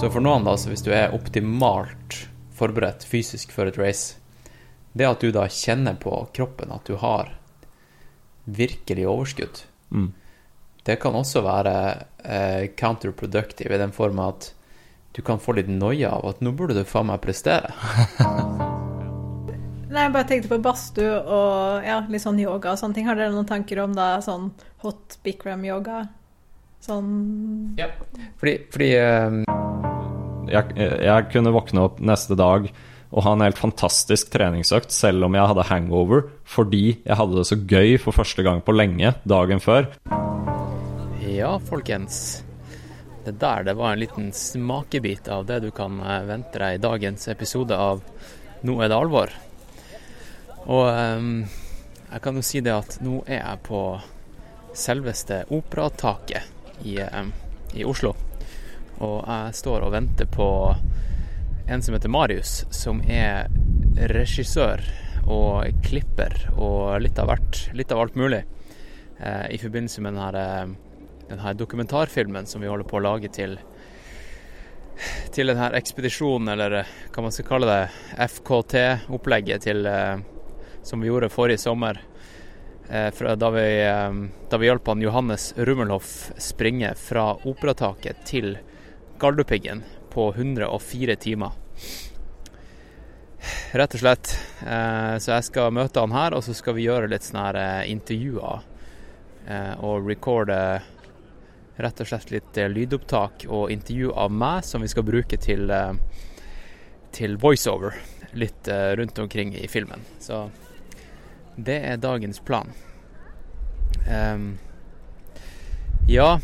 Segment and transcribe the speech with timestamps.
[0.00, 2.22] Så for noen, da, så hvis du er optimalt
[2.56, 4.16] forberedt fysisk for et race,
[4.96, 7.34] det at du da kjenner på kroppen at du har
[8.44, 10.12] virkelig overskudd, Mm.
[10.86, 11.72] det kan også være
[12.24, 14.52] eh, counterproductive i den form at
[15.16, 17.72] du kan få litt noia av at nå burde du faen meg prestere.
[19.90, 23.08] Nei, jeg bare tenkte på badstue og ja, litt sånn yoga og sånne ting.
[23.10, 24.52] Har dere noen tanker om da sånn
[24.84, 26.04] hot bikram-yoga?
[26.80, 27.74] Sånn
[28.38, 29.42] Fordi, fordi eh,
[30.50, 32.68] jeg, jeg kunne våkne opp neste dag
[33.10, 37.46] og ha en helt fantastisk treningsøkt selv om jeg hadde hangover, fordi jeg hadde det
[37.48, 39.88] så gøy for første gang på lenge dagen før.
[41.26, 42.44] Ja, folkens.
[43.24, 46.82] Det der det var en liten smakebit av det du kan eh, vente deg i
[46.82, 48.04] dagens episode av
[48.60, 49.30] Nå er det alvor.
[50.68, 51.46] Og um,
[52.10, 53.80] jeg kan jo si det at nå er jeg på
[54.76, 57.32] selveste Operataket i, um,
[57.72, 58.12] i Oslo.
[59.00, 60.48] Og jeg står og venter på
[61.70, 63.48] en som heter Marius, som er
[64.10, 64.82] regissør
[65.30, 67.60] og klipper og litt av hvert.
[67.76, 68.42] Litt av alt mulig.
[69.20, 73.32] Eh, I forbindelse med denne, eh, den her dokumentarfilmen som vi holder på å lage
[73.32, 73.58] til
[75.32, 79.88] til denne ekspedisjonen, eller eh, hva man skal kalle det, FKT-opplegget til
[80.82, 82.00] som vi gjorde forrige sommer.
[82.90, 83.68] Eh, da vi,
[84.58, 88.56] vi hjalp han Johannes Rummelhoff springe fra Operataket til
[89.20, 91.52] Galdhøpiggen på 104 timer.
[93.72, 94.32] Rett og slett.
[94.66, 97.58] Eh, så jeg skal møte han her, og så skal vi gjøre litt sånne her
[97.60, 98.64] eh, intervjuer.
[99.46, 100.56] Eh, og recorde
[101.80, 105.70] rett og slett litt lydopptak og intervju av meg som vi skal bruke til,
[107.16, 107.96] til voiceover
[108.36, 108.68] litt
[109.00, 110.04] rundt omkring i filmen.
[110.20, 110.42] Så
[111.56, 112.68] det er dagens plan.
[114.04, 114.58] Um,
[116.08, 116.40] ja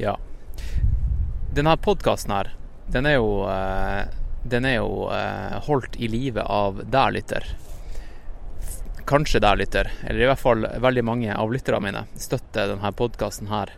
[0.00, 0.16] Ja.
[1.50, 2.52] Denne podkasten her,
[2.94, 4.04] den er jo eh,
[4.46, 7.48] Den er jo eh, holdt i live av deg, lytter.
[9.10, 9.90] Kanskje deg, lytter.
[10.06, 13.74] Eller i hvert fall veldig mange av lytterne mine støtter denne podkasten her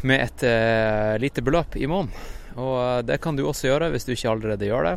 [0.00, 2.16] med et eh, lite beløp i måneden.
[2.56, 4.96] Og det kan du også gjøre hvis du ikke allerede gjør det.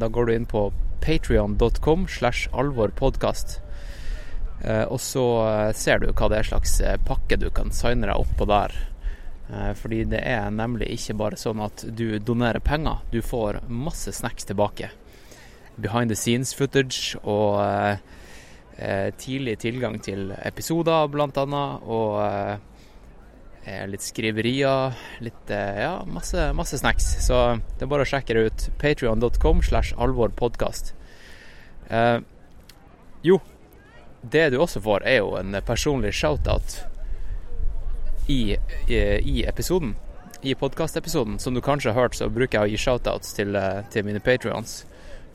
[0.00, 0.70] Da går du inn på
[1.04, 3.58] patrion.com slash alvorpodkast.
[4.88, 5.26] Og så
[5.76, 8.72] ser du hva det er slags pakke du kan signe deg opp på der.
[9.50, 14.12] Eh, fordi det er nemlig ikke bare sånn at du donerer penger, du får masse
[14.14, 14.90] snacks tilbake.
[15.76, 17.98] Behind the scenes footage og eh,
[18.78, 21.12] eh, tidlig tilgang til episoder,
[21.44, 21.84] annet.
[21.86, 22.72] Og
[23.90, 24.94] litt skriverier.
[25.26, 27.08] Litt Ja, masse, masse snacks.
[27.26, 28.66] Så det er bare å sjekke det ut.
[28.78, 30.92] Patrion.com slash alvorpodkast.
[33.26, 33.40] Jo,
[34.22, 36.78] det du også får, er jo en personlig shoutout
[38.26, 38.56] i,
[38.88, 39.94] i, i episoden.
[40.42, 41.38] I podkastepisoden.
[41.38, 44.22] Som du kanskje har hørt, så bruker jeg å gi shoutouts til, eh, til mine
[44.22, 44.84] patrions.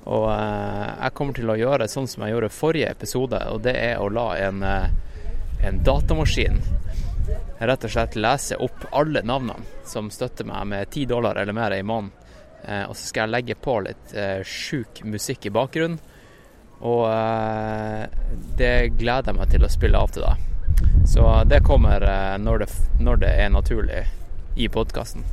[0.06, 3.76] Og eh, jeg kommer til å gjøre sånn som jeg gjorde forrige episode, og det
[3.78, 6.62] er å la en, eh, en datamaskin
[7.62, 11.76] rett og slett lese opp alle navnene som støtter meg med ti dollar eller mer
[11.76, 12.18] i måneden.
[12.64, 16.00] Eh, og så skal jeg legge på litt eh, sjuk musikk i bakgrunnen.
[16.82, 18.06] Og eh,
[18.58, 20.51] det gleder jeg meg til å spille av til deg.
[21.08, 24.06] Så det kommer eh, når, det, når det er naturlig
[24.56, 25.26] i podkasten.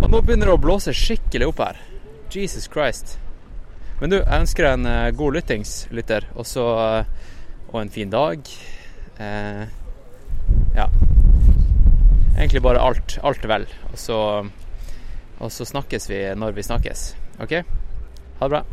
[0.00, 1.80] Og nå begynner det å blåse skikkelig opp her.
[2.30, 3.16] Jesus Christ.
[4.00, 7.28] Men du, jeg ønsker deg en eh, god lyttings, lytter, og så eh,
[7.70, 8.48] Og en fin dag.
[9.22, 9.64] Eh,
[10.74, 10.86] ja.
[12.36, 13.66] Egentlig bare alt, alt vel.
[13.92, 14.16] Og så,
[15.38, 17.04] og så snakkes vi når vi snakkes.
[17.44, 17.60] OK?
[18.40, 18.64] Ha det bra.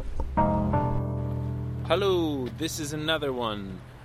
[1.88, 3.78] Hello, this is another one.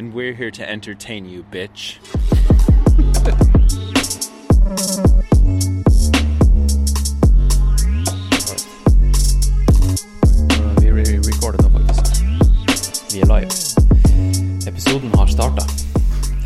[0.00, 1.98] And we're here to entertain you, bitch.
[10.80, 12.22] Vi re recorder nå, faktisk.
[13.12, 13.50] Vi er live.
[14.68, 15.66] Episoden har starta.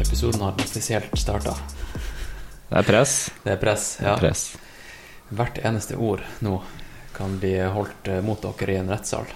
[0.00, 1.54] Episoden har offisielt starta.
[2.68, 3.30] Det er press.
[3.44, 3.98] Det er press.
[4.02, 4.16] Ja.
[4.18, 4.56] press.
[5.28, 6.56] Hvert eneste ord nå
[7.14, 9.30] kan bli holdt eh, mot dere i en rettssal.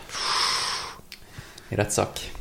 [1.70, 2.38] I rettssak.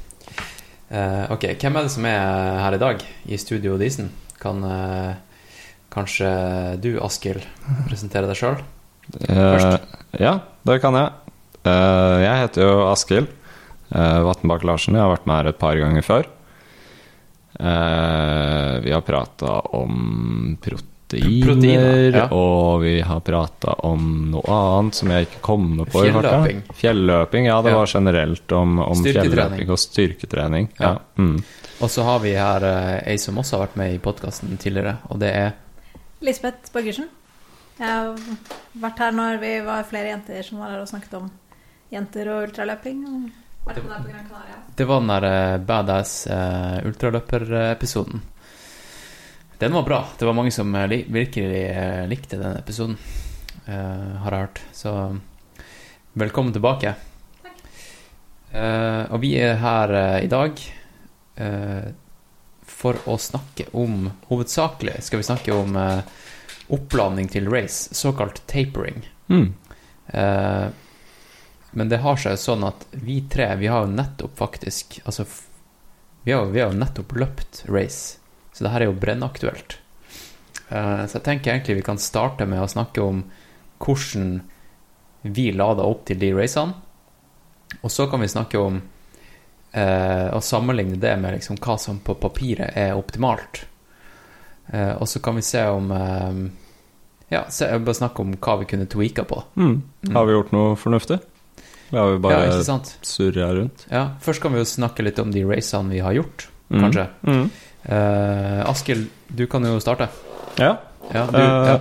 [0.87, 4.11] Eh, ok, hvem er det som er her i dag i Studio Disen?
[4.39, 5.15] Kan, eh,
[5.91, 6.29] kanskje
[6.79, 7.43] du, Askild,
[7.89, 8.61] presentere deg sjøl?
[9.27, 9.77] Eh,
[10.19, 11.11] ja, det kan jeg.
[11.67, 13.27] Eh, jeg heter jo Askild
[13.91, 14.95] uh, Vatnbakk Larsen.
[14.95, 16.29] Jeg har vært med her et par ganger før.
[17.57, 20.57] Eh, vi har prata om
[21.07, 22.25] proteiner, Proteiner, ja.
[22.35, 26.03] og vi har prata om noe annet som jeg ikke kommer på.
[26.05, 26.33] i farta.
[26.43, 26.61] Fjelløping.
[26.81, 27.61] Fjelløping, ja.
[27.61, 27.77] Det Ja.
[27.77, 30.69] var generelt om, om fjelløping og styrketrening.
[30.79, 30.89] Ja.
[30.91, 30.97] Ja.
[31.17, 31.43] Mm.
[31.79, 34.97] Og så har vi her eh, ei som også har vært med i podkasten tidligere,
[35.09, 35.51] og det er
[36.21, 37.07] Lisbeth Borgersen.
[37.79, 38.15] Jeg har
[38.81, 41.27] vært her når vi var flere jenter som var her og snakket om
[41.93, 43.03] jenter og ultraløping.
[43.05, 43.29] Og
[43.67, 44.57] vært med der på Gran Canaria.
[44.75, 48.21] Det var den der eh, badass uh, ultraløperepisoden.
[49.57, 50.05] Den var bra.
[50.19, 52.97] Det var mange som eh, virkelig eh, likte den episoden,
[53.65, 54.61] uh, har jeg hørt.
[54.71, 54.91] Så
[56.13, 56.93] velkommen tilbake.
[58.53, 60.61] Uh, og vi er her uh, i dag
[61.35, 61.89] eh,
[62.63, 65.75] for å snakke om Hovedsakelig skal vi snakke om
[66.67, 69.01] oppladning til race, såkalt tapering.
[69.27, 69.53] Mm.
[70.07, 70.67] Eh,
[71.71, 75.25] men det har seg jo sånn at vi tre, vi har jo nettopp faktisk Altså,
[76.23, 78.16] vi har, vi har jo nettopp løpt race,
[78.57, 79.77] så det her er jo brennaktuelt.
[80.69, 83.21] Eh, så jeg tenker egentlig vi kan starte med å snakke om
[83.83, 84.39] hvordan
[85.29, 86.73] vi lada opp til de racene.
[87.83, 88.79] Og så kan vi snakke om
[89.77, 93.65] eh, å sammenligne det med liksom hva som på papiret er optimalt.
[94.73, 96.39] Eh, og så kan vi se om eh,
[97.29, 99.41] Ja, se, bare snakke om hva vi kunne tweaka på.
[99.59, 99.81] Mm.
[100.15, 101.17] Har vi gjort noe fornuftig?
[101.91, 102.93] Eller har vi ja, bare sant?
[103.05, 103.85] surra rundt.
[103.91, 106.81] Ja, først kan vi jo snakke litt om de racene vi har gjort, Mm.
[106.83, 107.03] kanskje.
[107.23, 107.45] Mm.
[107.83, 110.09] Eh, Askild, du kan jo starte.
[110.57, 110.77] Ja.
[111.13, 111.79] Ja, du, Eh, ja.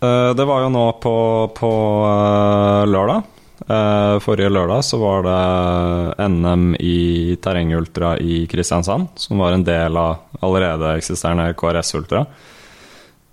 [0.00, 1.16] Eh, det var jo nå på,
[1.56, 1.70] på
[2.04, 3.22] uh, lørdag.
[3.66, 9.96] Eh, forrige lørdag så var det NM i terrengultra i Kristiansand, som var en del
[9.96, 12.26] av allerede eksisterende KRS Ultra.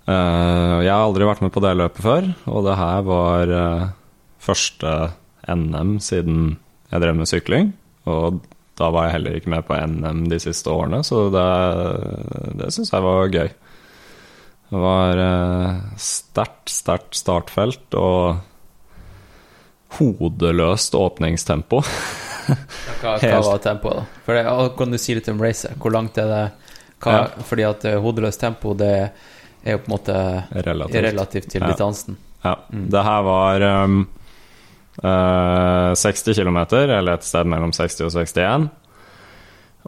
[0.08, 3.54] Eh, jeg har aldri vært med på det løpet før, og det her var
[4.44, 4.96] første
[5.52, 6.56] NM siden
[6.90, 7.72] jeg drev med sykling.
[8.08, 8.40] Og
[8.80, 11.44] da var jeg heller ikke med på NM de siste årene, så det,
[12.62, 13.52] det syns jeg var gøy.
[14.74, 18.40] Det var eh, sterkt, sterkt startfelt og
[20.00, 21.84] hodeløst åpningstempo.
[23.04, 24.22] Hva, hva var tempoet, da?
[24.26, 24.44] For det,
[24.80, 25.78] kan du si litt om racet?
[25.80, 26.42] Hvor langt er det?
[27.04, 27.44] Hva, Ja.
[27.46, 28.90] Fordi at eh, hodeløst tempo, det
[29.64, 30.16] er jo på en måte
[30.66, 31.04] Relativt.
[31.06, 31.70] relativt til Ja.
[31.72, 32.18] distansen.
[32.44, 32.56] Ja.
[32.74, 32.90] Mm.
[32.92, 34.08] Det her var um,
[35.02, 38.68] 60 km, eller et sted mellom 60 og 61.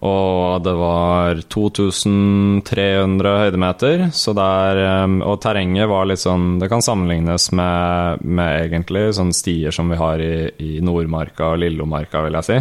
[0.04, 6.84] Og det var 2300 høydemeter, så der um, Og terrenget var litt sånn Det kan
[6.84, 12.36] sammenlignes med, med egentlig sånne stier som vi har i, i Nordmarka og Lillomarka, vil
[12.42, 12.60] jeg si.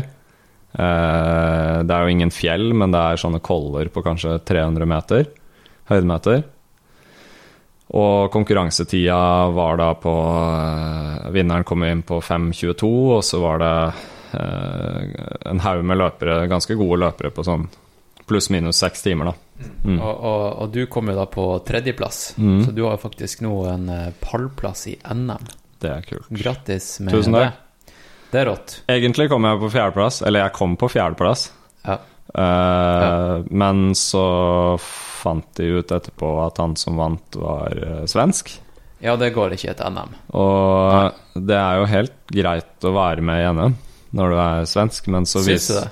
[0.75, 5.29] Eh, det er jo ingen fjell, men det er sånne koller på kanskje 300 meter
[5.91, 6.43] høydemeter.
[7.95, 9.17] Og konkurransetida
[9.53, 12.89] var da på eh, Vinneren kom inn på 5.22,
[13.19, 13.73] og så var det
[14.39, 17.67] eh, en haug med løpere, ganske gode løpere, på sånn
[18.25, 19.65] pluss-minus seks timer, da.
[19.85, 19.99] Mm.
[20.01, 22.63] Og, og, og du kom jo da på tredjeplass, Mm.
[22.65, 25.45] så du har jo faktisk nå en eh, pallplass i NM.
[25.85, 26.31] Det er kult.
[26.33, 27.53] Grattis med Tusen takk.
[27.53, 27.93] det.
[28.33, 28.79] Det er rått.
[28.91, 31.45] Egentlig kom jeg på fjerdeplass, eller jeg kom på fjerdeplass.
[31.85, 31.99] Ja.
[32.35, 34.25] Eh, Men så
[34.81, 38.61] fant de ut etterpå at han som vant, var eh, svensk.
[39.05, 40.15] ja, det går ikke et NM.
[40.33, 43.75] Og det er jo helt greit å være med i NM
[44.15, 45.89] når du er svensk, men så Syns du det?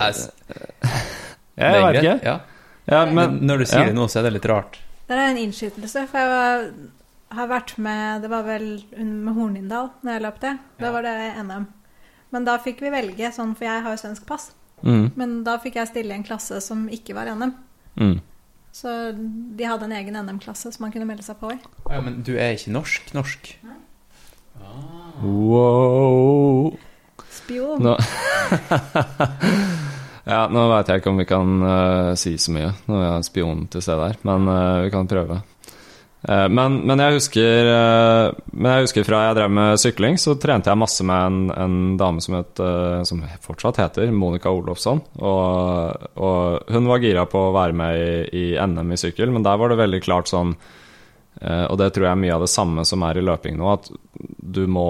[0.00, 0.14] Jeg,
[1.60, 2.14] Jeg er vet ikke.
[2.24, 2.36] Ja.
[2.90, 3.90] Ja, Men men når du sier ja.
[3.90, 4.78] det nå, så er det litt rart.
[5.06, 6.64] Det er en innskytelse, for jeg var,
[7.36, 8.64] har vært med Det var vel
[8.96, 10.54] med Hornindal når jeg løp det.
[10.80, 10.92] Da Ja.
[10.94, 11.66] var det NM.
[12.32, 14.52] Men da fikk vi velge sånn, for jeg har jo svensk pass.
[14.82, 17.54] Mm, Men da fikk jeg stille i en klasse som ikke var NM.
[18.00, 18.18] mm.
[18.72, 18.88] Så
[19.58, 21.56] de hadde en egen NM-klasse som man kunne melde seg på i.
[21.90, 23.48] Ja, men du er ikke norsk norsk?
[25.20, 26.76] Wow.
[27.34, 27.82] Spion.
[27.82, 27.96] Nå
[30.30, 33.22] Ja, nå veit jeg ikke om vi kan uh, si så mye når vi har
[33.26, 35.40] spionen til stede her, men uh, vi kan prøve.
[36.28, 40.34] Eh, men, men, jeg husker, eh, men jeg husker fra jeg drev med sykling, så
[40.40, 45.00] trente jeg masse med en, en dame som, het, eh, som fortsatt heter Monica Olofsson.
[45.16, 49.46] Og, og hun var gira på å være med i, i NM i sykkel, men
[49.46, 50.54] der var det veldig klart sånn
[51.40, 53.86] Og det tror jeg er mye av det samme som er i løping nå, at
[54.58, 54.88] du må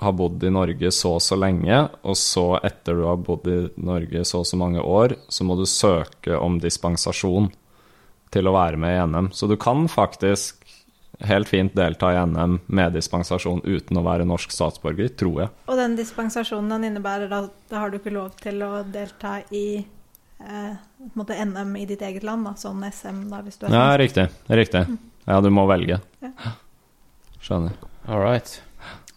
[0.00, 3.58] ha bodd i Norge så og så lenge, og så etter du har bodd i
[3.84, 7.50] Norge så og så mange år, så må du søke om dispensasjon
[8.34, 9.30] til å være med i NM.
[9.32, 10.64] Så du kan faktisk
[11.24, 15.52] helt fint delta i NM med dispensasjon uten å være norsk statsborger, tror jeg.
[15.70, 19.66] Og den dispensasjonen den innebærer at da har du ikke lov til å delta i
[19.78, 20.74] eh,
[21.14, 24.28] måte NM i ditt eget land, da, sånn SM, da, hvis du er Ja, riktig.
[24.50, 24.86] Riktig.
[25.24, 26.00] Ja, du må velge.
[26.24, 26.54] Ja.
[27.44, 27.76] Skjønner.
[28.08, 28.58] All right.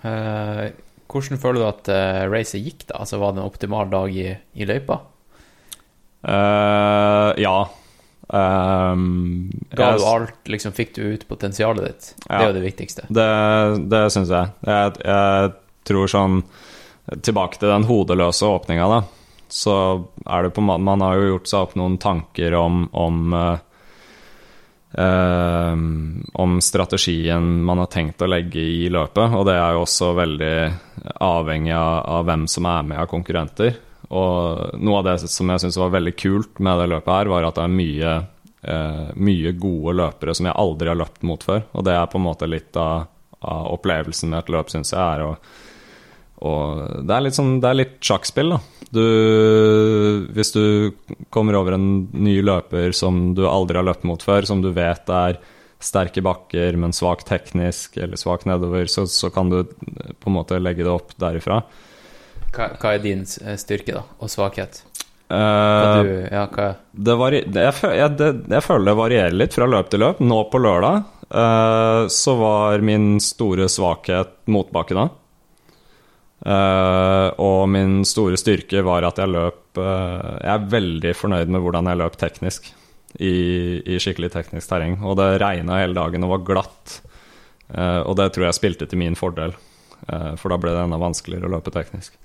[0.04, 0.70] Uh,
[1.10, 3.02] hvordan føler du at uh, racet gikk, da?
[3.02, 5.02] Altså, Var det en optimal dag i, i løypa?
[6.28, 7.58] Uh, ja.
[8.27, 12.07] Um, Ga du alt, liksom, Fikk du ut potensialet ditt?
[12.25, 13.05] Det er jo det viktigste.
[13.07, 13.27] Det,
[13.88, 14.51] det syns jeg.
[14.67, 14.98] jeg.
[15.07, 15.53] Jeg
[15.88, 16.41] tror sånn
[17.24, 18.98] Tilbake til den hodeløse åpninga, da.
[19.48, 19.74] Så
[20.27, 23.22] er det på en måte Man har jo gjort seg opp noen tanker om om,
[23.38, 23.62] eh,
[25.05, 25.72] eh,
[26.43, 30.57] om strategien man har tenkt å legge i løpet, og det er jo også veldig
[31.24, 33.79] avhengig av, av hvem som er med av konkurrenter.
[34.16, 37.48] Og noe av det som jeg syns var veldig kult med det løpet her, var
[37.48, 38.16] at det er mye,
[38.64, 41.66] eh, mye gode løpere som jeg aldri har løpt mot før.
[41.74, 43.10] Og det er på en måte litt av,
[43.42, 45.34] av opplevelsen med et løp, syns jeg, er å
[46.38, 48.60] og det er litt sånn, det er litt sjakkspill, da.
[48.94, 49.06] Du,
[50.38, 50.94] hvis du
[51.34, 55.10] kommer over en ny løper som du aldri har løpt mot før, som du vet
[55.10, 55.40] er
[55.82, 60.62] sterke bakker, men svak teknisk eller svak nedover, så, så kan du på en måte
[60.62, 61.64] legge det opp derifra.
[62.56, 64.06] Hva, hva er din eh, styrke, da?
[64.24, 64.84] Og svakhet?
[65.27, 66.46] Uh, du, ja,
[66.92, 70.22] det varier, det, jeg, jeg, det, jeg føler det varierer litt fra løp til løp.
[70.24, 75.10] Nå på lørdag uh, så var min store svakhet motbakkene.
[76.48, 81.89] Uh, og min store styrke var at jeg løp Jeg er veldig fornøyd med hvordan
[81.89, 82.70] jeg løp teknisk
[83.20, 83.34] i,
[83.84, 84.96] i skikkelig teknisk terreng.
[85.04, 86.96] Og det regna hele dagen og var glatt.
[87.77, 89.54] Og det tror jeg spilte til min fordel,
[90.39, 92.16] for da ble det enda vanskeligere å løpe teknisk.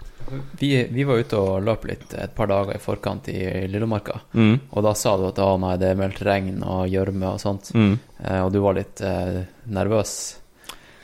[0.58, 4.20] Vi, vi var ute og løp litt et par dager i forkant i Lillemarka.
[4.34, 4.54] Mm.
[4.70, 7.72] Og da sa du at å nei, det er meldt regn og gjørme og sånt.
[7.76, 7.96] Mm.
[8.22, 10.14] Eh, og du var litt eh, nervøs.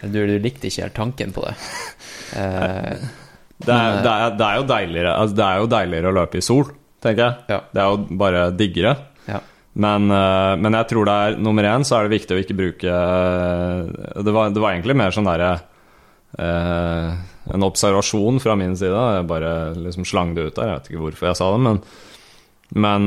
[0.03, 1.57] Du, du likte ikke helt tanken på det.
[2.29, 2.99] Eh,
[3.59, 6.17] Det er, Men, det, er, det, er jo deiligere, altså det er jo deiligere å
[6.19, 6.69] løpe i sol,
[7.03, 7.47] tenker jeg.
[7.49, 7.57] Ja.
[7.73, 8.93] Det er jo bare diggere.
[9.27, 9.39] Ja.
[9.81, 12.57] Men, eh, men jeg tror det er nummer én så er det viktig å ikke
[12.59, 15.51] bruke eh, Det var, det var egentlig mer sånn derre
[16.39, 17.13] eh,
[17.49, 18.93] En observasjon fra min side.
[19.17, 20.69] Jeg bare liksom slang det ut der.
[20.69, 21.79] Jeg vet ikke hvorfor jeg sa det, men,
[22.77, 23.07] men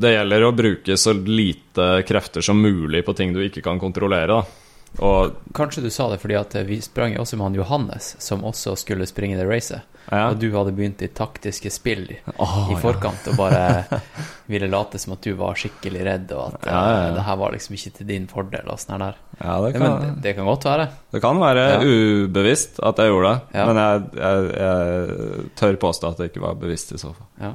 [0.00, 4.38] det gjelder å bruke så lite krefter som mulig på ting du ikke kan kontrollere.
[4.38, 4.70] Da.
[5.04, 8.74] Og kanskje du sa det fordi at vi sprang også med han Johannes, som også
[8.80, 9.84] skulle springe det racet.
[10.10, 10.24] Ja.
[10.30, 13.32] Og du hadde begynt i taktiske spill i forkant ja.
[13.32, 14.00] og bare
[14.50, 17.54] ville late som at du var skikkelig redd, og at Ja, eh, det her var
[17.54, 18.66] liksom ikke til din fordel.
[18.66, 20.88] og sånn her det kan, men det, det kan godt være.
[21.14, 26.18] Det kan være ubevisst at jeg gjorde det, men jeg, jeg, jeg tør påstå at
[26.20, 27.54] det ikke var bevisst i så fall.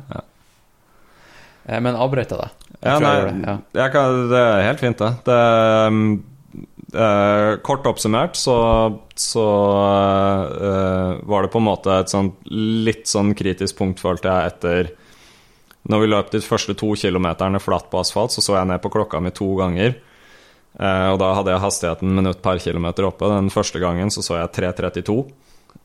[1.65, 2.63] Eh, Men avbrøt jeg deg?
[2.85, 5.11] Ja, nei, det, jeg kan, det er helt fint, det.
[5.25, 5.37] det
[5.89, 6.07] um,
[6.95, 8.55] eh, kort oppsummert så,
[9.19, 9.45] så
[10.55, 14.91] eh, var det på en måte et sånt litt sånn kritisk punkt, følte jeg, etter
[15.91, 18.93] Når vi løp de første to kilometerne flatt på asfalt, så så jeg ned på
[18.93, 19.99] klokka mi to ganger.
[20.79, 23.29] Eh, og da hadde jeg hastigheten minutt per kilometer oppe.
[23.31, 25.19] Den første gangen så så jeg 3.32.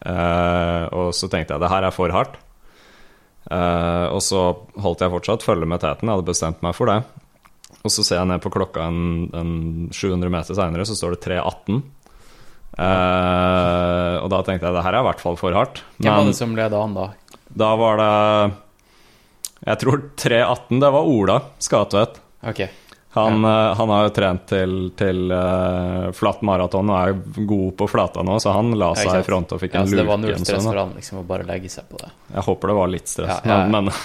[0.01, 2.39] Eh, og så tenkte jeg det her er for hardt.
[3.51, 4.43] Eh, og så
[4.81, 7.01] holdt jeg fortsatt følge med teten, jeg hadde bestemt meg for det.
[7.81, 9.53] Og så ser jeg ned på klokka en, en
[9.95, 11.81] 700 meter seinere, så står det 3.18.
[12.81, 15.83] Eh, og da tenkte jeg det her er i hvert fall for hardt.
[15.99, 17.09] Hvem var det som leda an da?
[17.51, 18.11] da var det
[19.67, 22.21] Jeg tror 3.18, det var Ola Skatvedt.
[22.47, 22.71] Okay.
[23.13, 27.89] Han, eh, han har jo trent til, til uh, flatt maraton og er god på
[27.91, 30.05] flata nå, så han la Ja, seg i front og fikk Ja, en så det
[30.07, 32.13] var null stress sånn, for han liksom å bare legge seg på det.
[32.37, 33.67] Jeg håper det var litt stress, Ja, ja, ja.
[33.75, 33.91] men,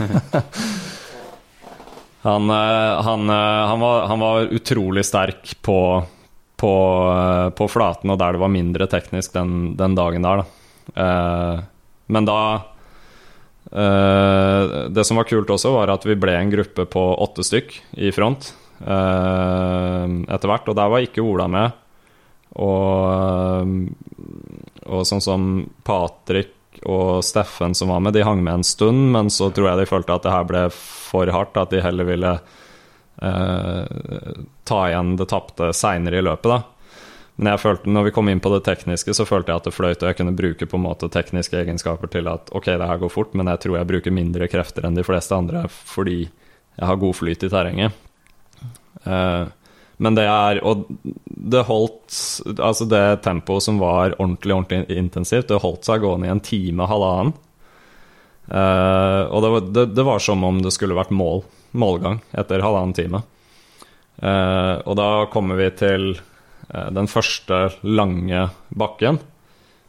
[0.00, 0.48] men
[2.26, 6.02] han, eh, han, eh, han, var, han var utrolig sterk på,
[6.56, 6.74] på,
[7.16, 10.46] eh, på flaten, og der det var mindre teknisk den, den dagen der, da.
[12.06, 12.40] Men da
[13.66, 18.12] Det som var kult også, var at vi ble en gruppe på åtte stykk i
[18.14, 21.74] front etter hvert, og der var ikke Ola med.
[22.62, 23.74] Og,
[24.86, 25.48] og sånn som
[25.82, 29.80] Patrick og Steffen som var med, de hang med en stund, men så tror jeg
[29.80, 32.32] de følte at det her ble for hardt, at de heller ville
[33.22, 36.62] eh, ta igjen det tapte seinere i løpet, da.
[37.36, 39.74] Men jeg følte, når vi kom inn på det tekniske, så følte jeg at det
[39.76, 43.02] fløyt, og jeg kunne bruke på en måte tekniske egenskaper til at ok, det her
[43.02, 46.88] går fort, men jeg tror jeg bruker mindre krefter enn de fleste andre fordi jeg
[46.88, 47.92] har god flyt i terrenget.
[49.04, 49.44] Eh,
[49.96, 50.86] men det er Og
[51.26, 52.16] det holdt
[52.58, 56.88] Altså, det tempoet som var ordentlig, ordentlig intensivt, det holdt seg gående i en time,
[56.88, 57.34] halvannen.
[58.46, 61.40] Uh, og det var, det, det var som om det skulle vært mål,
[61.74, 63.22] målgang etter halvannen time.
[64.22, 69.18] Uh, og da kommer vi til uh, den første lange bakken.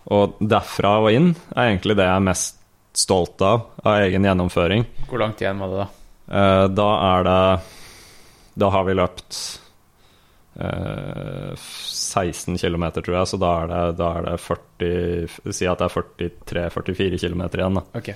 [0.10, 2.58] Og derfra og inn er egentlig det jeg er mest
[2.98, 4.88] stolt av, av egen gjennomføring.
[5.06, 5.88] Hvor langt igjen var det da?
[6.76, 7.42] Da er det
[8.60, 9.38] Da har vi løpt
[10.58, 15.86] 16 km, tror jeg, så da er det, da er det 40 Si at det
[15.86, 15.94] er
[16.72, 17.84] 43-44 km igjen, da.
[18.00, 18.16] Okay.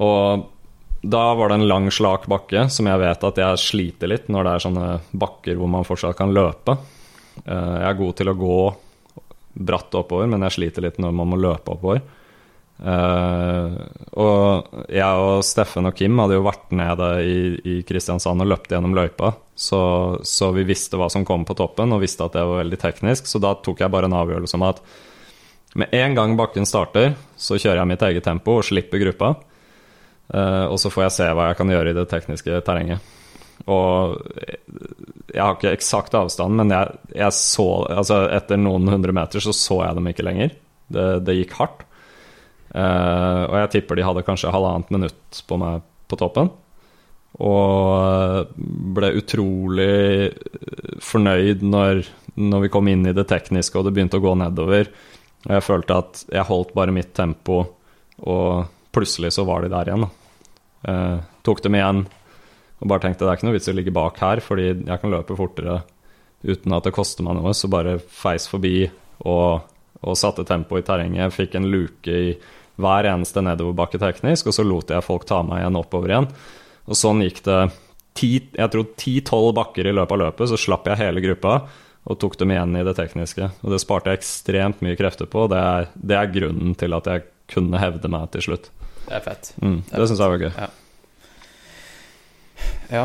[0.00, 0.46] Og
[1.00, 4.46] da var det en lang, slak bakke som jeg vet at jeg sliter litt når
[4.46, 4.88] det er sånne
[5.22, 6.72] bakker hvor man fortsatt kan løpe.
[7.44, 8.58] Eh, Jeg er god til å gå
[9.70, 12.00] bratt oppover, men jeg sliter litt når man må løpe oppover.
[12.80, 13.74] Eh,
[14.16, 18.72] og jeg og Steffen og Kim hadde jo vært nede i, i Kristiansand og løpt
[18.72, 19.82] gjennom løypa, så,
[20.24, 23.28] så vi visste hva som kom på toppen, og visste at det var veldig teknisk,
[23.28, 24.82] så da tok jeg bare en avgjørelse om at
[25.78, 29.34] med en gang bakken starter, så kjører jeg mitt eget tempo og slipper gruppa.
[30.30, 33.04] Uh, og så får jeg se hva jeg kan gjøre i det tekniske terrenget.
[33.70, 34.16] Og
[35.30, 39.54] jeg har ikke eksakt avstand, men jeg, jeg så Altså, etter noen hundre meter så
[39.54, 40.56] så jeg dem ikke lenger.
[40.90, 41.84] Det, det gikk hardt.
[42.70, 46.50] Eh, og jeg tipper de hadde kanskje halvannet minutt på meg på toppen.
[47.40, 48.50] Og
[48.96, 50.32] ble utrolig
[51.04, 52.02] fornøyd når,
[52.34, 54.90] når vi kom inn i det tekniske og det begynte å gå nedover.
[55.46, 57.62] Og jeg følte at jeg holdt bare mitt tempo,
[58.20, 60.08] og plutselig så var de der igjen.
[60.90, 62.04] Eh, tok dem igjen
[62.80, 65.00] og bare tenkte det er ikke noe vits i å ligge bak her, fordi jeg
[65.02, 65.82] kan løpe fortere
[66.40, 67.52] uten at det koster meg noe.
[67.56, 68.88] Så bare feis forbi
[69.28, 69.66] og,
[70.00, 71.34] og satte tempo i terrenget.
[71.36, 72.32] Fikk en luke i
[72.82, 76.28] hver eneste nedoverbakke teknisk, og så lot jeg folk ta meg igjen oppover igjen.
[76.90, 77.60] Og sånn gikk det
[78.18, 81.60] ti, jeg tror ti-tolv bakker i løpet av løpet, så slapp jeg hele gruppa
[82.10, 83.50] og tok dem igjen i det tekniske.
[83.62, 86.96] Og det sparte jeg ekstremt mye krefter på, og det er, det er grunnen til
[86.96, 88.70] at jeg kunne hevde meg til slutt.
[89.06, 89.52] Det er fett.
[89.60, 90.52] Mm, det syns jeg var gøy.
[90.54, 90.70] Ja.
[92.90, 93.04] Ja,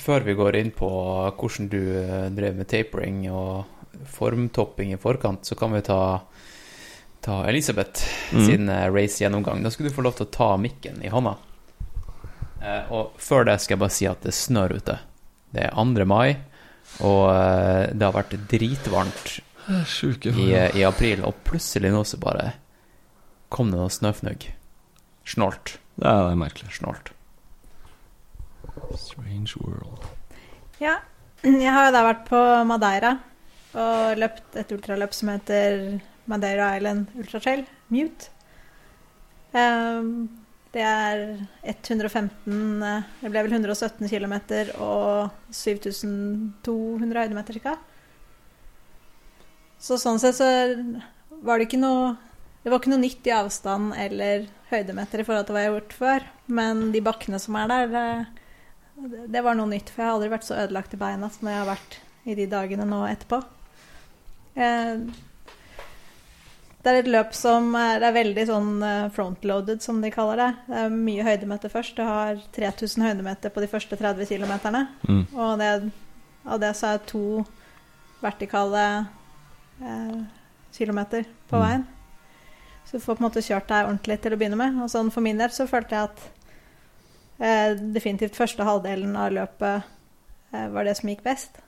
[0.00, 3.66] før vi går inn på hvordan du eh, drev med tapering og
[4.08, 5.98] formtopping i forkant, så kan vi ta,
[7.26, 8.46] ta Elisabeth Mm.
[8.46, 9.60] sin eh, race-gjennomgang.
[9.62, 11.36] Da skulle du få lov til å ta mikken i hånda.
[12.62, 14.96] Eh, og før det skal jeg bare si at det snør ute.
[15.54, 16.06] Det er 2.
[16.10, 16.36] mai,
[17.06, 19.36] og eh, det har vært dritvarmt
[19.90, 22.52] Sjuke i, i april, og plutselig nå så bare
[23.50, 24.44] kom det noe snøfnugg.
[25.26, 25.72] Snålt.
[25.98, 26.70] Det det er merkelig.
[26.78, 27.10] Snålt.
[28.96, 30.04] Strange world.
[30.82, 30.98] Ja,
[31.42, 33.14] jeg har jo da vært på Madeira
[33.76, 35.98] og løpt et ultraløp som heter
[36.30, 38.30] Madeira Island Ultra Trail, Mute.
[39.56, 40.28] Ehm,
[40.76, 41.20] Det er
[41.64, 44.34] 115 eh, Det ble vel 117 km
[44.82, 47.76] og 7200 høydemeter ca.
[49.80, 50.48] Så sånn sett så
[51.44, 52.16] var det ikke noe
[52.64, 55.76] Det var ikke noe nytt i avstand eller høydemeter i forhold til hva jeg har
[55.78, 60.08] gjort før, men de bakkene som er der, det, det var noe nytt, for jeg
[60.08, 63.04] har aldri vært så ødelagt i beina som jeg har vært i de dagene nå
[63.06, 63.38] etterpå.
[64.58, 65.04] Eh,
[66.86, 70.38] det er et løp som er, det er veldig sånn eh, frontloaded, som de kaller
[70.38, 70.48] det.
[70.68, 71.96] Det er mye høydemeter først.
[71.98, 74.52] Det har 3000 høydemeter på de første 30 km.
[75.08, 75.24] Mm.
[75.34, 75.70] Og det,
[76.46, 77.24] av det så er to
[78.22, 78.84] vertikale
[79.82, 80.22] eh,
[80.78, 81.64] kilometer på Mm.
[81.66, 81.84] veien.
[82.86, 84.78] Så du får på en måte kjørt deg ordentlig til å begynne med.
[84.82, 86.24] Og sånn for min del så følte jeg at
[87.40, 89.82] eh, definitivt første halvdelen av løpet
[90.54, 91.58] eh, var det som gikk best.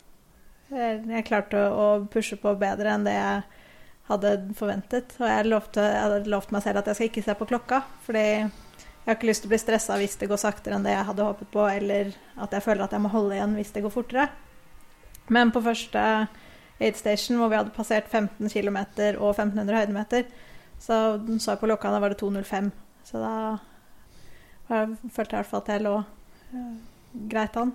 [0.70, 3.42] Eh, jeg klarte å pushe på bedre enn det jeg
[4.08, 5.14] hadde forventet.
[5.20, 7.82] Og jeg, lovte, jeg hadde lovt meg selv at jeg skal ikke se på klokka.
[8.06, 8.50] Fordi jeg
[9.06, 11.28] har ikke lyst til å bli stressa hvis det går saktere enn det jeg hadde
[11.30, 14.28] håpet på, eller at jeg føler at jeg må holde igjen hvis det går fortere.
[15.32, 16.02] Men på første
[16.78, 18.78] aid station, hvor vi hadde passert 15 km
[19.18, 20.28] og 1500 høydemeter,
[20.78, 22.70] så så jeg på klokka, da var det 2.05.
[23.08, 23.32] Så da
[24.68, 26.72] jeg, følte jeg i hvert fall at jeg lå eh,
[27.32, 27.72] greit an.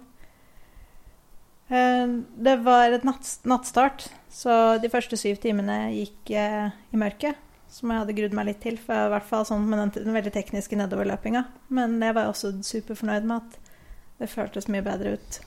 [1.74, 2.08] Eh,
[2.48, 7.40] det var et natt, nattstart, så de første syv timene gikk eh, i mørket.
[7.74, 10.14] Som jeg hadde grudd meg litt til, for i hvert fall sånn med den, den
[10.14, 11.42] veldig tekniske nedoverløpinga.
[11.74, 13.72] Men jeg var også superfornøyd med at
[14.22, 15.40] det føltes mye bedre ut.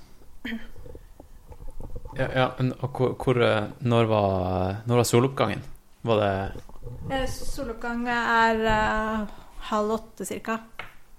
[2.17, 5.63] Ja, ja men og hvor, hvor, eh, når, var, når var soloppgangen?
[6.07, 6.33] Var det
[7.27, 9.39] Soloppgang er uh,
[9.71, 10.59] halv åtte cirka.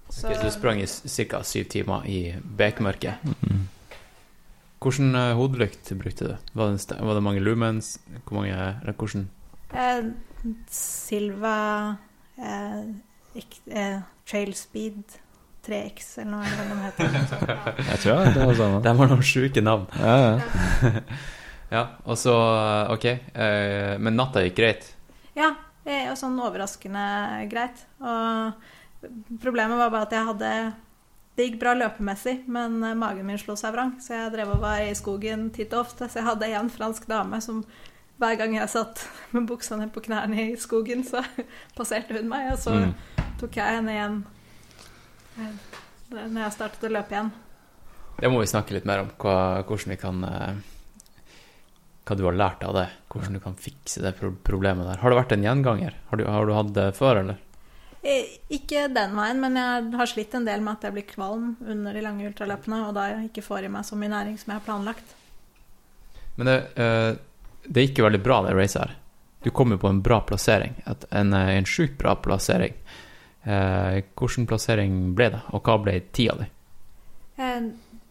[0.08, 1.42] Så Så du sprang i ca.
[1.44, 2.20] syv timer i
[2.56, 3.24] bekmørket.
[3.24, 3.68] Mm.
[4.78, 6.34] Hvordan eh, hodelykt brukte du?
[6.54, 7.96] Var det, var det mange lumens?
[8.24, 9.24] Hvor mange eller hvordan?
[9.74, 10.04] eh,
[10.70, 11.56] Silva
[12.38, 12.84] eh,
[13.34, 15.18] ik, eh, Trail Speed
[15.68, 17.50] 3X, eller noe eller hva de heter.
[17.90, 18.78] Jeg tror det var sånn.
[18.86, 19.88] De har noen sjuke navn.
[19.98, 20.92] Ja, ja.
[21.68, 23.04] Ja, og så eh, OK.
[23.36, 24.86] eh, men natta gikk greit?
[25.36, 25.50] Ja,
[25.84, 27.02] det er sånn overraskende
[27.50, 27.82] greit.
[28.00, 29.10] Og
[29.42, 30.52] problemet var bare at jeg hadde
[31.38, 33.92] Det gikk bra løpemessig, men eh, magen min slo seg vrang.
[34.02, 36.08] Så jeg drev og var i skogen titt og ofte.
[36.10, 37.60] Så jeg hadde en fransk dame som
[38.18, 41.22] hver gang jeg satt med buksa ned på knærne i skogen, så
[41.78, 42.50] passerte hun meg.
[42.56, 42.94] Og så Mm.
[43.38, 44.16] tok jeg henne igjen
[45.38, 45.54] eh,
[46.10, 47.30] når jeg startet å løpe igjen.
[48.18, 50.58] Det må vi snakke litt mer om, hva, hvordan vi kan eh,
[52.08, 52.86] Hva du har lært av det.
[53.12, 54.98] Hvordan du kan fikse det problemet der.
[55.02, 55.94] Har det vært en gjenganger?
[56.10, 57.38] Har du, har du hatt det før, eller?
[58.02, 61.56] Eh, Ikke den veien, men jeg har slitt en del med at jeg blir kvalm
[61.66, 64.52] under de lange ultraløpene, og da jeg ikke får i meg så mye næring som
[64.52, 65.16] jeg har planlagt.
[66.38, 67.10] Men det, eh,
[67.66, 68.94] det er ikke veldig bra, det racet her.
[69.42, 70.78] Du kommer på en bra plassering.
[71.10, 72.74] En eh, en sjukt bra plassering.
[73.48, 76.48] Hvordan plassering ble det, og hva ble tida di?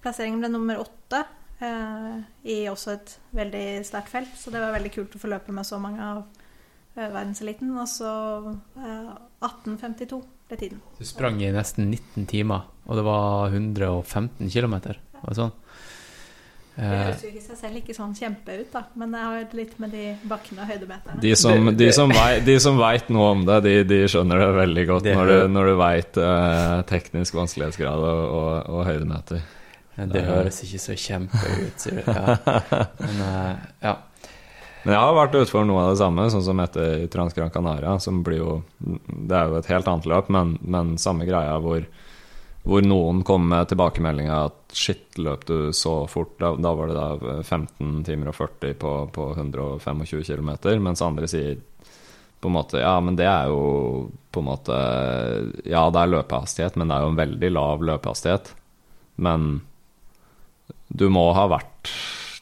[0.02, 1.20] Plasseringen ble nummer åtte
[2.48, 5.68] i også et veldig sterkt felt, så det var veldig kult å få løpe med
[5.68, 6.24] så mange av
[6.96, 7.76] verdenseliten.
[7.78, 8.16] Og så
[9.42, 10.80] 18.52 ble tiden.
[10.98, 14.78] Du sprang i nesten 19 timer, og det var 115 km.
[15.36, 15.52] Sånn?
[16.78, 19.54] Det Eh, høres jo i seg selv ikke sånn kjempe ut, da, men det har
[19.58, 21.20] litt med de bakkene og høydemeterne.
[21.24, 24.38] De som, Det- de som, vei, de som veit noe om det, de, de skjønner
[24.38, 28.86] det veldig godt Det når du, når du veit eh, teknisk vanskelighetsgrad og, og, og
[28.86, 29.42] høydemeter.
[29.98, 32.12] det høres ikke så kjempe ut, sier du.
[32.14, 32.38] Ja.
[33.02, 33.96] Men eh, ja.
[34.84, 38.22] Men jeg har vært utfor noe av det samme, sånn som etter Transgran Canaria, som
[38.24, 41.88] blir jo Det er jo et helt annet løp, men, men samme greia hvor,
[42.68, 46.36] hvor noen kom med tilbakemeldinga at shit, løp du så fort?
[46.40, 50.54] Da, da var det da 15 timer og 40 på, på 125 km,
[50.86, 51.58] mens andre sier
[52.40, 54.78] på en måte Ja, men det er jo på en måte
[55.66, 58.54] Ja, det er løpehastighet, men det er jo en veldig lav løpehastighet.
[59.18, 59.50] Men
[60.88, 61.92] du må ha vært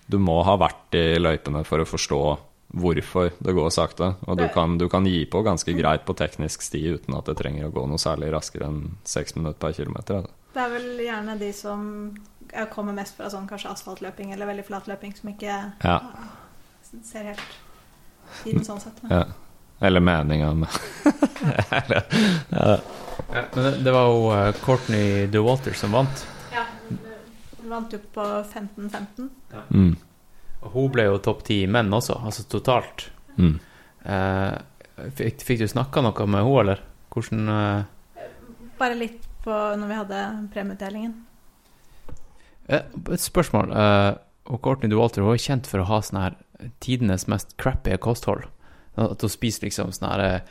[0.08, 2.20] Du må ha vært i løypene for å forstå
[2.76, 4.12] hvorfor det går sakte.
[4.28, 7.38] Og du kan, du kan gi på ganske greit på teknisk sti uten at det
[7.40, 10.22] trenger å gå noe særlig raskere enn seks minutter per kilometer.
[10.22, 10.34] altså.
[10.56, 11.86] Det er vel gjerne de som
[12.72, 15.98] kommer mest fra sånn kanskje asfaltløping eller veldig flatløping, som ikke Ja.
[17.04, 17.42] ser helt
[18.44, 19.02] tiden sånn sett.
[19.04, 19.12] Men.
[19.12, 19.26] Ja.
[19.82, 20.70] Eller meninga med
[22.52, 22.78] Ja,
[23.56, 26.24] Men det, det var jo eh, Courtney DeWalter som vant.
[26.54, 27.00] Ja, hun
[27.72, 29.30] vant jo på 15-15.
[29.70, 29.96] mm.
[30.66, 33.10] Og hun ble jo topp ti menn også, altså totalt.
[33.38, 33.60] Mm.
[34.06, 34.56] Eh,
[35.18, 36.82] fikk, fikk du snakka noe med henne, eller?
[37.14, 38.26] Hvordan eh,
[38.80, 40.22] Bare litt på når vi hadde
[40.56, 41.14] premieutdelingen.
[42.68, 42.82] eh,
[43.14, 43.72] Et spørsmål.
[43.72, 44.12] Eh,
[44.50, 46.36] og Courtney DeWalter hun er kjent for å ha sånn her
[46.84, 48.46] tidenes mest crappy kosthold.
[48.98, 50.42] At hun spiser liksom sånn her eh,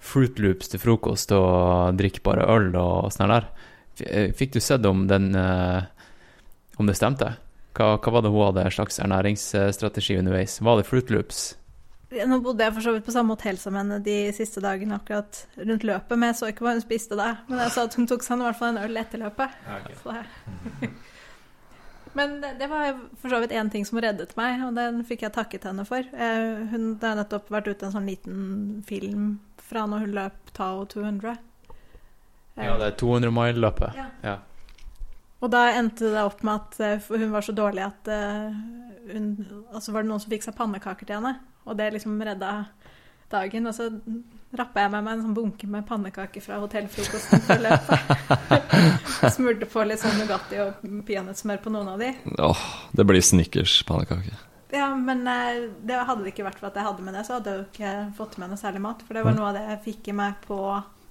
[0.00, 3.48] Fruit Loops til frokost og drikker bare øl og sånn der.
[4.06, 5.82] Eh, Fikk du sett om den eh,
[6.80, 7.34] Om det stemte?
[7.76, 10.56] Hva, hva var det hun hadde slags ernæringsstrategi underveis?
[10.64, 11.42] Var det Fruit Loops?
[12.10, 15.44] Nå bodde jeg for så vidt på samme hotell som henne de siste dagene akkurat
[15.60, 17.28] rundt løpet, men jeg så ikke hva hun spiste da.
[17.46, 19.54] Men jeg sa at hun tok seg i hvert fall en øl etter løpet.
[20.00, 20.16] Så
[22.18, 25.22] Men det, det var for så vidt én ting som reddet meg, og den fikk
[25.28, 26.02] jeg takket henne for.
[26.02, 28.40] Eh, Hun, det har nettopp vært ute en sånn liten
[28.88, 29.28] film
[29.62, 31.36] fra når hun løp Tao 200.
[32.56, 33.94] Eh, Ja, det er 200 mile-løpet.
[33.94, 34.08] Ja.
[34.26, 34.34] Ja.
[35.40, 38.58] Og da endte det opp med at eh, hun var så dårlig at eh,
[39.10, 39.30] hun,
[39.72, 41.38] altså var det noen som fikk seg pannekaker til henne.
[41.64, 42.52] Og det liksom redda
[43.30, 43.70] dagen.
[43.70, 43.88] Og så
[44.58, 48.12] rappa jeg med meg en sånn bunke med pannekaker fra hotellfrokosten før løpet.
[49.36, 52.12] Smurte på litt sånn Nugatti og peanøttsmør på noen av de.
[52.36, 52.64] Åh,
[52.96, 54.46] det blir Snickers-pannekaker.
[54.74, 57.38] Ja, men eh, det hadde det ikke vært for at jeg hadde med det, så
[57.38, 59.02] hadde jeg jo ikke fått med noe særlig mat.
[59.06, 60.60] For det var noe av det jeg fikk i meg på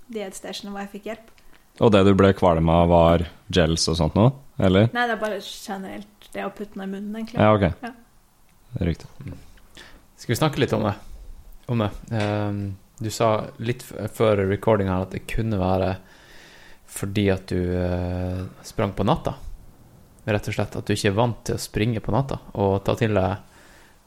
[0.09, 1.35] dietstationen hvor jeg fikk hjelp.
[1.79, 4.33] Og det du ble kvalm av, var gels og sånt noe?
[4.59, 4.89] Eller?
[4.91, 7.39] Nei, det er bare generelt det å putte den i munnen, egentlig.
[7.39, 7.85] Ja, ok.
[7.85, 7.93] Ja.
[8.73, 9.07] Det er Riktig.
[10.19, 10.93] Skal vi snakke litt om det?
[11.71, 11.89] Om det.
[12.11, 12.59] Um,
[12.99, 13.29] du sa
[13.63, 15.93] litt før recording her at det kunne være
[16.89, 19.37] fordi at du uh, sprang på natta.
[20.27, 22.97] Rett og slett at du ikke er vant til å springe på natta og ta
[22.99, 23.45] til deg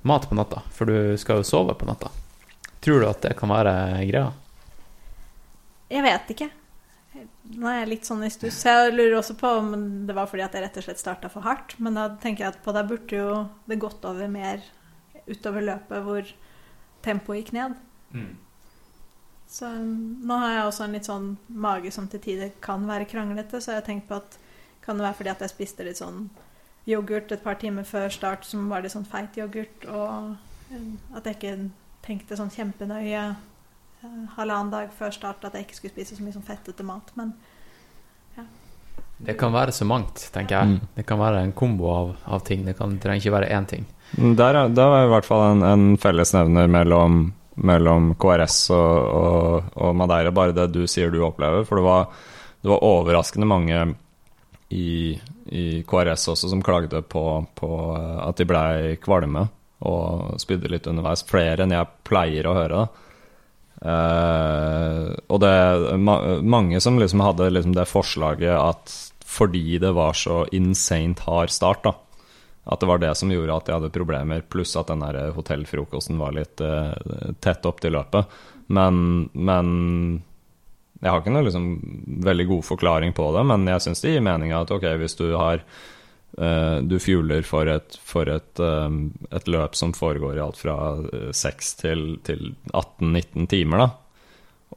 [0.06, 2.10] mat på natta, for du skal jo sove på natta.
[2.82, 3.72] Tror du at det kan være
[4.10, 4.32] greia?
[5.92, 6.48] Jeg vet ikke.
[7.42, 8.60] Nå er jeg litt sånn i stuss.
[8.68, 9.72] Jeg lurer også på om
[10.06, 11.74] det var fordi at jeg rett og slett starta for hardt.
[11.82, 13.34] Men da tenker jeg at på deg burde jo
[13.66, 14.62] det gått over mer
[15.26, 16.30] utover løpet hvor
[17.02, 17.74] tempoet gikk ned.
[19.52, 23.60] Så nå har jeg også en litt sånn mage som til tider kan være kranglete,
[23.60, 24.38] så jeg har tenkt på at
[24.82, 26.24] kan det være fordi at jeg spiste litt sånn
[26.88, 30.32] yoghurt et par timer før start som var litt sånn feit yoghurt, og
[30.72, 31.56] eh, at jeg ikke
[32.02, 33.26] tenkte sånn kjempenøye
[34.36, 37.12] halvannen dag før start at jeg ikke skulle spise så mye sånn fettete mat.
[37.18, 37.32] Men
[38.38, 38.44] ja.
[39.22, 40.72] Det kan være så mangt, tenker jeg.
[40.72, 40.88] Mm.
[40.96, 42.64] Det kan være en kombo av, av ting.
[42.66, 43.86] Det, kan, det trenger ikke være én ting.
[44.18, 47.20] Der, er- der var i hvert fall en, en fellesnevner mellom,
[47.62, 51.64] mellom KRS og, og, og Madeira, bare det du sier du opplever.
[51.68, 52.08] For det var,
[52.64, 53.78] det var overraskende mange
[54.72, 55.14] i,
[55.52, 57.22] i KRS også som klagde på,
[57.60, 59.46] på eh, at de blei kvalme
[59.82, 61.24] og spydde litt underveis.
[61.26, 62.84] Flere enn jeg pleier å høre.
[63.82, 68.94] Eh, og det er ma mange som liksom hadde liksom det forslaget at
[69.32, 71.94] fordi det var så insane hard start, da,
[72.68, 75.02] at det var det som gjorde at de hadde problemer, pluss at den
[75.34, 76.92] hotellfrokosten var litt uh,
[77.40, 78.28] tett opp til løpet.
[78.76, 79.70] Men, men
[81.00, 81.70] jeg har ikke noe liksom
[82.28, 85.30] veldig god forklaring på det, men jeg syns det gir mening at ok, hvis du
[85.32, 85.64] har
[86.32, 88.94] du fueler for et, for et, eh,
[89.36, 90.76] et løp som foregår i alt fra
[91.12, 93.88] eh, 6 til, til 18-19 timer, da,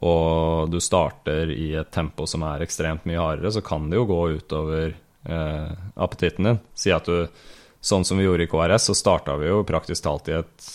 [0.04, 4.08] og du starter i et tempo som er ekstremt mye hardere, så kan det jo
[4.08, 6.60] gå utover eh, appetitten din.
[6.76, 7.24] Si at du,
[7.80, 10.68] sånn som vi gjorde i KRS, så starta vi jo praktisk talt i et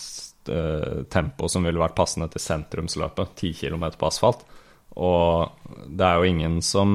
[0.50, 4.42] eh, tempo som ville vært passende til sentrumsløpet, 10 km på asfalt.
[4.98, 6.90] Og det er jo ingen som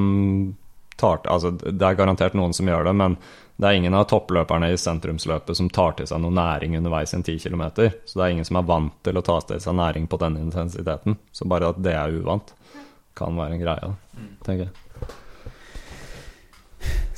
[0.98, 3.16] tar Altså, det er garantert noen som gjør det, men
[3.58, 7.16] det er ingen av toppløperne i sentrumsløpet som tar til seg noe næring underveis i
[7.18, 7.64] en 10 km.
[8.06, 10.36] Så det er ingen som er vant til å ta til seg næring på den
[10.38, 11.16] intensiteten.
[11.34, 12.52] Så bare at det er uvant,
[13.18, 13.90] kan være en greie,
[14.46, 14.72] tenker jeg.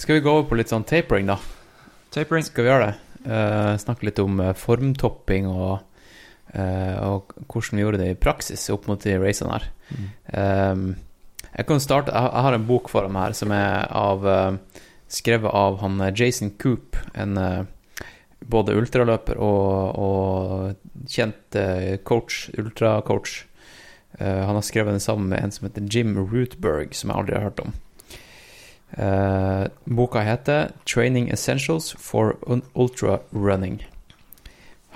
[0.00, 1.37] Skal vi gå over på litt sånn tapering, da?
[2.14, 2.46] Tapering.
[2.48, 2.96] Skal vi gjøre det?
[3.20, 5.83] Uh, snakke litt om eh, formtopping og,
[6.57, 9.68] uh, og hvordan vi gjorde det i praksis opp mot de racene her.
[10.33, 10.87] Um,
[11.50, 15.51] jeg kan starte Jeg har en bok foran meg her som er av eh, skrevet
[15.51, 17.64] av han eh, Jason Coop, en eh,
[18.40, 23.44] både ultraløper og, og kjent eh, coach, ultracoach.
[24.20, 27.44] Han har skrevet den sammen med en som heter Jim Rootberg, som jeg aldri har
[27.46, 27.70] hørt om.
[29.87, 32.37] Boka heter 'Training Essentials for
[32.75, 33.87] Ultra Running'.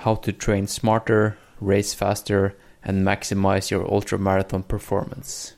[0.03, 5.55] How to train smarter, race faster and maximize your ultramarathon performance.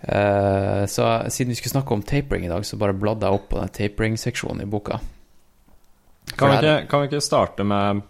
[0.00, 3.48] Eh, så siden vi skulle snakke om tapering i dag, så bare bladde jeg opp
[3.50, 5.00] på den tapering-seksjonen i boka.
[6.36, 8.02] Kan vi, ikke, kan vi ikke starte med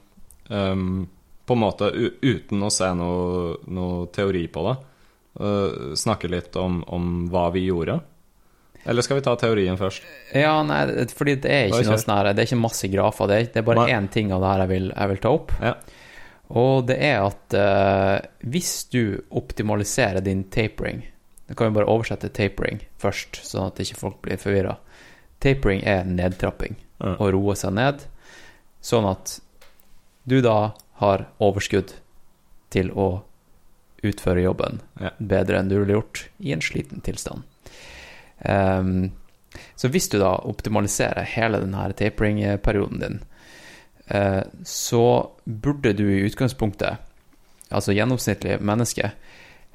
[0.48, 1.05] um,
[1.46, 4.72] På en måte uten å se noe, noe teori på det,
[5.38, 8.01] uh, snakke litt om, om hva vi gjorde?
[8.88, 10.05] Eller skal vi ta teorien først?
[10.37, 10.83] Ja, nei,
[11.14, 13.31] fordi det er ikke noe sånn her Det er ikke masse grafer.
[13.31, 13.94] Det er, det er bare Nei.
[13.96, 15.55] én ting av det her jeg vil, jeg vil ta opp.
[15.62, 15.72] Ja.
[16.59, 19.03] Og det er at uh, hvis du
[19.37, 21.03] optimaliserer din tapering
[21.48, 24.76] Da kan vi bare oversette tapering først, sånn at ikke folk blir forvirra.
[25.40, 26.76] Tapering er nedtrapping.
[27.00, 27.14] Ja.
[27.16, 28.02] Å roe seg ned,
[28.84, 29.38] sånn at
[30.28, 31.94] du da har overskudd
[32.74, 33.22] til å
[34.04, 35.11] utføre jobben Ja.
[35.18, 37.42] bedre enn du ville gjort i en sliten tilstand.
[38.44, 39.12] Um,
[39.74, 43.20] så hvis du da optimaliserer hele denne tapering-perioden din,
[44.06, 46.98] eh, så burde du i utgangspunktet,
[47.70, 49.12] altså gjennomsnittlig menneske,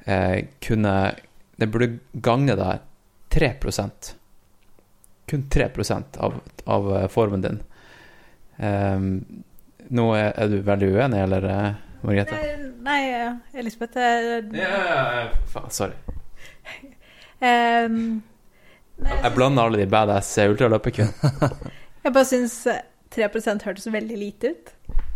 [0.06, 1.14] eh, kunne
[1.56, 2.84] Det burde gagne deg
[3.34, 4.14] 3%
[5.30, 6.34] Kun 3% av,
[6.68, 7.62] av eh, formen din.
[8.56, 9.06] Um,
[9.88, 12.36] nå er, er du veldig uenig, eller, eh, Margrethe?
[12.36, 15.96] Nei, nei eh, Elisabeth ja, Faen, sorry.
[17.40, 18.20] um,
[19.06, 21.72] nei, Jeg blander alle de badass ultraløperkundene.
[22.04, 23.30] Jeg bare syns eh, 3
[23.64, 24.72] hørtes veldig lite ut.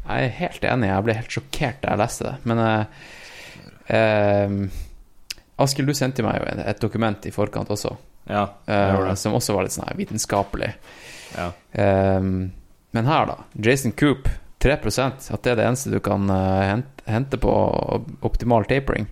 [0.09, 2.37] Jeg er helt enig, jeg ble helt sjokkert da jeg leste det.
[2.49, 3.09] Men uh,
[3.93, 4.55] eh,
[5.59, 7.97] Askild, du sendte meg jo et- dokument i forkant også,
[8.31, 9.17] Ja, det.
[9.19, 10.73] som også var litt sånn vitenskapelig.
[11.37, 11.49] Ja.
[12.19, 12.53] Um,
[12.93, 13.39] men her, da.
[13.61, 14.29] Jason Coop,
[14.61, 17.51] 3% at det er det eneste du kan eh, hente, hente på
[18.27, 19.07] optimal tapering.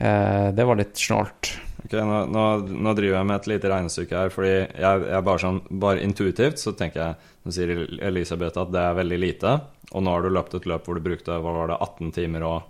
[0.00, 1.54] Uh, det var litt snålt.
[1.86, 5.38] Ok, nå, nå, nå driver jeg med et lite regnestykke her, fordi jeg, jeg bare
[5.42, 7.70] sånn Bare intuitivt så tenker jeg Nå sier
[8.02, 9.52] Elisabeth at det er veldig lite,
[9.92, 12.42] og nå har du løpt et løp hvor du brukte hva var det, 18 timer
[12.48, 12.64] og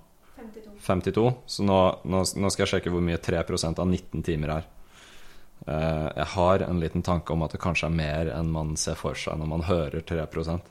[0.82, 1.26] 52.
[1.46, 4.66] Så nå, nå, nå skal jeg sjekke hvor mye 3% av 19 timer er.
[5.66, 8.98] Uh, jeg har en liten tanke om at det kanskje er mer enn man ser
[9.00, 10.68] for seg når man hører 3%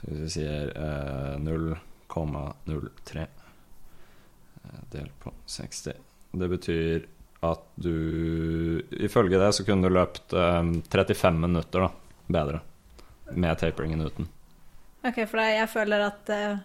[0.00, 6.02] Så hvis vi sier uh, 0,03 eh, delt på 60
[6.42, 7.06] Det betyr
[7.46, 11.90] at du Ifølge det så kunne du løpt eh, 35 minutter da,
[12.26, 12.60] bedre
[13.30, 14.26] med taperingen uten.
[15.04, 16.58] Ok, for jeg føler at eh,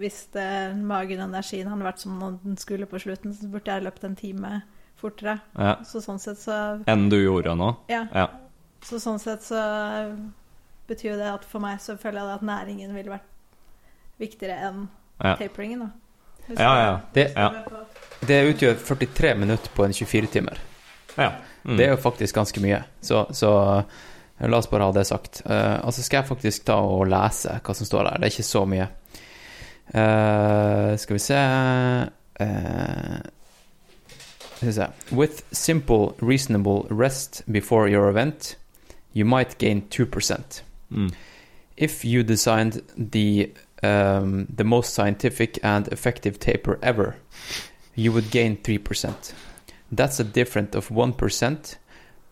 [0.00, 0.46] hvis det,
[0.88, 4.16] magen og energien hadde vært som den skulle på slutten, så burde jeg løpt en
[4.16, 4.62] time
[4.96, 5.34] fortere.
[5.58, 5.74] Ja.
[5.84, 6.56] Så sånn sett så
[6.88, 7.74] Enn du gjorde nå?
[7.92, 8.06] Ja.
[8.14, 8.28] Ja.
[8.84, 9.60] Så sånn sett så
[10.88, 13.28] betyr jo det at for meg så føler jeg at næringen ville vært
[14.20, 14.86] viktigere enn
[15.22, 15.36] Ja.
[15.38, 15.90] taperingen, da.
[16.58, 17.00] Ja, ja.
[17.14, 17.50] Det, Ja.
[18.26, 20.58] det utgjør 43 minutter på en 24-timer.
[21.16, 21.32] ja.
[21.64, 21.76] Mm.
[21.78, 22.82] Det er jo faktisk ganske mye.
[23.00, 23.84] Så, så eh,
[24.38, 25.42] la oss bare ha det sagt.
[25.46, 28.18] Uh, altså skal jeg faktisk ta og lese hva som står der.
[28.18, 28.88] Det er ikke så mye.
[29.94, 31.38] Uh, skal vi se
[32.40, 33.18] uh,
[34.56, 38.56] Skal vi se With simple, reasonable rest before your event,
[39.14, 40.62] you might gain 2%.
[40.90, 41.12] Mm.
[41.76, 47.16] If you designed the um, the most scientific and effective taper ever,
[47.94, 49.32] you would gain 3%.
[49.92, 51.76] That's a difference of 1%,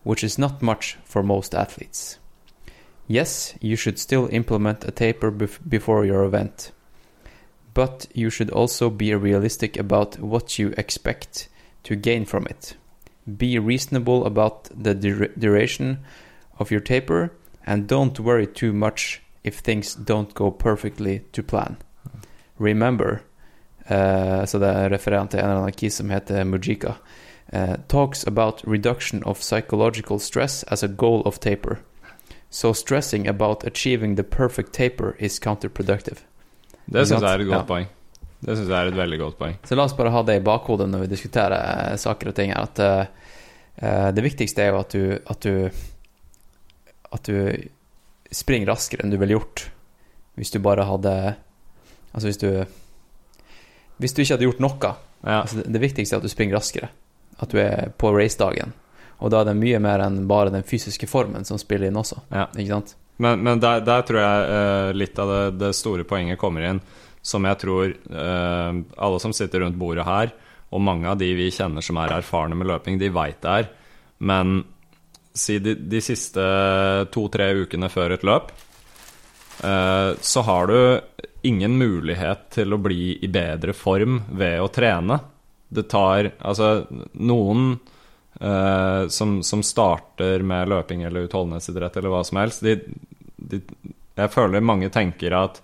[0.03, 2.19] which is not much for most athletes.
[3.07, 6.71] Yes, you should still implement a taper bef- before your event,
[7.73, 11.49] but you should also be realistic about what you expect
[11.83, 12.75] to gain from it.
[13.37, 15.99] Be reasonable about the dur- duration
[16.59, 17.31] of your taper,
[17.65, 21.77] and don't worry too much if things don't go perfectly to plan.
[22.57, 23.21] Remember,
[23.85, 26.93] eh, så det er referent til en eller annen kis som heter Mujika,
[27.53, 31.79] eh, talks about reduction of psychological stress as a goal of taper.
[32.49, 36.19] So stressing about achieving the perfect taper is counterproductive.
[36.85, 37.67] Det syns jeg er et godt Ja.
[37.69, 37.87] poeng.
[38.43, 39.55] Det syns jeg er et veldig godt poeng.
[39.63, 41.55] Så la oss bare ha det i bakhodet når vi diskuterer
[41.91, 45.69] eh, saker og ting her, at eh, det viktigste er jo at du, at du
[47.13, 47.69] at du
[48.33, 49.67] springer raskere enn du ville gjort
[50.35, 51.35] hvis du bare hadde
[52.13, 52.65] Altså hvis du
[54.01, 54.91] Hvis du ikke hadde gjort noe.
[55.23, 55.41] Ja.
[55.41, 56.89] Altså det, det viktigste er at du springer raskere.
[57.41, 58.73] At du er på racedagen.
[59.23, 62.19] Og da er det mye mer enn bare den fysiske formen som spiller inn også.
[62.33, 62.49] Ja.
[62.51, 62.95] Ikke sant?
[63.23, 66.81] Men, men der, der tror jeg eh, litt av det, det store poenget kommer inn,
[67.23, 70.33] som jeg tror eh, alle som sitter rundt bordet her,
[70.73, 73.69] og mange av de vi kjenner som er erfarne med løping, de veit det er.
[74.25, 74.63] Men
[75.33, 76.43] si de, de siste
[77.13, 78.49] to-tre ukene før et løp,
[79.63, 80.79] eh, så har du
[81.47, 85.19] ingen mulighet til å bli i bedre form ved å trene.
[85.73, 87.73] Det tar Altså, noen
[88.39, 92.77] eh, som, som starter med løping eller utholdenhetsidrett eller hva som helst, de,
[93.37, 93.61] de,
[94.15, 95.61] jeg føler mange tenker at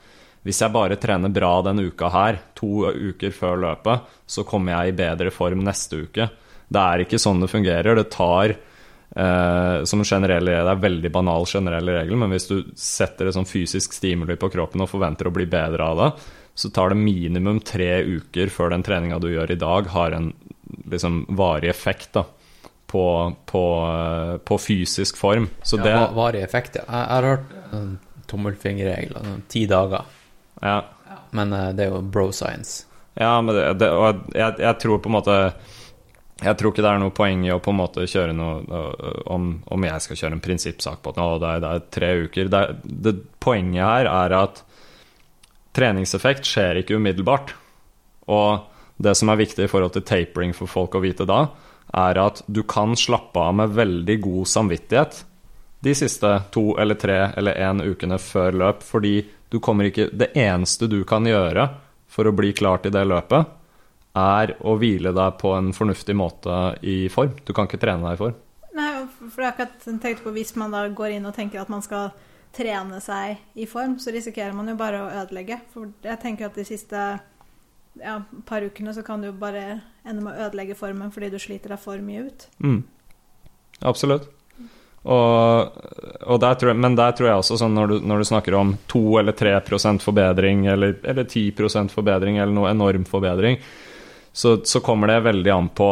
[0.48, 4.93] hvis jeg bare trener bra denne uka her, to uker før løpet, så kommer jeg
[4.93, 6.30] i bedre form neste uke.
[6.69, 7.98] Det er ikke sånn det fungerer.
[7.98, 13.28] Det tar eh, som generell, Det er veldig banal generell regel, men hvis du setter
[13.28, 16.10] et sånn fysisk stimuli på kroppen og forventer å bli bedre av det,
[16.60, 20.34] så tar det minimum tre uker før den treninga du gjør i dag, har en
[20.91, 22.26] liksom varig effekt da,
[22.89, 23.04] på,
[23.48, 25.48] på, eh, på fysisk form.
[25.63, 26.84] Så Ja, det varig effekt, ja.
[26.89, 27.89] Jeg, har hørt en
[28.30, 30.04] tommelfingerregel, altså ti dager.
[30.62, 30.82] ja,
[31.32, 32.86] Men eh, det er jo bro science.
[33.19, 35.36] Ja, men det, det, og jeg, jeg tror på en måte
[36.39, 39.24] Jeg tror ikke det er noe poeng i å på en måte kjøre noe øh,
[39.34, 42.52] om, om jeg skal kjøre en prinsippsak på at det, det er tre uker.
[42.54, 44.62] Det, er- det, poenget her er at
[45.76, 47.54] treningseffekt skjer ikke umiddelbart.
[48.30, 48.68] Og
[49.02, 51.48] det som er viktig i forhold til tapering for folk å vite da,
[51.96, 55.24] er at du kan slappe av med veldig god samvittighet
[55.80, 60.32] de siste to eller tre eller én ukene før løp, fordi du kommer ikke Det
[60.38, 61.70] eneste du kan gjøre
[62.10, 63.48] for å bli klar til det løpet,
[64.20, 67.38] er å hvile deg på en fornuftig måte i form.
[67.46, 68.36] Du kan ikke trene deg i form.
[68.76, 68.90] Nei,
[69.30, 71.82] for det er akkurat tenkt på Hvis man da går inn og tenker at man
[71.86, 72.12] skal
[72.56, 75.60] trene seg i form, så risikerer man jo bare å ødelegge.
[75.74, 77.04] For jeg tenker at de siste
[78.00, 81.40] ja, par ukene så kan du jo bare ende med å ødelegge formen fordi du
[81.42, 82.48] sliter deg for mye ut.
[82.64, 82.82] Mm.
[83.86, 84.30] Absolutt.
[85.00, 85.78] Og,
[86.28, 88.74] og der jeg, men der tror jeg også, sånn når, du, når du snakker om
[88.92, 93.62] 2 eller 3% forbedring, eller, eller 10% forbedring, eller noe enorm forbedring,
[94.32, 95.90] så, så kommer det veldig an på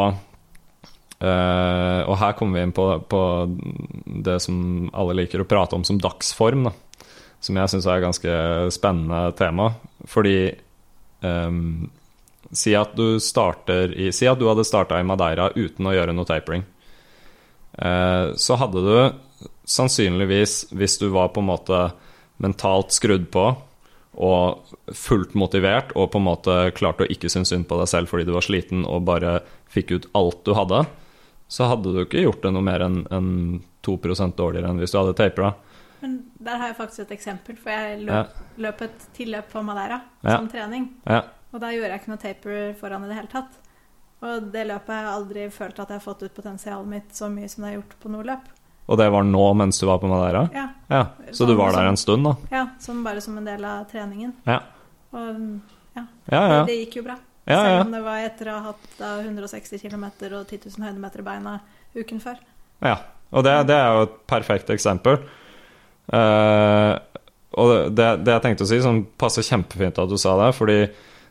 [1.19, 3.21] eh, Og her kommer vi inn på, på
[4.27, 6.73] det som alle liker å prate om som dagsform, da.
[7.43, 8.37] Som jeg syns er et ganske
[8.73, 9.69] spennende tema.
[10.09, 10.39] Fordi
[11.21, 11.85] um,
[12.47, 16.15] Si at du starter i Si at du hadde starta i Madeira uten å gjøre
[16.15, 16.65] noe tapering.
[17.77, 21.81] Uh, så hadde du sannsynligvis, hvis du var på en måte
[22.41, 23.49] mentalt skrudd på
[24.17, 28.09] og fullt motivert og på en måte klarte å ikke synes synd på deg selv
[28.09, 30.85] fordi du var sliten og bare fikk ut alt du hadde,
[31.47, 33.97] så hadde du ikke gjort det noe mer enn en 2
[34.35, 35.53] dårligere enn hvis du hadde tapera.
[36.01, 38.23] Men der har jeg faktisk et eksempel, for jeg Ja.
[38.23, 40.37] løp, løp et tilløp på Madeira Ja.
[40.37, 40.89] som trening.
[41.05, 41.21] Ja.
[41.53, 43.57] Og da gjorde jeg ikke noe taper foran i det hele tatt.
[44.21, 47.29] Og det løpet har jeg aldri følt at jeg har fått ut potensialet mitt så
[47.31, 48.45] mye som det har gjort på noe løp.
[48.89, 50.49] Og det var nå mens du var på Madeira?
[50.53, 52.35] Ja, Ja, Så du var der en stund, da?
[52.51, 54.33] ja som bare som en del av treningen.
[54.45, 54.59] Ja.
[55.13, 55.59] Og
[55.95, 56.65] Ja, ja.
[56.65, 57.15] det gikk jo bra.
[57.47, 60.05] Ja, Selv om det var etter å ha hatt 160 km
[60.35, 61.53] og 10 000 høydemeter i beina
[61.95, 62.41] uken før.
[62.83, 62.97] Ja,
[63.31, 65.21] og det, det er jo et perfekt eksempel.
[66.11, 66.99] Uh,
[67.57, 70.77] og det, det jeg tenkte å si, som passer kjempefint at du sa det, fordi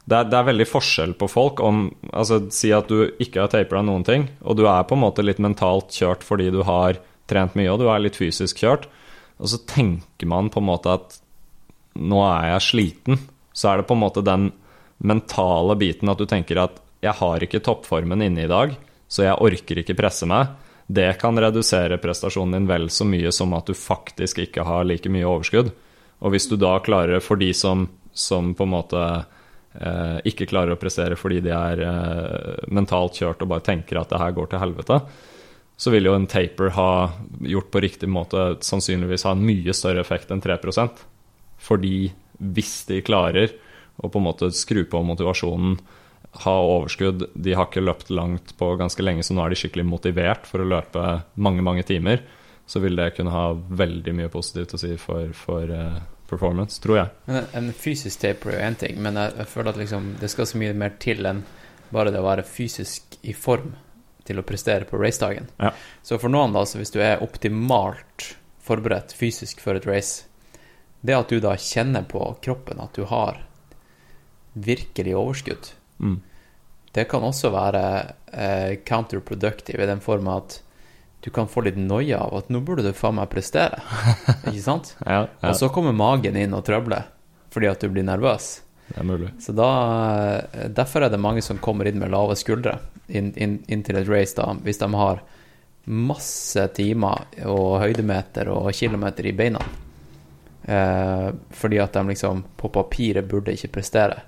[0.07, 3.53] det er, det er veldig forskjell på folk om Altså, si at du ikke har
[3.53, 7.01] tapera noen ting, og du er på en måte litt mentalt kjørt fordi du har
[7.31, 8.87] trent mye, og du er litt fysisk kjørt,
[9.37, 11.19] og så tenker man på en måte at
[11.97, 13.19] nå er jeg sliten.
[13.57, 14.51] Så er det på en måte den
[14.99, 18.73] mentale biten at du tenker at jeg har ikke toppformen inne i dag,
[19.09, 20.55] så jeg orker ikke presse meg.
[20.87, 25.11] Det kan redusere prestasjonen din vel så mye som at du faktisk ikke har like
[25.13, 25.73] mye overskudd.
[26.25, 27.89] Og hvis du da klarer, for de som
[28.19, 29.01] som på en måte
[29.75, 34.13] eh, ikke klarer å prestere fordi de er eh, mentalt kjørt og bare tenker at
[34.13, 35.01] det her går til helvete,
[35.77, 36.91] så vil jo en taper ha
[37.45, 41.03] gjort på riktig måte sannsynligvis ha en mye større effekt enn 3%
[41.61, 42.09] Fordi
[42.41, 43.53] hvis de klarer
[43.97, 45.79] å på en måte skru på motivasjonen,
[46.45, 49.87] ha overskudd, de har ikke løpt langt på ganske lenge, så nå er de skikkelig
[49.89, 51.05] motivert for å løpe
[51.41, 52.21] mange, mange timer,
[52.67, 56.99] så vil det kunne ha veldig mye positivt å si for, for uh, performance, tror
[56.99, 57.15] jeg.
[57.31, 60.31] En, en fysisk taper er jo én ting, men jeg, jeg, føler at liksom, det
[60.33, 61.45] skal så mye mer til enn
[61.95, 63.77] bare det å være fysisk i form
[64.27, 65.47] til å prestere på racedagen.
[65.63, 65.71] Ja.
[66.03, 68.33] Så for noen, da, så hvis du er optimalt
[68.67, 70.27] forberedt fysisk for et race,
[71.07, 73.46] det at du da kjenner på kroppen at du har
[74.57, 76.19] virkelig overskudd, Mm.
[76.93, 77.83] det kan også være
[78.33, 80.59] eh, counterproductive i den form at
[81.25, 83.81] du kan få litt noia av at nå burde du faen meg prestere,
[84.49, 84.95] ikke sant?
[85.07, 87.09] Ja, ja, Og så kommer magen inn og trøbler
[87.51, 88.61] fordi at du blir nervøs.
[88.91, 89.31] det er mulig.
[89.41, 89.71] Så da,
[90.53, 92.79] eh, Derfor er det mange som kommer inn med lave skuldre
[93.09, 95.23] inn, inn, inn til et race, da, hvis de har
[95.87, 99.61] masse timer og høydemeter og kilometer i beina.
[100.67, 104.21] Eh, fordi at de liksom på papiret burde ikke prestere.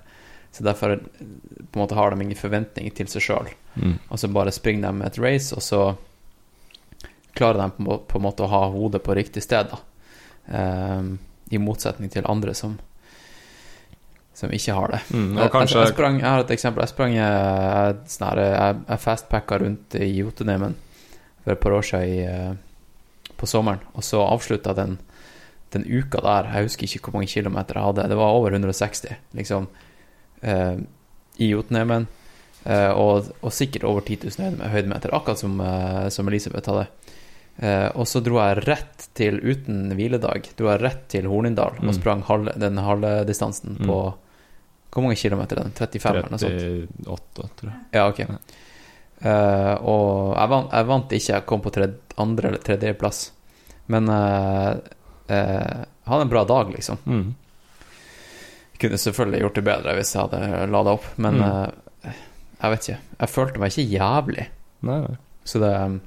[0.51, 3.49] Så derfor på en måte har de ingen forventning til seg sjøl.
[3.75, 3.97] Mm.
[4.09, 5.83] Og så bare springer de et race, og så
[7.37, 9.81] klarer de på, på en måte å ha hodet på riktig sted, da.
[10.49, 11.19] Um,
[11.53, 12.79] I motsetning til andre som
[14.39, 14.99] som ikke har det.
[15.11, 16.83] Mm, kanskje jeg, jeg, sprang, jeg har et eksempel.
[16.85, 20.77] Jeg sprang jeg, sånn jeg, jeg fastpacka rundt i Jotunheimen
[21.43, 24.95] for et par år siden i, eh, på sommeren, og så avslutta den,
[25.75, 28.07] den uka der Jeg husker ikke hvor mange kilometer jeg hadde.
[28.13, 29.88] Det var over 160, liksom, eh,
[30.43, 32.07] i Jotunheimen.
[32.65, 36.87] Eh, og, og sikkert over 10 000 høyde- høydemeter, akkurat som, eh, som Elisabeth hadde.
[37.59, 41.87] Eh, og så dro jeg rett til, uten hviledag, dro jeg rett til Hornindal Mm.
[41.89, 43.85] og sprang halv, den halve distansen Mm.
[43.87, 43.99] på
[44.91, 45.71] Hvor mange kilometer er den?
[45.77, 47.05] 35 eller noe sånt?
[47.05, 47.79] 38, tror jeg.
[47.93, 48.19] Ja, ok.
[49.21, 53.19] Eh, og jeg vant, jeg vant ikke, jeg kom på tredje, andre eller tredjeplass.
[53.87, 54.71] Men eh,
[55.29, 56.97] eh, jeg hadde en bra dag, liksom.
[57.05, 57.35] Mm.
[58.79, 61.41] Kunne selvfølgelig gjort det bedre hvis jeg hadde lada opp, men Mm.
[61.43, 62.13] uh,
[62.61, 62.99] jeg vet ikke.
[63.19, 64.45] Jeg følte meg ikke jævlig,
[64.81, 65.17] Nei, nei.
[65.43, 65.99] så det um,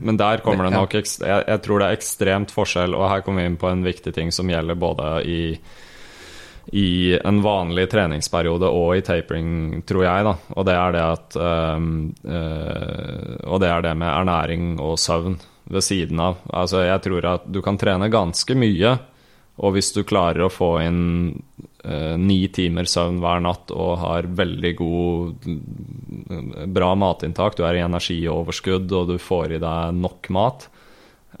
[0.00, 3.08] Men der kommer det det nok ekst- jeg, jeg tror det er ekstremt forskjell, og
[3.10, 5.40] her kommer vi inn på en viktig ting som gjelder både i
[6.74, 10.32] i en vanlig treningsperiode og i tapering, tror jeg, da.
[10.58, 15.36] Og det er det at um, uh, Og det er det med ernæring og søvn
[15.70, 16.40] ved siden av.
[16.50, 18.96] Altså, jeg tror at du kan trene ganske mye,
[19.56, 21.04] og hvis du klarer å få inn
[21.84, 25.46] eh, ni timer søvn hver natt og har veldig god
[26.76, 30.68] bra matinntak, du er i energioverskudd og du får i deg nok mat,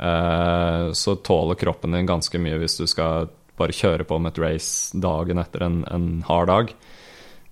[0.00, 4.42] eh, så tåler kroppen din ganske mye hvis du skal bare kjøre på med et
[4.44, 6.72] race dagen etter en, en hard dag.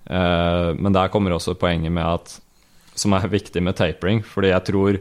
[0.05, 2.39] Eh, men der kommer også poenget med at
[2.95, 4.97] som er viktig med tapering, fordi jeg tror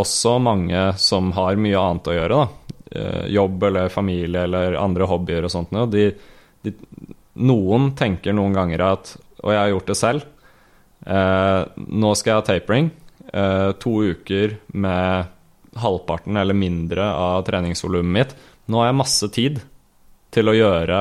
[0.00, 5.44] også mange som har mye annet å gjøre, da, jobb eller familie eller andre hobbyer
[5.46, 6.08] og sånt, noe, de,
[6.66, 6.72] de,
[7.38, 10.24] noen tenker noen ganger at Og jeg har gjort det selv.
[11.06, 12.90] Eh, nå skal jeg ha tapering.
[13.32, 15.30] Eh, to uker med
[15.80, 18.34] halvparten eller mindre av treningsvolumet mitt.
[18.68, 19.62] Nå har jeg masse tid
[20.34, 21.00] til å gjøre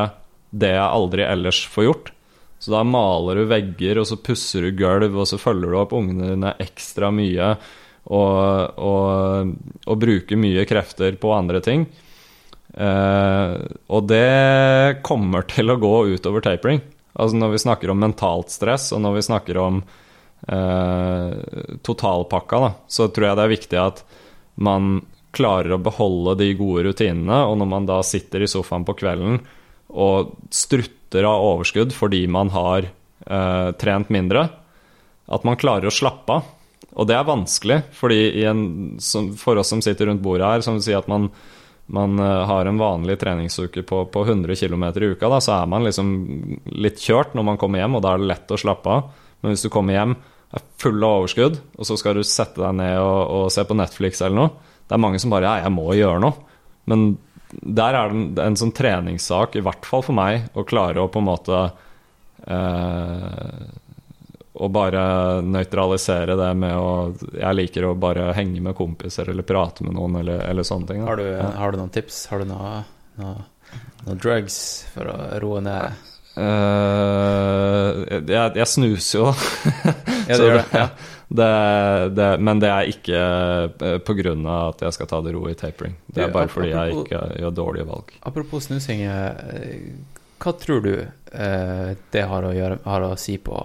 [0.50, 2.14] det jeg aldri ellers får gjort.
[2.60, 5.94] Så da maler du vegger, og så pusser du gulv, og så følger du opp
[5.96, 7.54] ungene dine ekstra mye.
[8.10, 9.52] Og, og,
[9.86, 11.84] og bruke mye krefter på andre ting.
[12.74, 13.54] Eh,
[13.90, 16.82] og det kommer til å gå utover tapering.
[17.20, 19.82] Altså når vi snakker om mentalt stress, og når vi snakker om
[20.48, 21.32] eh,
[21.86, 24.04] totalpakka, da, så tror jeg det er viktig at
[24.60, 25.00] man
[25.36, 29.42] klarer å beholde de gode rutinene, og når man da sitter i sofaen på kvelden
[29.90, 34.48] og strutter av overskudd fordi man har eh, trent mindre,
[35.30, 36.56] at man klarer å slappe av.
[37.00, 38.64] Og det er vanskelig, fordi en,
[39.00, 41.30] som, for oss som sitter rundt bordet her, som vil si at man,
[41.96, 45.72] man eh, har en vanlig treningsuke på, på 100 km i uka, da, så er
[45.72, 46.12] man liksom
[46.76, 49.16] litt kjørt når man kommer hjem, og da er det lett å slappe av.
[49.40, 50.18] Men hvis du kommer hjem,
[50.50, 53.78] er full av overskudd, og så skal du sette deg ned og, og se på
[53.78, 56.48] Netflix eller noe Det er mange som bare Ja, jeg må gjøre noe.
[56.90, 57.12] Men
[57.50, 61.12] der er det en, en sånn treningssak, i hvert fall for meg, å klare å
[61.14, 61.62] på en måte
[62.50, 63.69] eh,
[64.60, 65.02] Å bare
[65.46, 66.90] nøytralisere det med å
[67.32, 71.06] Jeg liker å bare henge med kompiser eller prate med noen eller, eller sånne ting.
[71.08, 72.26] har, du, har du noen tips?
[72.32, 72.82] Har du noe,
[73.22, 73.48] noe,
[74.04, 74.60] noe drugs
[74.94, 76.06] for å roe ned
[76.40, 79.94] Uh, jeg, jeg snuser jo, da.
[80.30, 80.68] Ja, det gjør det?
[80.78, 80.86] Ja.
[81.30, 81.48] Det,
[82.18, 83.18] det, men det er ikke
[83.78, 83.90] pga.
[84.02, 85.94] på grunn av at jeg skal ta det ro i tapering.
[86.08, 88.16] Det er bare fordi jeg ikke gjør dårlige valg.
[88.26, 89.92] Apropos snusing, eh,
[90.42, 93.62] hva tror du eh, det har å, gjøre, har å si på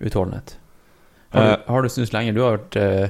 [0.00, 0.56] utholdenhet?
[1.34, 1.56] Har Eh.
[1.56, 2.32] du, har du snust lenge?
[2.32, 3.08] Du har vært uh,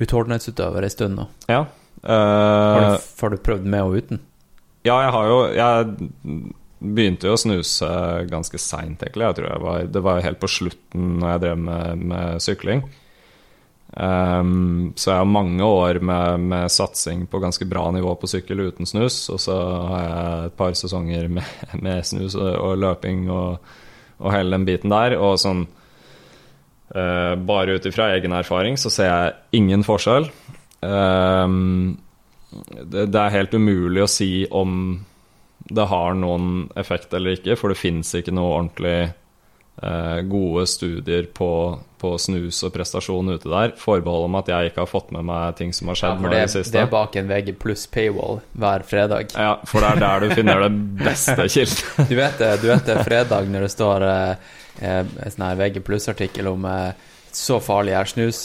[0.00, 1.26] utholdenhetsutøver en stund nå.
[1.50, 1.64] Ja.
[2.06, 4.20] Har eh, du, har du prøvd med og uten?
[4.86, 7.88] Ja, jeg har jo Jeg begynte jo å snuse
[8.30, 9.24] ganske seint, egentlig.
[9.26, 12.84] Jeg tror jeg var, det var helt på slutten når jeg drev med, med sykling.
[13.96, 18.60] Um, så jeg har mange år med, med satsing på ganske bra nivå på sykkel
[18.68, 19.18] uten snus.
[19.32, 23.72] Og så har jeg et par sesonger med, med snus og, og løping og,
[24.20, 25.16] og hele den biten der.
[25.18, 25.82] Og sånn eh,
[26.86, 30.28] Bare ut ifra egen erfaring så ser jeg ingen forskjell.
[30.86, 31.96] Ehm,
[32.82, 34.98] det, er helt umulig å si om
[35.66, 41.26] det har noen effekt eller ikke, for det fins ikke noe ordentlig eh, gode studier
[41.34, 41.50] på,
[41.98, 43.74] på snus og prestasjon ute der.
[43.80, 46.30] Forbehold om at jeg ikke har fått med meg ting som har skjedd ja, nå
[46.30, 46.76] i det, siste.
[46.76, 49.34] det er bak en VG pluss paywall hver fredag.
[49.34, 50.70] Ja, for det er der du finner det
[51.02, 52.12] beste kilden.
[52.12, 55.80] Du vet det, du vet det fredag når det står eh, eh, en sånn VG
[55.86, 56.92] pluss-artikkel om eh,
[57.32, 58.42] så farlig er snus,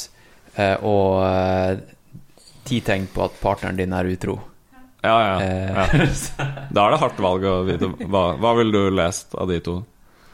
[0.55, 1.77] eh, og eh,
[2.67, 4.37] ti tegn på at partneren din er utro.
[5.01, 5.85] Ja, ja, ja.
[5.85, 6.09] Eh,
[6.75, 9.79] Da er det hardt valg å vite hva, hva ville du lest av de to?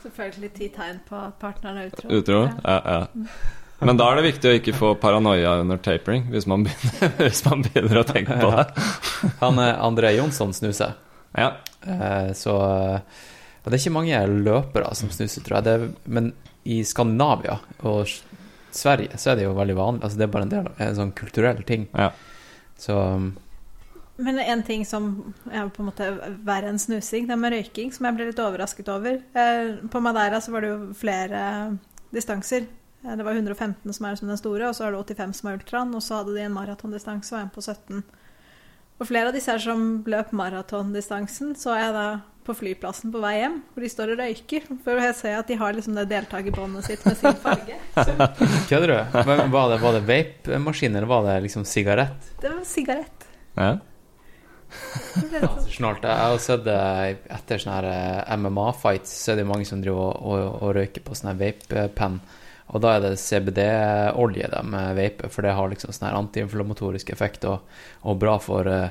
[0.04, 2.10] Selvfølgelig ti tegn på at partneren er utro.
[2.12, 2.42] Utro?
[2.64, 3.32] Ja, ja.
[3.80, 7.44] Men da er det viktig å ikke få paranoia under tapering, hvis man begynner, hvis
[7.46, 8.66] man begynner å tenke på det.
[9.44, 10.96] han eh, André Jonsson snuser.
[11.38, 11.52] Ja.
[11.86, 13.26] Eh, så eh,
[13.68, 15.66] Og det er ikke mange løpere som snuser, tror jeg.
[15.66, 16.30] Det er, men
[16.64, 18.08] i Skandinavia og
[18.72, 20.04] Sverige så er det jo veldig vanlig.
[20.08, 21.84] Altså Det er bare en del av en sånn kulturell ting.
[21.92, 22.14] Ja.
[22.80, 23.26] Så um,
[24.24, 25.10] Men en ting som
[25.52, 26.08] er på en måte
[26.48, 29.20] verre enn snusing, det er med røyking, som jeg ble litt overrasket over.
[29.36, 31.42] Eh, På Madeira så var det jo flere
[32.16, 32.70] distanser.
[33.04, 35.52] Eh, Det var 115 som er som den store, og så er det 85 som
[35.52, 35.92] er ultraen.
[35.92, 38.00] Og så hadde de en maratondistanse og en på 17.
[38.98, 42.08] Og flere av disse her som løp maratondistansen, så jeg da
[42.48, 44.70] på flyplassen på vei hjem, hvor de står og røyker.
[44.86, 47.76] For jeg ser at de har liksom det deltakerbåndet sitt med sin farge.
[48.70, 49.20] Kødder du?
[49.28, 52.32] Men Var det, var det vape-maskin, eller var det liksom sigarett?
[52.42, 53.30] Det var sigarett.
[53.60, 53.76] ja.
[55.72, 56.04] Snart.
[56.04, 56.80] Jeg har sett det
[57.32, 61.16] etter sånne eh, MMA-fights, så er det mange som driver og, og, og røyker på
[61.16, 62.20] sånne vape-penn.
[62.76, 64.62] Og da er det CBD-olje de
[64.98, 67.64] vaper, for det har liksom sånn antiinflamatorisk effekt og,
[68.04, 68.90] og bra for, eh,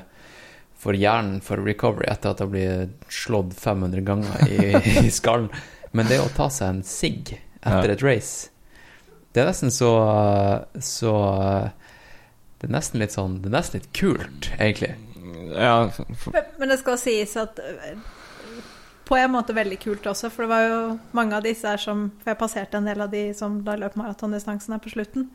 [0.77, 4.57] for hjernen for recovery etter at det blir slått 500 ganger i,
[5.07, 5.49] i skallen.
[5.91, 7.95] Men det å ta seg en sigg etter Ja.
[7.97, 8.49] et race,
[9.33, 9.89] det er nesten så,
[10.81, 11.11] så
[12.59, 14.93] Det er nesten litt sånn Det er nesten litt kult, egentlig.
[15.53, 15.89] ja
[16.57, 17.97] Men- det skal sies at øh,
[19.07, 20.79] på en måte veldig kult også, for det var jo
[21.15, 23.95] mange av disse her som For jeg passerte en del av de som da løp
[23.95, 25.29] maratondistansen her på slutten.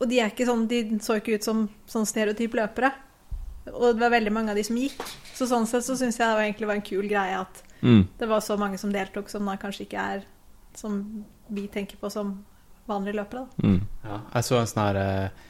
[0.00, 2.90] Og de er ikke sånn De så ikke ut som sånn stereotyp løpere.
[3.70, 5.02] Og det var veldig mange av de som gikk.
[5.32, 8.02] Så sånn sett så syns jeg det var egentlig var en kul greie at mm.
[8.18, 10.26] det var så mange som deltok, som da kanskje ikke er
[10.74, 10.98] som
[11.52, 12.34] vi tenker på som
[12.90, 13.46] vanlige løpere.
[13.46, 13.68] da.
[13.68, 13.80] Mm.
[14.04, 15.48] Ja, jeg så en sånn her eh,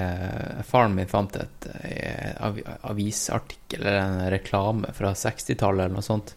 [0.00, 2.60] eh, Faren min fant et eh,
[2.90, 6.34] avisartikkel eller en reklame fra 60-tallet eller noe sånt.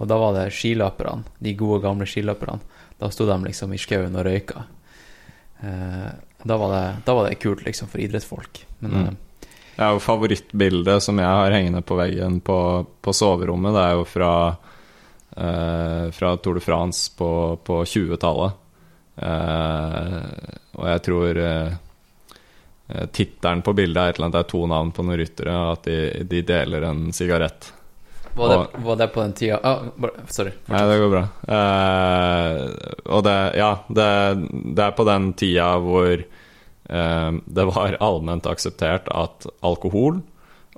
[0.00, 2.60] Og da var det skiløperne, de gode, gamle skiløperne.
[3.00, 4.64] Da sto de liksom i skauen og røyka.
[5.60, 8.64] Eh, da, var det, da var det kult liksom for idrettsfolk.
[8.80, 9.18] Men Mm.
[9.76, 12.58] Det er jo favorittbildet som jeg har hengende på veggen på,
[13.00, 13.72] på soverommet.
[13.76, 14.32] Det er jo fra,
[15.36, 17.30] eh, fra Tour de France på,
[17.64, 18.58] på 20-tallet.
[19.20, 20.18] Eh,
[20.76, 21.72] og jeg tror eh,
[23.12, 25.86] tittelen på bildet er et eller annet, det er to navn på noen ryttere, at
[25.88, 25.98] de,
[26.30, 27.72] de deler en sigarett.
[28.34, 30.26] var, det, var det på den tida oh, Sorry.
[30.28, 30.52] Sorry.
[30.70, 31.24] Nei, det går bra.
[31.56, 32.60] Eh,
[33.10, 34.10] og det Ja, det,
[34.76, 36.24] det er på den tida hvor
[36.90, 40.16] det var allment akseptert at alkohol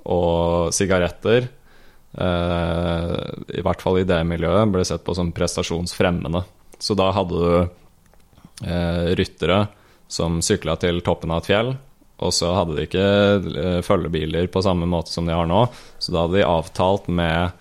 [0.03, 3.13] og sigaretter eh,
[3.57, 6.43] I hvert fall i det miljøet ble sett på som prestasjonsfremmende.
[6.79, 9.65] Så da hadde du eh, ryttere
[10.11, 11.73] som sykla til toppen av et fjell.
[12.23, 13.07] Og så hadde de ikke
[13.63, 15.65] eh, følgebiler på samme måte som de har nå.
[15.99, 17.55] Så da hadde de avtalt med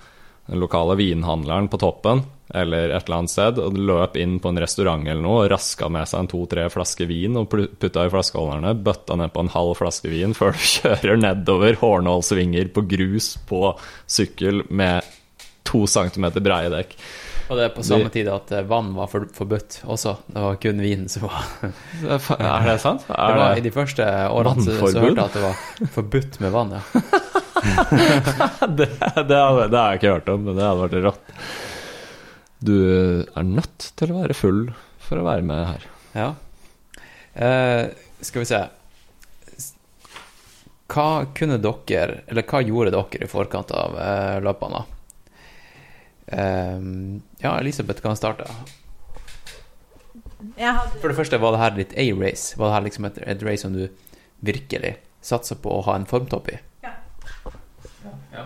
[0.50, 2.24] den lokale vinhandleren på toppen
[2.54, 5.88] eller et eller annet sted, og løp inn på en restaurant eller noe og raska
[5.92, 9.74] med seg en to-tre flasker vin og putta i flaskeholderne, bøtta ned på en halv
[9.80, 13.74] flaske vin før du kjører nedover hårnålsvinger på grus på
[14.10, 15.06] sykkel med
[15.68, 16.96] to centimeter breie dekk.
[17.52, 20.14] Og det er på samme tid at eh, vann var forbudt også.
[20.30, 21.48] Det var kun vin som var
[22.16, 23.04] er Er det sant?
[23.08, 26.40] Det var, Er I de første årene så, så hørte jeg at det var forbudt
[26.40, 26.82] med vann, ja.
[28.78, 28.88] det, det,
[29.28, 31.36] det har jeg ikke hørt om, men det hadde vært rått.
[32.62, 32.76] Du
[33.26, 34.62] er nødt til å være full
[35.02, 35.86] for å være med her.
[36.14, 36.28] Ja.
[37.34, 37.88] Eh,
[38.20, 38.58] skal vi se
[40.92, 44.82] Hva kunne dere Eller hva gjorde dere i forkant av eh, løpene?
[46.26, 46.84] Eh,
[47.42, 48.46] ja, Elisabeth kan starte.
[50.58, 52.58] Jeg hadde, For det første, var det her ditt A-race?
[52.58, 53.86] Var det her liksom et, et race som du
[54.44, 56.58] virkelig satsa på å ha en formtopp i?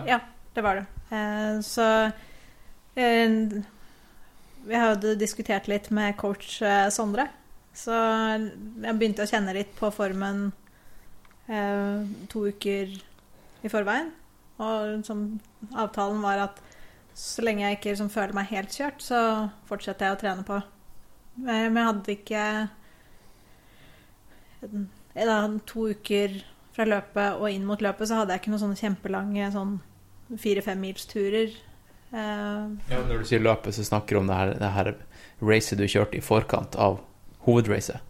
[0.07, 0.19] ja,
[0.53, 0.85] det var det.
[1.13, 1.85] Eh, så
[4.67, 7.27] eh, Vi hadde diskutert litt med coach eh, Sondre.
[7.77, 10.51] Så jeg begynte å kjenne litt på formen
[11.47, 12.95] eh, to uker
[13.61, 14.09] i forveien.
[14.57, 15.39] Og liksom,
[15.77, 16.61] avtalen var at
[17.17, 19.19] så lenge jeg ikke liksom, føler meg helt kjørt, så
[19.69, 20.57] fortsetter jeg å trene på.
[21.45, 22.43] Eh, Men jeg hadde ikke
[25.17, 25.37] da,
[25.69, 26.39] To uker
[26.73, 29.77] fra løpet og inn mot løpet så hadde jeg ikke noen sånne kjempelange sånn
[30.37, 31.53] fire-fem-milsturer.
[31.53, 31.66] Eh,
[32.17, 34.91] Ja, når du sier løpet, så snakker du om det her, det her
[35.47, 36.99] racet du kjørte i forkant av
[37.47, 38.01] hovedracet.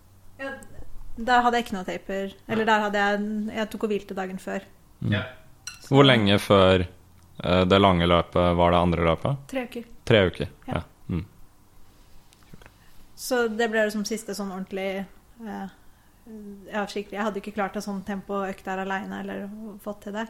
[1.18, 2.36] der hadde jeg ikke noe taper.
[2.48, 4.68] Eller der hadde jeg Jeg tok og hvilte dagen før.
[5.88, 9.44] Hvor lenge før eh, det lange løpet var det andre løpet?
[9.48, 9.90] Tre uker.
[10.06, 10.54] Tre uker.
[10.68, 10.80] Ja.
[10.80, 10.84] Ja.
[11.08, 11.26] Mm.
[13.16, 15.70] Så det ble liksom siste sånn ordentlig eh,
[16.74, 17.16] Ja, skikkelig.
[17.16, 19.48] Jeg hadde ikke klart en sånn tempoøkt der aleine eller
[19.84, 20.28] fått til det.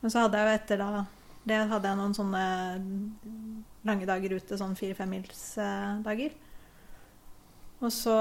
[0.00, 0.90] Men så hadde jeg jo etter da
[1.42, 2.42] Det hadde jeg noen sånne
[3.88, 6.36] lange dager ute, sånn fire-fem-mils-dager.
[7.82, 8.16] Og så,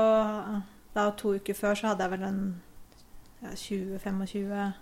[0.95, 2.41] da to uker før, så hadde jeg vel en
[3.43, 4.74] ja, 20-25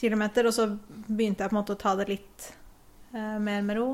[0.00, 0.24] km.
[0.46, 0.68] Og så
[1.08, 2.50] begynte jeg på en måte å ta det litt
[3.10, 3.88] eh, mer med ro.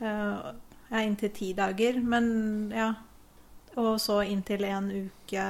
[0.00, 0.48] Eh,
[0.88, 2.26] ja, inntil ti dager, men
[2.72, 2.94] ja.
[3.76, 5.46] Og så inntil en uke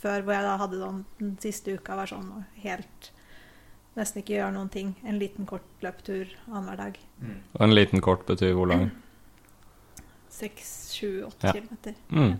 [0.00, 2.30] før, hvor jeg da hadde sånn Den siste uka var sånn
[2.62, 3.10] helt
[4.00, 4.94] Nesten ikke gjøre noen ting.
[5.04, 6.94] En liten kort løpetur annenhver dag.
[7.52, 8.86] Og en liten kort betyr hvor lang?
[10.40, 11.98] Seks, sju, åtte kilometer.
[12.08, 12.38] Mm.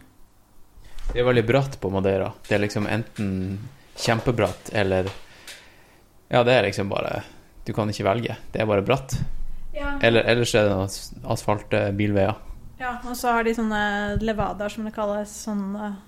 [1.11, 2.31] Det er veldig bratt på Madeira.
[2.47, 3.35] Det er liksom enten
[3.99, 5.11] kjempebratt eller
[6.31, 7.25] Ja, det er liksom bare
[7.67, 8.37] Du kan ikke velge.
[8.53, 9.19] Det er bare bratt.
[9.75, 9.99] Ja.
[10.03, 12.39] Eller ellers er det noen bilveier.
[12.81, 13.81] Ja, og så har de sånne
[14.25, 15.33] levadaer, som det kalles.
[15.47, 15.99] Sånn eh,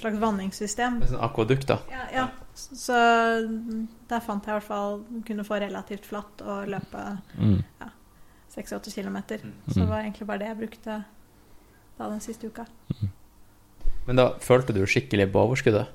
[0.00, 1.00] slags vanningssystem.
[1.08, 1.78] Sånn akvadukt, da.
[1.92, 2.26] Ja, ja.
[2.56, 2.96] Så
[4.08, 7.06] der fant jeg i hvert fall kunne få relativt flatt og løpe
[7.36, 7.62] Mm.
[8.56, 9.18] 6-8 km.
[9.68, 10.94] Så det var egentlig bare det jeg brukte
[11.98, 12.64] da den siste uka.
[14.06, 15.90] Men da følte du skikkelig på overskuddet?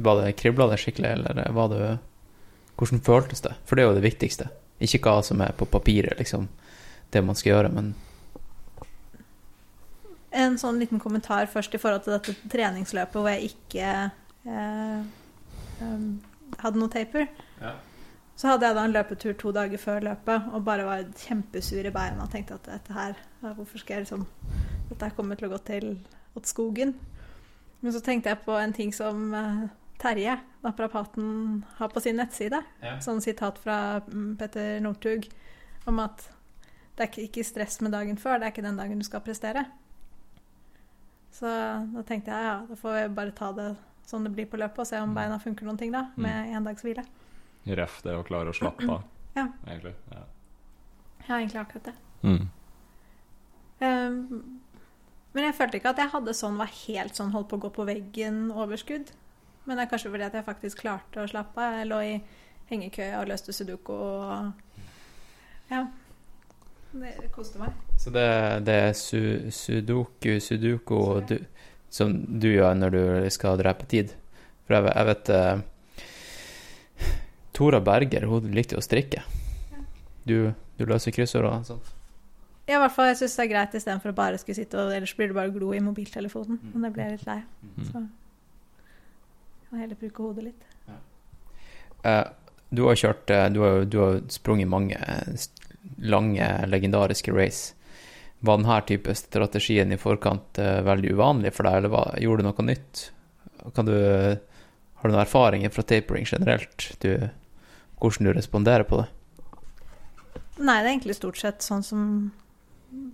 [0.00, 1.98] Var det Kribla det skikkelig, eller var det
[2.80, 3.52] Hvordan føltes det?
[3.68, 4.46] For det er jo det viktigste.
[4.80, 6.46] Ikke hva som er på papiret, liksom.
[7.12, 7.90] Det man skal gjøre, men
[10.32, 13.86] En sånn liten kommentar først i forhold til dette treningsløpet hvor jeg ikke
[14.46, 15.00] eh,
[15.82, 16.04] um,
[16.60, 17.26] hadde noe taper.
[17.60, 17.72] Ja.
[18.38, 21.92] Så hadde jeg da en løpetur to dager før løpet og bare var kjempesur i
[21.92, 24.22] beina og tenkte at dette her Hvorfor skal jeg liksom
[24.88, 25.90] Dette her kommer til å gå til
[26.36, 26.94] åt skogen.
[27.80, 29.66] Men så tenkte jeg på en ting som eh,
[30.00, 32.62] Terje, naprapaten, har på sin nettside.
[32.80, 32.94] Ja.
[33.04, 35.26] Sånn sitat fra mm, Petter Northug
[35.90, 36.22] om at
[36.96, 39.20] det er ikke- ikke stress med dagen før, det er ikke den dagen du skal
[39.24, 39.66] prestere.
[41.32, 41.46] Så
[41.94, 43.68] da tenkte jeg ja, da får vi bare ta det
[44.10, 46.64] sånn det blir på løpet, og se om beina funker noen ting da, med en
[46.66, 47.04] dags hvile.
[47.78, 49.04] Ref det å klare å slappe av,
[49.38, 49.44] Ja.
[49.68, 49.92] egentlig.
[50.10, 50.24] Ja.
[51.28, 51.94] Ja, egentlig akkurat det.
[52.26, 52.48] Mm.
[53.80, 54.60] Um,
[55.32, 57.70] men jeg følte ikke at jeg hadde sånn var helt sånn holdt på å gå
[57.76, 59.12] på veggen-overskudd.
[59.68, 61.76] Men det er kanskje fordi at jeg faktisk klarte å slappe av.
[61.78, 62.16] Jeg lå i
[62.72, 64.52] hengekøye og løste sudoku og
[65.70, 65.84] Ja.
[66.92, 67.74] Det koste meg.
[68.00, 68.24] Så det,
[68.66, 69.20] det er su,
[69.54, 71.36] sudoku, sudoku du,
[71.92, 74.14] som du gjør når du skal drepe tid.
[74.66, 77.06] For jeg, vet- jeg vet uh,
[77.56, 79.22] Tora Berger hun likte jo å strikke.
[80.26, 80.36] Du,
[80.78, 81.92] du løser kryssord og sånt.
[82.68, 83.08] Ja, i hvert fall.
[83.10, 85.50] Jeg syns det er greit istedenfor å bare skulle sitte og Ellers blir det bare
[85.50, 86.60] å glo i mobiltelefonen.
[86.74, 87.46] Men det blir jeg litt lei av.
[87.88, 90.68] Så jeg kan heller bruke hodet litt.
[92.06, 92.26] Eh,
[92.72, 94.96] du har kjørt eh, Du har, du har sprunget mange
[95.96, 97.74] lange, legendariske race.
[98.40, 102.48] Var denne type strategien i forkant eh, veldig uvanlig for deg, eller hva, gjorde du
[102.48, 103.06] noe nytt?
[103.76, 106.88] Kan du, har du noen erfaringer fra tapering generelt?
[107.04, 107.12] Du,
[108.00, 109.08] hvordan du responderer på det?
[110.60, 112.04] Nei, det er egentlig stort sett sånn som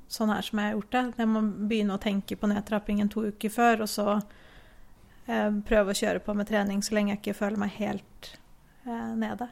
[0.08, 1.00] Sånn her som jeg har gjort det.
[1.20, 4.06] Jeg må begynne å tenke på nedtrappingen to uker før, og så
[5.28, 8.30] eh, prøve å kjøre på med trening så lenge jeg ikke føler meg helt
[8.86, 9.50] eh, nede.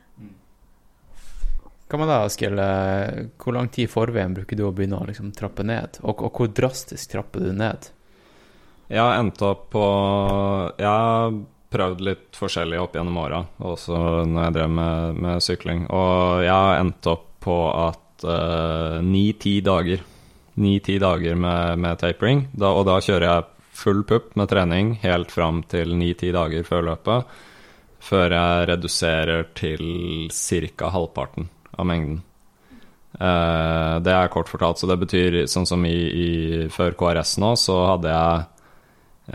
[1.85, 2.61] Hva med deg, Askild?
[2.61, 6.01] Eh, Hvor lang tid i forveien bruker du å begynne å liksom, trappe ned?
[6.03, 7.91] Og, og hvor drastisk trapper du ned?
[8.89, 9.85] Jeg har endt opp på
[10.78, 11.37] Jeg har
[11.74, 13.97] prøvd litt forskjellig opp gjennom åra, også
[14.30, 15.87] når jeg drev med, med sykling.
[15.91, 18.01] Og jeg har endt opp på at
[19.05, 20.05] ni-ti dager
[20.55, 25.32] Ni-ti dager med, med tapering, da, og da kjører jeg full pupp med trening helt
[25.35, 27.32] fram til ni-ti dager før løpet,
[27.99, 30.93] før jeg reduserer til ca.
[30.95, 32.22] halvparten av mengden.
[33.14, 36.31] Uh, det er kort fortalt, så det betyr sånn som i, i
[36.75, 38.43] før KRS nå, så hadde jeg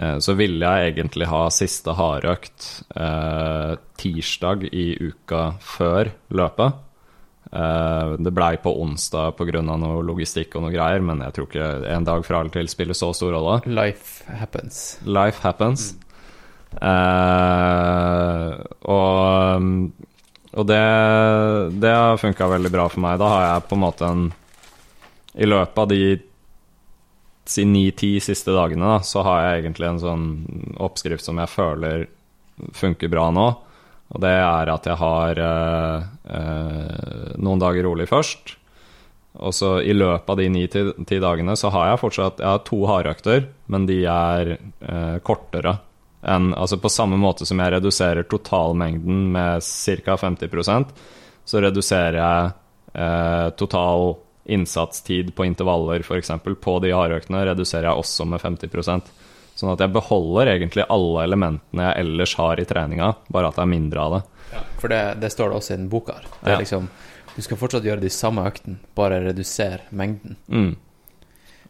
[0.02, 2.68] uh, så ville jeg egentlig ha siste hardøkt
[3.00, 6.86] uh, tirsdag i uka før løpet.
[7.50, 9.64] Det blei på onsdag pga.
[9.66, 12.94] noe logistikk og noe greier, men jeg tror ikke en dag fra eller til spiller
[12.94, 13.56] så stor rolle.
[13.66, 15.00] Life happens.
[15.02, 15.88] Life happens.
[16.78, 18.52] Eh,
[18.94, 19.64] og
[20.60, 20.82] og det,
[21.80, 23.20] det har funka veldig bra for meg.
[23.22, 24.28] Da har jeg på en måte en
[25.40, 26.20] I løpet av de
[27.66, 30.26] ni-ti siste dagene, da, så har jeg egentlig en sånn
[30.78, 32.06] oppskrift som jeg føler
[32.76, 33.48] funker bra nå.
[34.10, 38.56] Og det er at jeg har eh, eh, noen dager rolig først.
[39.40, 42.80] Og så i løpet av de ni-ti dagene så har jeg fortsatt Jeg har to
[42.90, 45.78] hardøkter, men de er eh, kortere
[46.24, 50.16] enn Altså på samme måte som jeg reduserer totalmengden med ca.
[50.20, 50.90] 50%
[51.46, 52.52] så reduserer jeg
[52.94, 54.16] eh, total
[54.50, 56.32] innsatstid på intervaller, f.eks.
[56.62, 59.02] På de hardøktene reduserer jeg også med 50
[59.60, 63.64] Sånn at jeg beholder egentlig alle elementene jeg ellers har i treninga, bare at det
[63.66, 64.22] er mindre av det.
[64.54, 66.30] Ja, for det, det står det også i den boka her.
[66.40, 66.60] Det er Ja.
[66.64, 66.90] liksom
[67.36, 70.36] Du skal fortsatt gjøre de samme øktene, bare redusere mengden.
[70.48, 70.76] Mm.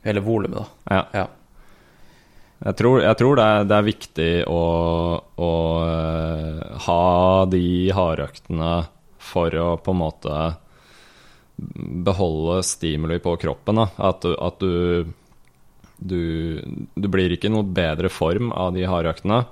[0.03, 0.95] Eller volumet, da.
[0.95, 1.03] Ja.
[1.13, 1.25] Ja.
[2.59, 4.63] Jeg tror, jeg tror det, er, det er viktig å,
[5.39, 5.51] å
[5.87, 7.03] eh, ha
[7.47, 8.71] de hardøktene
[9.29, 10.39] for å på en måte
[12.09, 13.79] beholde stimuli på kroppen.
[13.79, 13.87] Da.
[14.09, 15.07] At, du, at du,
[15.99, 16.59] du
[16.95, 19.45] Du blir ikke noe bedre form av de hardøktene,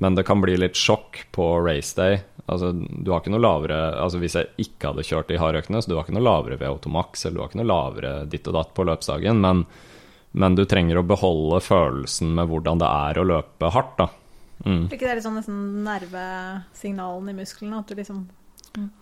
[0.00, 2.22] men det kan bli litt sjokk på raceday.
[2.46, 5.88] Altså, du har ikke noe lavere Altså Hvis jeg ikke hadde kjørt de hardøktene, så
[5.90, 8.56] du har ikke noe lavere VO2 max, eller du har ikke noe lavere ditt og
[8.56, 9.66] datt på løpsdagen, men,
[10.34, 14.08] men du trenger å beholde følelsen med hvordan det er å løpe hardt, da.
[14.64, 14.86] Mm.
[14.86, 17.82] Er ikke det litt sånn nesten nervesignalen i musklene?
[17.82, 18.24] At du liksom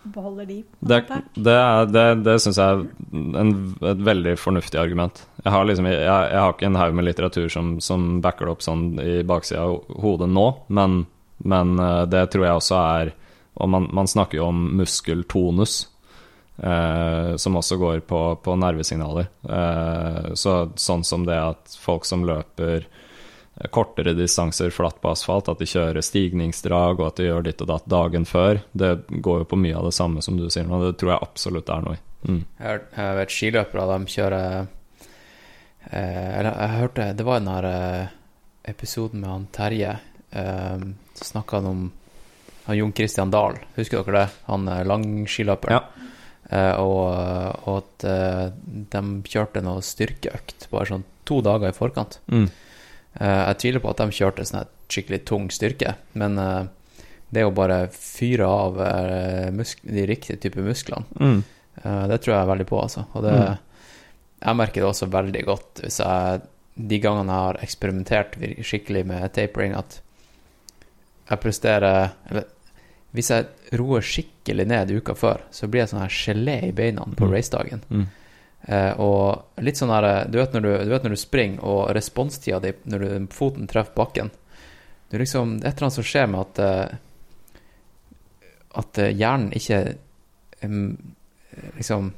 [0.02, 0.58] beholder de?
[0.80, 0.98] Det,
[1.34, 1.56] det,
[1.92, 3.52] det, det syns jeg er en,
[3.92, 5.22] et veldig fornuftig argument.
[5.42, 8.56] Jeg har, liksom, jeg, jeg har ikke en haug med litteratur som, som backer det
[8.56, 11.02] opp sånn i baksida av hodet nå, men,
[11.48, 13.14] men eh, det tror jeg også er
[13.62, 15.86] Og man, man snakker jo om muskeltonus,
[16.58, 19.28] eh, som også går på, på nervesignaler.
[19.48, 22.86] Eh, så, sånn som det at folk som løper
[23.70, 27.68] kortere distanser flatt på asfalt, at de kjører stigningsdrag og at de gjør ditt og
[27.68, 28.62] datt dagen før.
[28.72, 31.22] Det går jo på mye av det samme som du sier nå, det tror jeg
[31.28, 32.02] absolutt er noe i.
[32.22, 32.40] Mm.
[32.62, 34.66] Jeg, har- vet skiløpere, de kjører
[35.90, 38.12] eh, Eller jeg hørte Det var den her eh,
[38.70, 39.96] episoden med han Terje.
[40.30, 40.84] Eh,
[41.18, 41.80] så snakka han om
[42.68, 43.58] han Jon Christian Dahl.
[43.74, 44.28] Husker dere det?
[44.46, 45.74] Han eh, langskiløperen.
[45.76, 46.08] Ja.
[46.52, 48.44] Eh, og, og at eh,
[48.92, 52.18] de kjørte noe styrkeøkt bare sånn to dager i forkant.
[52.28, 52.46] Mm.
[53.16, 56.36] Eh, jeg tviler på at de kjørte sånn skikkelig tung styrke, men
[57.32, 61.06] det er jo bare fyre av de riktige typer musklene.
[61.16, 61.38] Mm.
[62.10, 63.06] Det tror jeg veldig på, altså.
[63.16, 63.56] Og det, Mm.
[64.44, 66.42] jeg merker det også veldig godt hvis jeg
[66.76, 68.36] de gangene jeg har eksperimentert
[68.68, 70.00] skikkelig med tapering, at
[71.30, 72.44] jeg presterer Eller
[73.12, 77.04] hvis jeg roer skikkelig ned uka før, så blir jeg sånn her gelé i beina
[77.04, 77.32] på Mm.
[77.32, 77.82] racedagen.
[77.90, 78.06] Mm.
[78.64, 81.90] Eh, og litt sånn her du vet, når du, du vet når du springer, og
[81.96, 84.30] responstida di når du, foten treffer bakken
[85.10, 86.96] Det er liksom et eller annet som skjer med at uh,
[88.80, 89.96] At eh, hjernen ikke
[90.62, 91.14] um,
[91.76, 92.12] liksom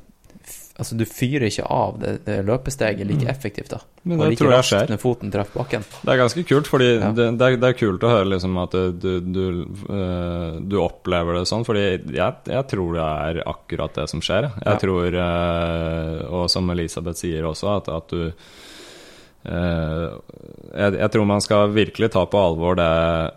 [0.76, 3.30] Altså, du fyrer ikke av det, det løpesteget like Mm.
[3.30, 3.78] effektivt, da.
[4.02, 4.88] Men Og det like tror jeg skjer.
[4.90, 5.84] Når foten treffer bakken.
[6.02, 7.12] Det er ganske kult, fordi Ja.
[7.12, 9.44] det, det, er, det er kult å høre liksom at du, du,
[9.88, 11.84] eh, du opplever det sånn, fordi
[12.16, 14.50] jeg, jeg tror det er akkurat det som skjer.
[14.50, 14.76] Jeg Ja.
[14.82, 18.32] tror, uh, og som Elisabeth sier også, at, at du
[19.44, 20.16] Uh,
[20.72, 22.86] jeg, jeg tror man skal virkelig ta på alvor det,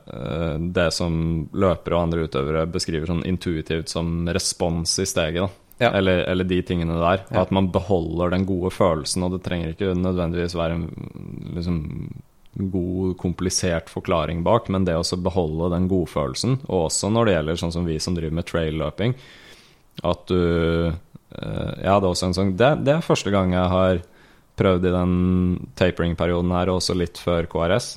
[0.07, 1.17] uh, det som
[1.51, 5.43] løpere og andre utøvere beskriver sånn intuitivt som respons i steget.
[5.43, 5.91] da Ja.
[5.91, 7.23] eller, eller de tingene der.
[7.29, 7.43] Ja.
[7.43, 10.87] At man beholder den gode følelsen, og det trenger ikke nødvendigvis være en
[11.57, 11.81] liksom,
[12.57, 17.61] god, komplisert forklaring bak, men det å beholde den godfølelsen, og også når det gjelder
[17.61, 19.13] sånn som vi som driver med trail-løping,
[20.05, 20.41] at du
[20.87, 24.01] eh, Jeg hadde også en sånn det, det er første gang jeg har
[24.57, 25.15] prøvd i den
[25.77, 27.95] tapering-perioden her, og også litt før KRS.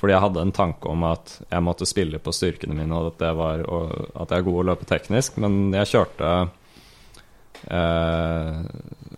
[0.00, 3.20] Fordi jeg hadde en tanke om at jeg måtte spille på styrkene mine, og at,
[3.22, 6.32] det var, og at jeg er god å løpe teknisk, men jeg kjørte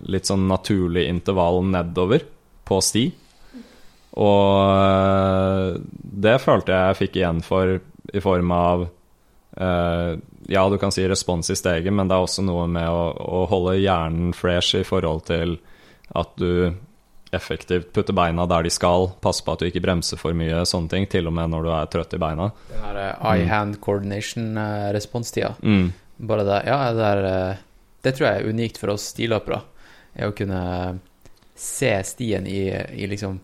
[0.05, 2.27] litt sånn naturlig intervall nedover
[2.69, 3.05] på sti.
[4.15, 5.81] Og eh,
[6.25, 7.75] det følte jeg jeg fikk igjen for
[8.15, 10.11] i form av eh,
[10.55, 13.45] Ja, du kan si respons i steget, men det er også noe med å, å
[13.51, 15.57] holde hjernen fresh i forhold til
[16.15, 16.75] at du
[17.35, 17.89] effektivt.
[17.97, 21.09] Putte beina der de skal, passe på at du ikke bremser for mye, sånne ting.
[21.11, 22.53] Til og med når du er trøtt i beina.
[22.71, 25.57] Den her eh, eye-hand coordination-responstida.
[25.65, 25.89] Mm.
[26.31, 27.63] Bare det Ja, det er eh,
[28.05, 29.63] Det tror jeg er unikt for oss stiløpere.
[30.15, 30.61] Er å kunne
[31.59, 33.39] se stien i, i liksom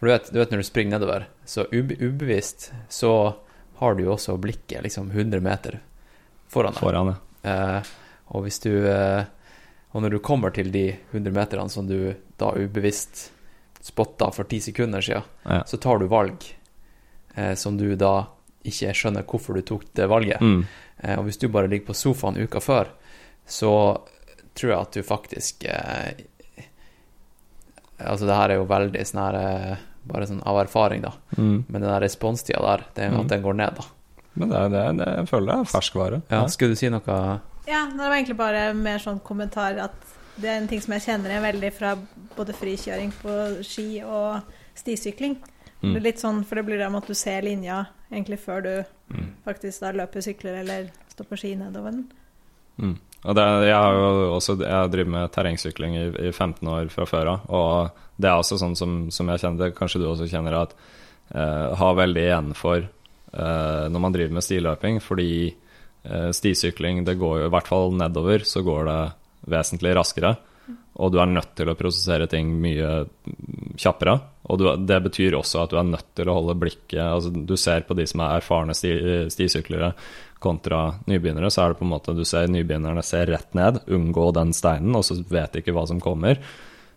[0.00, 3.12] For du vet, du vet når du springer nedover, så ubevisst så
[3.78, 5.78] har du jo også blikket liksom 100 meter
[6.52, 6.80] foran deg.
[6.82, 7.52] Foran, ja.
[7.52, 7.90] Eh,
[8.34, 9.24] og hvis du eh,
[9.94, 13.30] Og når du kommer til de 100 meterne som du da ubevisst
[13.86, 15.62] spotta for ti sekunder siden, Ja.
[15.64, 16.42] så tar du valg
[17.36, 18.26] eh, som du da
[18.66, 20.40] ikke skjønner hvorfor du tok det valget.
[20.42, 20.64] Mm.
[20.98, 22.90] Eh, og hvis du bare ligger på sofaen uka før,
[23.46, 23.72] så
[24.56, 26.24] tror jeg at du faktisk eh,
[27.98, 31.10] Altså, det her er jo veldig sånn her eh, Bare sånn av erfaring, da.
[31.38, 31.64] Mm.
[31.66, 33.20] Men den der responstida der, det, Mm.
[33.24, 33.86] at den går ned, da.
[34.36, 36.18] Men det, det, det, jeg føler det er ferskvare.
[36.30, 37.16] Ja, skulle du si noe
[37.66, 39.96] Ja, det var egentlig bare mer sånn kommentar at
[40.36, 41.94] det er en ting som jeg kjenner igjen veldig fra
[42.36, 43.34] både frikjøring på
[43.66, 44.42] ski og
[44.78, 45.38] stisykling.
[45.82, 45.90] Mm.
[45.94, 48.62] Det er litt sånn, for det blir det med at du ser linja egentlig før
[48.62, 48.74] du
[49.06, 49.26] Mm.
[49.46, 52.06] faktisk da løper, sykler eller står på ski nedover den.
[52.78, 52.96] Mm.
[53.24, 57.06] Og det, jeg har jo også Jeg drevet med terrengsykling i, i 15 år fra
[57.08, 60.28] før av, og det er også sånn som, som jeg kjenner det, kanskje du også
[60.30, 60.74] kjenner at
[61.34, 67.18] eh, har veldig igjen for eh, når man driver med stiløping, fordi eh, stisykling, det
[67.20, 69.00] går jo i hvert fall nedover, så går det
[69.52, 70.32] vesentlig raskere,
[70.96, 73.04] og du er nødt til å prosessere ting mye
[73.76, 74.16] kjappere.
[74.48, 77.56] Og du, det betyr også at du er nødt til å holde blikket altså Du
[77.58, 78.92] ser på de som er erfarne sti,
[79.34, 79.90] stisyklere
[80.42, 84.30] kontra nybegynnere, så er det på en måte du ser nybegynnerne ser rett ned, unngå
[84.36, 86.40] den steinen, og så vet de ikke hva som kommer.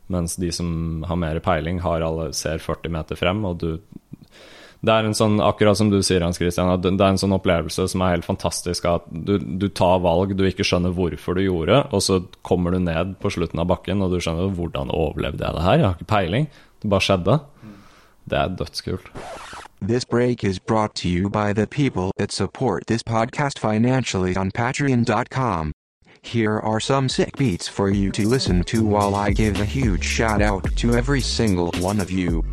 [0.10, 3.72] Mens de som har mer peiling, har alle, ser 40 meter frem, og du
[4.80, 7.36] det er en sånn, akkurat som du sier, Hans Christian, at det er en sånn
[7.36, 8.86] opplevelse som er helt fantastisk.
[8.88, 12.80] At du, du tar valg du ikke skjønner hvorfor du gjorde, og så kommer du
[12.86, 15.82] ned på slutten av bakken, og du skjønner hvordan overlevde jeg det her?
[15.82, 16.48] Jeg har ikke peiling.
[16.80, 17.38] Det bare skjedde.
[18.30, 19.12] Det er dødskult.
[19.82, 24.52] This break is brought to you by the people that support this podcast financially on
[24.52, 25.72] patreon.com.
[26.22, 30.04] Here are some sick beats for you to listen to while I give a huge
[30.04, 32.44] shout out to every single one of you.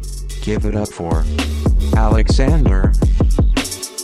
[0.42, 1.24] Give it up for
[1.96, 2.92] Alexander,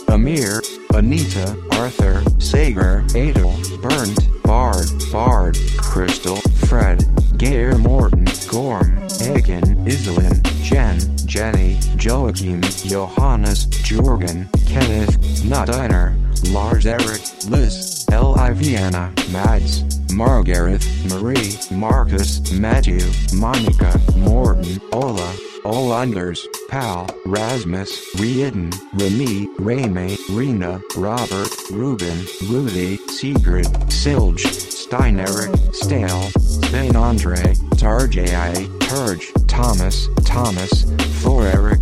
[0.07, 0.61] Amir,
[0.93, 6.37] Anita, Arthur, Sager, Adel, Burnt, Bard, Bard, Crystal,
[6.67, 7.03] Fred,
[7.37, 16.13] Gair Morton, Gorm, Egan, Iselin, Jen, Jenny, Joachim, Johannes, Jorgen, Kenneth, Nutdiner,
[16.53, 18.51] Lars Eric, Liz, L.I.
[18.53, 23.01] Vienna, Mads, Margareth, Marie, Marcus, Matthew,
[23.33, 25.33] Monica, Morton, Ola,
[25.65, 36.95] Olanders, Pal, Rasmus, Rieden, Remy, Rame, Rena, Robert, Ruben, Rudy, Sigrid, Silge, Steineric, Stale, Spain
[36.97, 37.37] Andre,
[37.77, 40.83] Tarjai, Turge, Thomas, Thomas,
[41.21, 41.79] Thor Eric,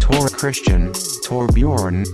[0.00, 0.92] Tor Christian,
[1.24, 2.06] Torbjorn,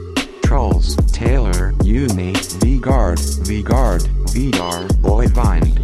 [0.42, 5.80] Trolls, Taylor, Uni, Vigard, Vigard, Vidar, Boyvind.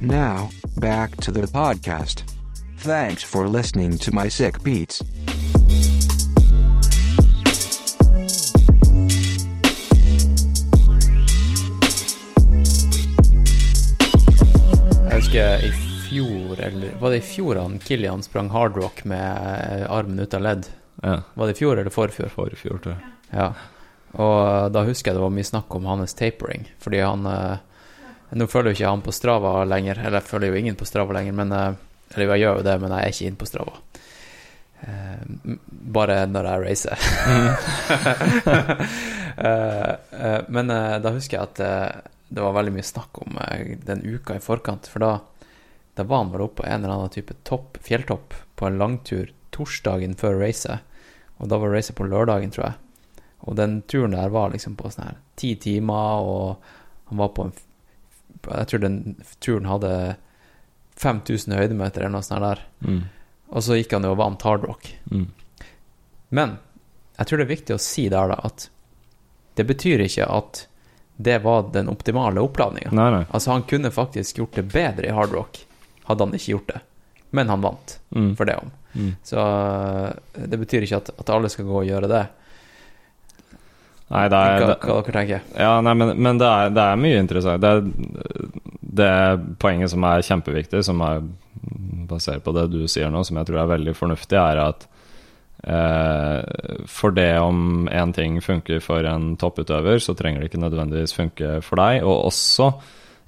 [0.00, 2.35] Now, back to the podcast.
[2.78, 5.02] Thanks for listening to my sick beats.
[15.06, 15.70] Jeg husker i
[16.06, 20.42] fjor, eller var det i fjor han Kilian sprang hardrock med eh, armen ut av
[20.44, 20.66] ledd?
[21.02, 22.28] Ja, Var det i fjor eller forfjor?
[22.32, 23.12] forfjor, tror jeg.
[23.36, 23.48] Ja.
[24.16, 27.56] Og da husker jeg det var mye snakk om hans tapering, fordi han eh,
[28.36, 31.14] Nå følger jo ikke han på Strava lenger, eller jeg følger jo ingen på Strava
[31.14, 31.76] lenger, men eh,
[32.14, 33.80] Eller jeg gjør jo det, men jeg er ikke inne på Strava.
[34.76, 35.22] Uh,
[35.96, 36.98] bare når jeg racer.
[39.40, 41.58] uh, men da husker jeg at
[42.26, 43.38] det var veldig mye snakk om
[43.86, 45.12] den uka i forkant, for da,
[45.94, 49.30] da var han vel oppe på en eller annen type topp, fjelltopp på en langtur
[49.54, 50.82] torsdagen før racet,
[51.38, 52.76] og da var racet på lørdagen, tror jeg.
[53.46, 57.48] Og den turen der var liksom på sånn her ti timer, og han var på
[57.48, 57.56] en
[58.46, 59.90] Jeg tror den turen hadde
[60.96, 62.62] 5000 høydemeter eller noe sånt der.
[62.86, 63.02] Mm.
[63.52, 64.88] Og så gikk han jo og vant hardrock.
[65.12, 65.26] Mm.
[66.36, 66.56] Men
[67.18, 68.68] jeg tror det er viktig å si der da at
[69.56, 70.66] det betyr ikke at
[71.16, 72.90] det var den optimale oppladninga.
[73.32, 75.62] Altså, han kunne faktisk gjort det bedre i hardrock,
[76.04, 76.80] hadde han ikke gjort det.
[77.36, 78.34] Men han vant, Mm.
[78.36, 78.70] for det om.
[78.94, 79.14] Mm.
[79.24, 82.26] Så øh, det betyr ikke at, at alle skal gå og gjøre det.
[84.06, 84.74] Nei, det er, det,
[85.58, 87.62] Ja, nei, men, men det, er, det er mye interessant.
[87.62, 88.44] Det er
[89.00, 89.14] det
[89.62, 91.24] poenget som er kjempeviktig, som er
[92.06, 94.86] basert på det du sier nå, som jeg tror er veldig fornuftig, er at
[95.66, 101.16] eh, for det om en ting funker for en topputøver, så trenger det ikke nødvendigvis
[101.16, 102.06] funke for deg.
[102.06, 102.70] Og også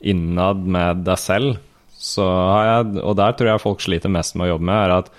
[0.07, 1.59] innad med deg selv,
[1.99, 4.97] så har jeg Og der tror jeg folk sliter mest med å jobbe med, er
[5.01, 5.11] at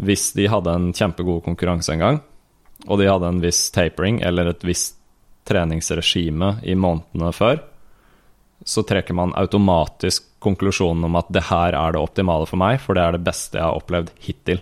[0.00, 2.20] hvis de hadde en kjempegod konkurranse en gang,
[2.86, 4.96] og de hadde en viss tapering eller et visst
[5.48, 7.60] treningsregime i månedene før,
[8.64, 12.96] så trekker man automatisk konklusjonen om at det her er det optimale for meg, for
[12.96, 14.60] det er det beste jeg har opplevd hittil.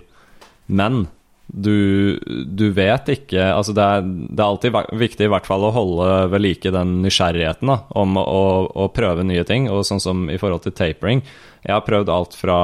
[0.66, 1.06] Men
[1.48, 5.72] du, du vet ikke Altså, det er, det er alltid viktig i hvert fall å
[5.72, 9.70] holde ved like den nysgjerrigheten da, om å, å prøve nye ting.
[9.72, 11.24] Og sånn som i forhold til tapering
[11.64, 12.58] Jeg har prøvd alt fra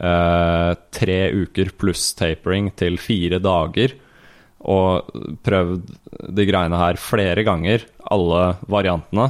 [0.00, 3.94] eh, tre uker pluss tapering til fire dager.
[4.64, 5.10] Og
[5.44, 5.90] prøvd
[6.34, 9.28] de greiene her flere ganger, alle variantene.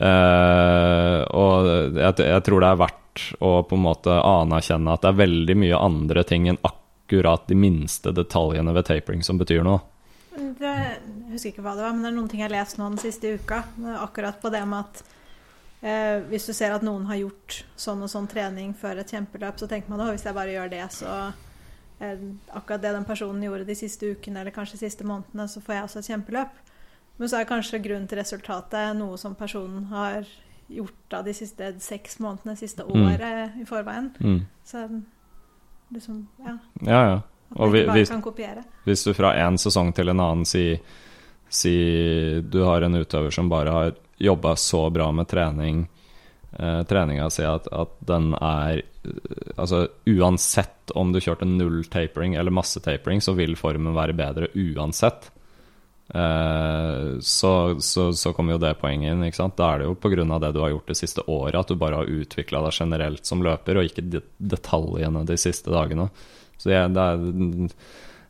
[0.00, 1.66] Uh, og
[1.98, 5.56] jeg, jeg tror det er verdt å på en måte anerkjenne at det er veldig
[5.60, 9.82] mye andre ting enn akkurat de minste detaljene ved tapering som betyr noe.
[10.30, 12.78] Det, jeg husker ikke hva det var, men det er noen ting jeg har lest
[12.78, 13.64] nå den siste uka.
[13.98, 15.02] Akkurat på det med at
[15.82, 19.58] eh, hvis du ser at noen har gjort sånn og sånn trening før et kjempeløp,
[19.60, 21.16] så tenker man at hvis jeg bare gjør det, så
[22.00, 25.74] akkurat det den personen gjorde de siste ukene eller kanskje de siste månedene, så får
[25.74, 26.60] jeg også et kjempeløp.
[27.18, 30.24] Men så er kanskje grunnen til resultatet noe som personen har
[30.70, 33.60] gjort av de siste seks månedene, siste Mm.
[33.60, 34.10] i forveien.
[34.20, 34.40] Mm.
[34.64, 34.86] Så
[35.92, 36.58] liksom, ja.
[36.86, 37.20] Ja, ja.
[37.56, 38.64] Og vi- hvis-.
[38.86, 40.80] Hvis du fra en sesong til en annen si,
[41.48, 45.88] si du har en utøver som bare har jobba så bra med trening,
[46.58, 48.82] eh, treninga si at, at den er eh,
[49.56, 54.50] Altså uansett om du kjørte null tapering eller masse tapering, så vil formen være bedre
[54.54, 55.30] uansett.
[56.14, 59.24] Eh, så, så, så kommer jo det poenget inn.
[59.26, 59.56] Ikke sant?
[59.60, 60.26] Da er det jo pga.
[60.42, 63.44] det du har gjort det siste året, at du bare har utvikla deg generelt som
[63.46, 66.10] løper, og ikke detaljene de siste dagene.
[66.60, 67.74] Så jeg, det er,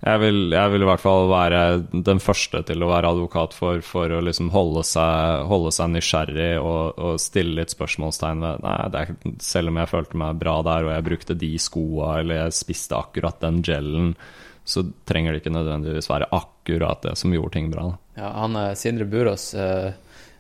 [0.01, 1.61] jeg, vil, jeg vil i hvert fall være
[1.93, 6.53] den første til å være advokat for, for å liksom holde, seg, holde seg nysgjerrig
[6.57, 9.13] og, og stille litt spørsmålstegn ved Nei, er,
[9.45, 12.97] selv om jeg følte meg bra der, og jeg brukte de skoa, eller jeg spiste
[12.97, 14.15] akkurat den gelen,
[14.65, 17.91] så trenger det ikke nødvendigvis være akkurat det som gjorde ting bra.
[17.91, 18.23] Da.
[18.23, 19.91] Ja, han eh, Sindre Burås uh,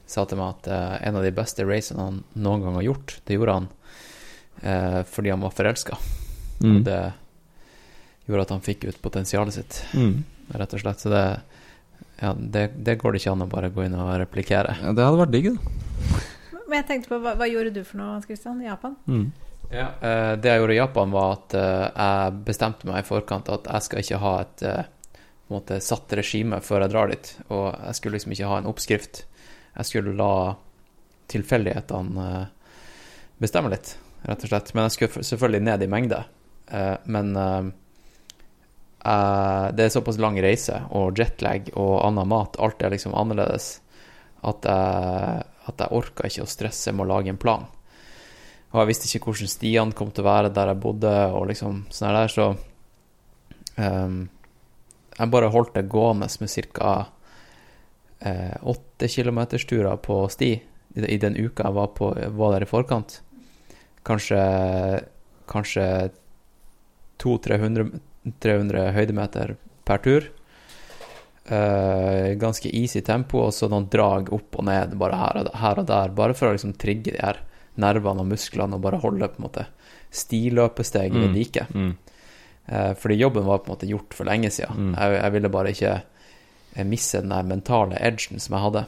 [0.08, 3.18] sa til meg at uh, en av de beste racene han noen gang har gjort,
[3.28, 3.72] det gjorde han
[4.64, 6.00] uh, fordi han var forelska.
[6.60, 6.70] Mm.
[6.72, 7.02] Og det
[8.26, 10.24] gjorde at han fikk ut potensialet sitt, Mm.
[10.54, 11.00] rett og slett.
[11.00, 11.24] Så det,
[12.20, 14.76] ja, det, det går det ikke an å bare gå inn og replikere.
[14.82, 16.18] Ja, det hadde vært digg, da.
[16.70, 18.94] Men jeg tenkte på, hva, hva gjorde du for noe, Hans Christian, i Japan?
[19.10, 19.24] Mm.
[19.70, 23.48] Ja, eh, det jeg gjorde i Japan, var at eh, jeg bestemte meg i forkant
[23.54, 24.84] at jeg skal ikke ha et eh,
[25.46, 27.30] på måte satt regime før jeg drar dit.
[27.50, 29.24] Og jeg skulle liksom ikke ha en oppskrift.
[29.74, 30.32] Jeg skulle la
[31.30, 32.46] tilfeldighetene eh,
[33.42, 33.94] bestemme litt,
[34.26, 34.72] rett og slett.
[34.74, 36.20] Men jeg skulle selvfølgelig ned i mengde.
[36.70, 37.32] Eh, men
[39.04, 43.14] eh, jeg- det er såpass lang reise, og jetlag og annen mat, alt er liksom
[43.14, 43.80] annerledes,
[44.42, 47.66] at jeg, at jeg orka ikke å stresse med å lage en plan.
[48.72, 51.86] Og jeg visste ikke hvordan stiene kom til å være der jeg bodde, og liksom
[51.90, 52.56] sånn her der, så
[53.78, 54.28] um,
[55.18, 57.06] Jeg bare holdt det gående med ca.
[58.62, 60.62] åtte kilometersturer på sti
[60.96, 63.20] i den uka jeg var, på, var der i forkant.
[64.04, 64.40] Kanskje
[65.46, 66.10] kanskje
[67.18, 68.00] 200-300
[68.40, 69.56] 300 høydemeter
[69.88, 70.26] per tur.
[71.50, 75.80] Uh, ganske easy tempo, og så noen drag opp og ned bare her og, her
[75.82, 77.40] og der, bare for å liksom trigge de her
[77.80, 79.64] nervene og musklene og bare holde på en måte
[80.14, 81.34] stiløpesteg ved Mm.
[81.34, 81.66] like.
[81.74, 81.96] Mm.
[82.66, 84.92] Eh, fordi jobben var på en måte gjort for lenge siden.
[84.92, 84.94] Mm.
[84.98, 85.94] Jeg, jeg ville bare ikke
[86.76, 88.84] eh, misse den der mentale edgen som jeg hadde.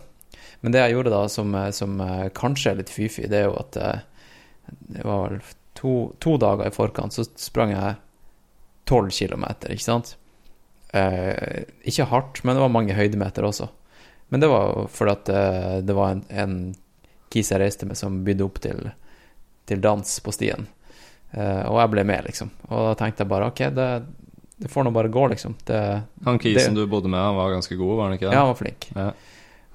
[0.60, 1.98] Men det jeg gjorde da, som, som
[2.34, 3.98] kanskje er litt fy-fy, det er jo at uh,
[4.94, 5.40] det var vel
[5.74, 7.96] to, to dager i forkant, så sprang jeg
[8.88, 10.16] 12 kilometer, ikke sant?
[10.92, 13.68] Eh, ikke hardt, men det var mange høydemeter også.
[14.32, 16.56] Men det var fordi at eh, det var en, en
[17.32, 18.90] kis jeg reiste med som bydde opp til,
[19.68, 20.66] til dans på stien.
[21.32, 22.50] Eh, og jeg ble med, liksom.
[22.68, 23.88] Og da tenkte jeg bare OK, det,
[24.62, 25.56] det får nå bare gå, liksom.
[25.68, 25.80] Det,
[26.26, 28.34] Han kisen Det- du bodde med, han var ganske god, var han ikke det?
[28.34, 28.88] ja, han var flink.
[28.96, 29.12] Ja.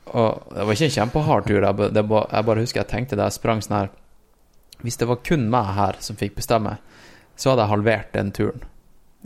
[0.08, 1.62] Og det var ikke en kjempehard tur.
[1.66, 3.90] Jeg, det jeg bare husker jeg tenkte da jeg sprang sånn her
[4.86, 6.78] Hvis det var kun meg her som fikk bestemme,
[7.36, 8.62] så hadde jeg halvert den turen.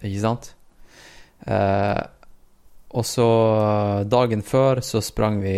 [0.01, 0.53] Ikke sant?
[1.47, 2.01] Eh,
[2.91, 3.27] og så
[4.11, 5.55] dagen før så sprang vi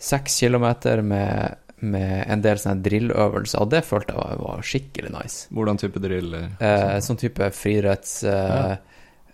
[0.00, 5.12] seks kilometer med, med en del sånne drilløvelser, og det følte jeg var, var skikkelig
[5.14, 5.46] nice.
[5.54, 6.34] Hvordan type drill?
[6.58, 8.76] Eh, sånn type friretts, eh,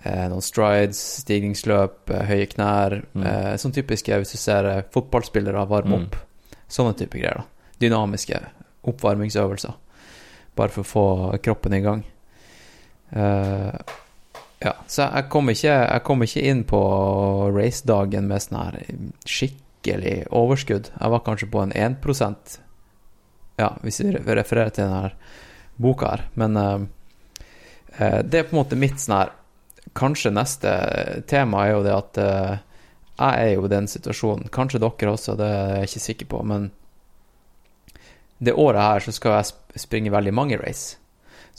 [0.02, 2.98] eh, noen strides, stigningsløp, eh, høye knær.
[3.14, 3.26] Mm.
[3.26, 6.06] Eh, sånn typiske hvis du ser eh, fotballspillere varme Mm.
[6.08, 6.16] opp.
[6.70, 7.42] Sånne type greier.
[7.42, 7.44] da.
[7.82, 8.38] Dynamiske
[8.86, 9.74] oppvarmingsøvelser.
[10.56, 12.04] Bare for å få kroppen i gang.
[13.10, 13.96] Eh,
[14.60, 16.80] ja, så jeg kom ikke, jeg kom ikke inn på
[17.54, 18.78] racedagen med sånn her
[19.24, 20.92] skikkelig overskudd.
[20.92, 22.58] Jeg var kanskje på en 1%
[23.60, 25.12] Ja, hvis vi refererer til denne
[25.80, 26.24] boka her.
[26.40, 29.36] Men eh, det er på en måte mitt sånn her
[29.96, 30.70] Kanskje neste
[31.26, 32.58] tema er jo det at uh,
[33.18, 34.46] jeg er jo i den situasjonen.
[34.54, 36.42] Kanskje dere også, det er jeg ikke sikker på.
[36.46, 36.68] Men
[38.38, 40.99] det året her så skal jeg springe veldig mange race.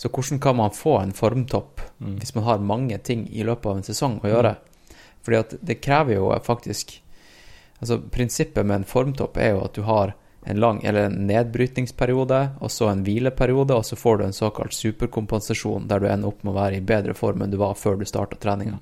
[0.02, 2.16] Så hvordan kan man få en formtopp Mm.
[2.18, 4.56] hvis man har mange ting i løpet av en sesong å gjøre?
[5.22, 7.00] Fordi at det krever jo faktisk
[7.82, 10.12] Altså prinsippet med en formtopp er jo at du har
[10.46, 14.74] en lang eller en nedbrytningsperiode, og så en hvileperiode, og så får du en såkalt
[14.74, 17.98] superkompensasjon der du ender opp med å være i bedre form enn du var før
[17.98, 18.78] du starta treninga.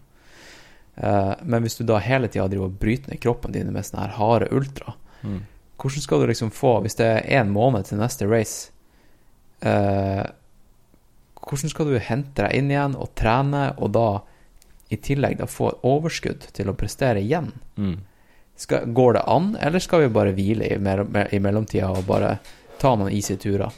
[0.99, 4.03] Uh, men hvis du da hele tida driver og bryter ned kroppen din med sånne
[4.07, 4.93] her harde ultra,
[5.23, 5.39] Mm.
[5.77, 8.71] hvordan skal du liksom få, hvis det er én måned til neste race
[9.61, 10.25] eh,
[11.49, 14.21] Hvordan skal du hente deg inn igjen og trene, og da
[14.93, 17.51] i tillegg da få overskudd til å prestere igjen?
[17.77, 17.97] Mm.
[18.59, 22.35] Skal, går det an, eller skal vi bare hvile i, mer, i mellomtida og bare
[22.81, 23.73] ta noen easy turer?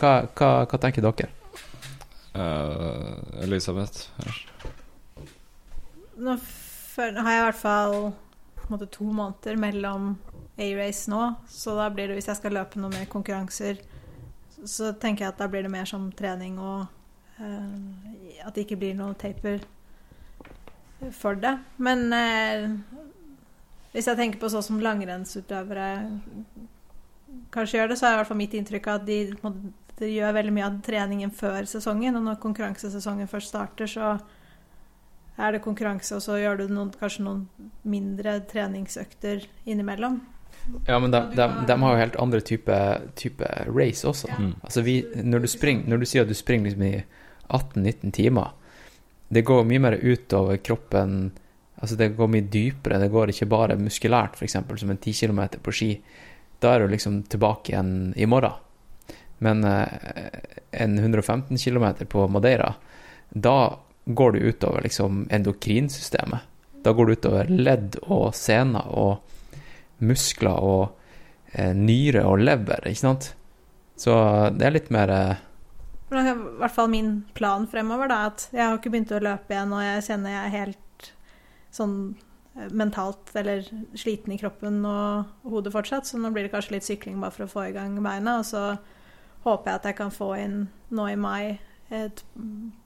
[0.00, 1.30] Hva, hva, hva tenker dere?
[2.34, 4.10] Uh, Elisabeth?
[6.20, 7.96] Nå før, har jeg i hvert fall
[8.60, 10.12] på en måte, to måneder mellom
[10.60, 13.80] A-race nå, så da blir det, hvis jeg skal løpe noe mer konkurranser,
[14.64, 16.86] så, tenker jeg at da blir det mer som trening og
[17.40, 19.62] eh, at det ikke blir noe taper
[21.16, 21.54] for det.
[21.80, 22.66] Men eh,
[23.94, 25.90] hvis jeg tenker på sånn som langrennsutøvere
[27.54, 29.20] kanskje gjør det, så er i hvert fall mitt inntrykk at de,
[30.00, 34.12] de gjør veldig mye av treningen før sesongen, og når konkurransesesongen først starter, så
[35.40, 40.20] er det konkurranse, og så gjør du noen, kanskje noen mindre treningsøkter innimellom.
[40.86, 42.78] Ja, men de, de, de har jo helt andre type,
[43.18, 44.30] type race også.
[44.38, 44.54] Mm.
[44.62, 46.96] Altså vi, når, du springer, når du sier at du springer liksom i
[47.48, 48.56] 18-19 timer,
[49.30, 51.30] det går mye mer utover kroppen
[51.80, 52.98] Altså det går mye dypere.
[53.00, 55.94] Det går ikke bare muskulært, f.eks., som en 10 km på ski.
[56.60, 58.58] Da er du liksom tilbake igjen i morgen.
[59.40, 59.88] Men eh,
[60.76, 62.74] en 115 km på Madeira,
[63.30, 66.44] da går du utover liksom endokrinsystemet.
[66.84, 69.24] Da går du utover ledd og sener og
[70.04, 70.82] muskler og
[71.52, 73.32] eh, nyre og lever, ikke sant?
[74.00, 74.14] Så
[74.56, 75.42] det er litt mer eh,
[76.10, 79.76] I hvert fall min plan fremover da, at jeg har ikke begynt å løpe igjen,
[79.76, 81.10] og jeg kjenner jeg er helt
[81.74, 81.96] sånn
[82.56, 83.66] eh, mentalt eller
[83.98, 87.46] sliten i kroppen og hodet fortsatt, så nå blir det kanskje litt sykling bare for
[87.46, 88.64] å få i gang beina, og så
[89.44, 91.58] håper jeg at jeg kan få inn nå i mai
[91.90, 92.24] et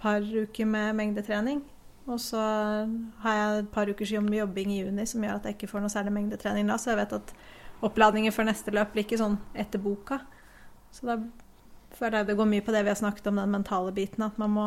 [0.00, 1.60] par uker med mengdetrening.
[2.06, 2.36] Og så
[3.22, 5.80] har jeg et par ukers jobb- jobbing i juni som gjør at jeg ikke får
[5.80, 7.32] noe særlig mengdetrening da, så jeg vet at
[7.82, 10.20] oppladningen for neste løp blir ikke sånn etter boka.
[10.92, 11.16] Så da
[11.96, 14.36] føler jeg det går mye på det vi har snakket om, den mentale biten, at
[14.38, 14.66] man må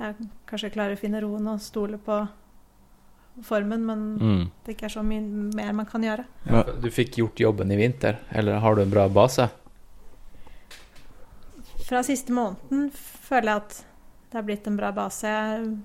[0.00, 0.12] ja,
[0.48, 2.18] kanskje klare å finne roen og stole på
[3.44, 4.50] formen, men Mm.
[4.64, 5.20] det ikke er så mye
[5.54, 6.24] mer man kan gjøre.
[6.46, 9.50] ja, Du fikk gjort jobben i vinter, eller har du en bra base?
[11.86, 13.76] Fra siste måneden føler jeg at
[14.30, 15.22] det har blitt en bra base.
[15.28, 15.76] Jeg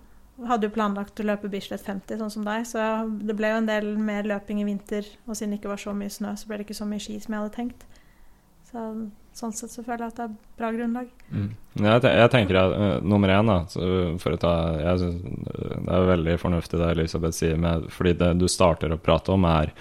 [0.47, 2.83] hadde jo planlagt å løpe Bislett 50, sånn som deg, så
[3.21, 5.07] det ble jo en del mer løping i vinter.
[5.27, 7.17] Og siden det ikke var så mye snø, så ble det ikke så mye ski
[7.21, 7.85] som jeg hadde tenkt.
[8.71, 8.85] Så
[9.37, 11.09] sånn sett så føler jeg at det er bra grunnlag.
[11.31, 11.49] Mm.
[11.79, 13.59] Jeg, jeg tenker at uh, nummer én, da
[14.21, 18.15] for å ta, jeg synes, eh, Det er veldig fornuftig det Elisabeth sier, med, fordi
[18.19, 19.71] det du starter å prate om, er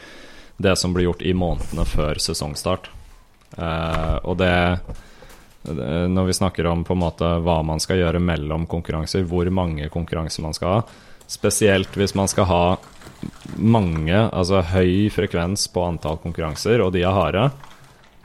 [0.61, 2.91] det som blir gjort i månedene før sesongstart.
[3.57, 4.55] Uh, og det
[5.63, 9.91] Når vi snakker om på en måte hva man skal gjøre mellom konkurranser, hvor mange
[9.93, 10.83] konkurranser man skal ha,
[11.31, 12.65] spesielt hvis man skal ha
[13.61, 17.45] mange, altså høy frekvens på antall konkurranser, og de er harde,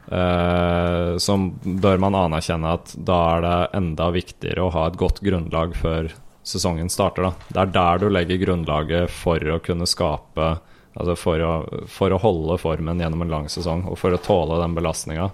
[0.07, 5.19] eh, så bør man anerkjenne at da er det enda viktigere å ha et godt
[5.25, 6.13] grunnlag før
[6.45, 7.27] sesongen starter.
[7.27, 7.49] Da.
[7.49, 10.55] Det er der du legger grunnlaget for å kunne skape
[10.95, 11.53] Altså for å,
[11.91, 15.25] for å holde formen gjennom en lang sesong, og for å tåle den belastninga.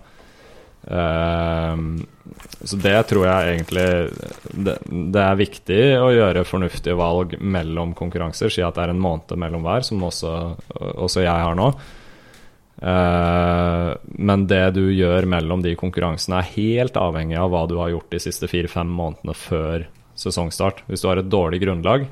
[0.81, 3.85] Så det tror jeg egentlig
[4.65, 4.73] det,
[5.13, 8.49] det er viktig å gjøre fornuftige valg mellom konkurranser.
[8.49, 10.31] Si at det er en måned mellom hver, som også,
[11.05, 11.69] også jeg har nå.
[12.81, 17.93] Eh, men det du gjør mellom de konkurransene, er helt avhengig av hva du har
[17.93, 19.85] gjort de siste fire-fem månedene før
[20.17, 20.83] sesongstart.
[20.89, 22.07] Hvis du har et dårlig grunnlag,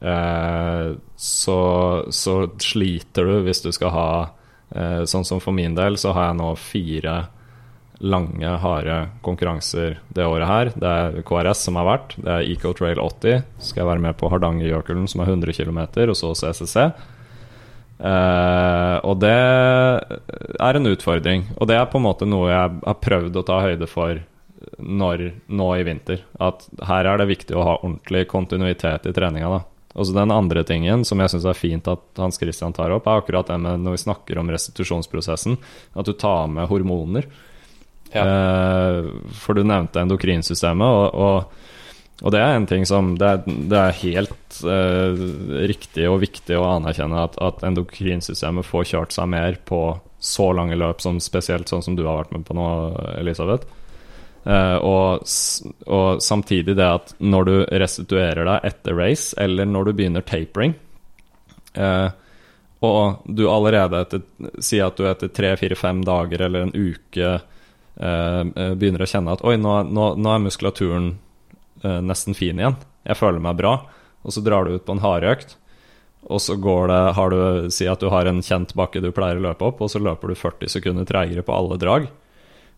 [0.00, 1.60] eh, så,
[2.12, 4.10] så sliter du hvis du skal ha
[4.76, 7.18] eh, Sånn som for min del, så har jeg nå fire
[7.98, 8.96] lange, harde
[9.26, 10.72] konkurranser det året her.
[10.74, 14.04] Det er KRS som har vært, det er Eco Trail 80, så skal jeg være
[14.06, 16.88] med på Hardangerjøkulen som er 100 km, og så CCC.
[17.98, 21.48] Eh, og det er en utfordring.
[21.58, 24.22] Og det er på en måte noe jeg har prøvd å ta høyde for
[24.78, 26.22] når, nå i vinter.
[26.38, 29.50] At her er det viktig å ha ordentlig kontinuitet i treninga.
[29.50, 29.60] da.
[29.98, 33.06] Og så Den andre tingen som jeg syns er fint at Hans Christian tar opp,
[33.06, 35.58] er akkurat det med når vi snakker om restitusjonsprosessen,
[35.94, 37.26] at du tar med hormoner.
[38.12, 38.24] Ja.
[38.24, 38.98] Eh,
[39.36, 43.80] for du nevnte endokrinsystemet, og, og, og det er en ting som Det er, det
[43.80, 45.24] er helt eh,
[45.70, 49.82] riktig og viktig å anerkjenne at, at endokrinsystemet får kjørt seg mer på
[50.18, 52.68] så lange løp som spesielt sånn som du har vært med på nå,
[53.20, 53.68] Elisabeth.
[54.48, 55.26] Eh, og,
[55.86, 60.72] og samtidig det at når du restituerer deg etter race, eller når du begynner tapering
[61.74, 62.08] eh,
[62.86, 64.22] og du allerede etter
[64.62, 67.32] Si at du etter tre, fire, fem dager eller en uke
[67.98, 71.08] begynner å kjenne at Oi, nå, nå, nå er muskulaturen
[71.82, 72.76] eh, nesten fin igjen.
[73.08, 73.78] Jeg føler meg bra.
[74.26, 75.56] Og så drar du ut på en hardøkt.
[76.28, 79.38] Og så går det har du, Si at du har en kjent bakke du pleier
[79.38, 82.08] å løpe opp, og så løper du 40 sekunder treigere på alle drag.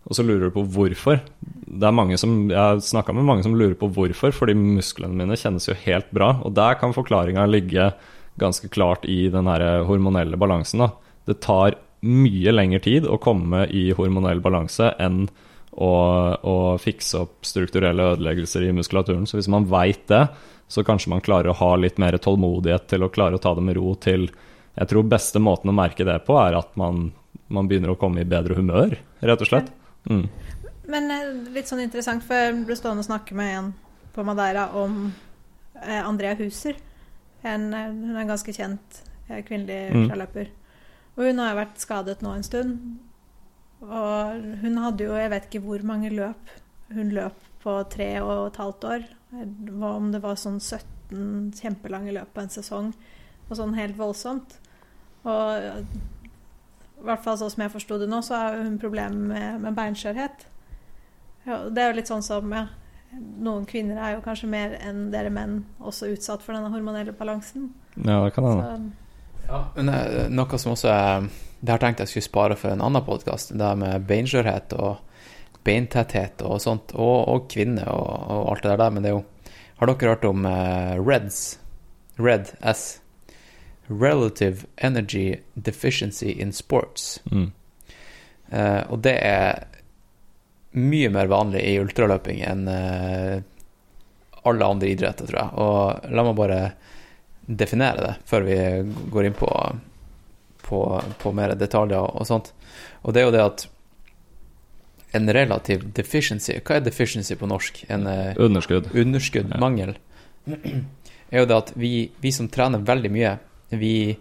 [0.09, 1.21] Og så lurer du på hvorfor.
[1.41, 5.17] Det er mange som, Jeg har snakka med mange som lurer på hvorfor, fordi musklene
[5.17, 6.39] mine kjennes jo helt bra.
[6.45, 7.93] Og der kan forklaringa ligge
[8.41, 10.81] ganske klart i den her hormonelle balansen.
[10.81, 10.93] da.
[11.27, 15.27] Det tar mye lengre tid å komme i hormonell balanse enn
[15.71, 15.91] å,
[16.43, 19.27] å fikse opp strukturelle ødeleggelser i muskulaturen.
[19.29, 20.25] Så hvis man veit det,
[20.71, 23.65] så kanskje man klarer å ha litt mer tålmodighet til å klare å ta det
[23.67, 24.31] med ro til
[24.79, 27.11] Jeg tror beste måten å merke det på, er at man,
[27.51, 29.73] man begynner å komme i bedre humør, rett og slett.
[30.09, 30.29] Mm.
[30.91, 33.73] Men eh, litt sånn interessant, for jeg ble stående og snakke med en
[34.15, 35.11] på Madeira om
[35.83, 36.79] eh, Andrea Huser.
[37.43, 39.03] En, eh, hun er en ganske kjent
[39.47, 40.07] kvinnelig Mm.
[41.21, 42.77] Og hun har jo vært skadet nå en stund.
[43.85, 46.53] Og hun hadde jo, jeg vet ikke hvor mange løp
[46.95, 49.05] hun løp på tre og et halvt år.
[49.91, 52.89] Om det var sånn 17 kjempelange løp på en sesong.
[53.51, 54.57] Og sånn helt voldsomt.
[55.29, 59.61] Og i hvert fall sånn som jeg forsto det nå, så har hun problemer med,
[59.67, 60.49] med beinskjørhet.
[61.45, 62.67] Ja, det er jo litt sånn som ja,
[63.11, 67.73] Noen kvinner er jo kanskje mer enn dere menn også utsatt for denne hormonelle balansen.
[67.97, 68.93] Ja, det kan hende.
[69.51, 71.25] Ja, men eh, noe som også er
[71.61, 73.51] Det har tenkt jeg skulle spare for en annen podkast.
[73.59, 75.01] Det med beinskjørhet og
[75.67, 78.95] beintetthet og sånt, og, og kvinner og, og alt det der.
[78.95, 79.25] Men det er jo
[79.81, 81.59] Har dere hørt om eh, REDS?
[82.21, 83.01] RED S.
[83.89, 87.19] Relative Energy Deficiency in Sports.
[87.33, 87.51] Mm.
[88.53, 89.67] Uh, og det er
[90.75, 93.43] mye mer vanlig i ultraløping enn uh,
[94.47, 95.51] alle andre idretter, tror jeg.
[95.63, 96.61] Og la meg bare
[97.51, 98.57] definere det før vi
[99.11, 99.51] går inn på,
[100.69, 100.81] på,
[101.23, 102.53] på mer detaljer og sånt.
[103.03, 103.67] Og det er jo det at
[105.19, 107.81] en relativ deficiency Hva er deficiency på norsk?
[107.91, 108.93] En eh, Underskudd.
[108.95, 109.59] underskudd, Ja.
[109.59, 109.97] mangel,
[110.47, 113.33] er jo det at vi, vi som trener veldig mye,
[113.75, 114.17] vi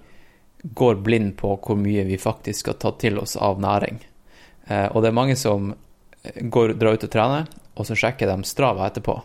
[0.75, 4.01] går blind på hvor mye vi faktisk skal ta til oss av næring.
[4.67, 5.71] Eh, og det er mange som
[6.41, 7.45] går, drar ut og trener,
[7.79, 9.15] og så sjekker de Strava etterpå.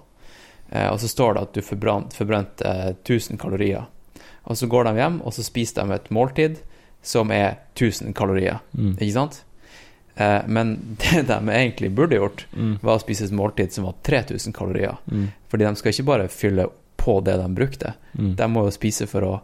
[0.74, 3.86] Eh, og så står det at du forbrant, forbrant eh, 1000 kalorier.
[4.44, 6.59] Og så går de hjem, og så spiser de et måltid
[7.05, 8.59] som er 1000 kalorier.
[8.76, 8.96] Mm.
[8.98, 9.38] Ikke sant?
[10.16, 12.78] Eh, men det de egentlig burde gjort, Mm.
[12.82, 14.96] var å spise et måltid som var 3000 kalorier.
[15.10, 15.28] Mm.
[15.48, 18.34] Fordi de skal ikke bare fylle på det de brukte, Mm.
[18.36, 19.40] de må jo spise for å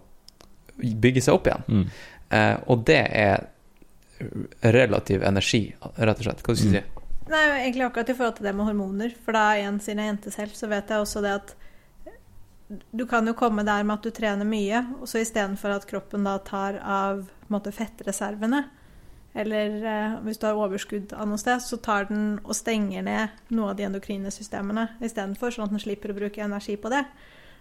[0.80, 1.64] bygge seg opp igjen.
[1.68, 1.86] Mm.
[2.30, 3.46] Eh, og det er
[4.62, 6.42] relativ energi, rett og slett.
[6.44, 6.99] Hva skal du si?
[7.30, 9.12] Nei, egentlig akkurat i forhold til det med hormoner.
[9.22, 11.52] For da igjen, siden jeg er jente selv, så vet jeg også det at
[12.94, 16.26] du kan jo komme der med at du trener mye, og så istedenfor at kroppen
[16.26, 18.64] da tar av måte, fettreservene,
[19.34, 23.42] eller eh, hvis du har overskudd av noe sted, så tar den og stenger ned
[23.54, 27.04] noe av de endokrine systemene istedenfor, sånn at den slipper å bruke energi på det.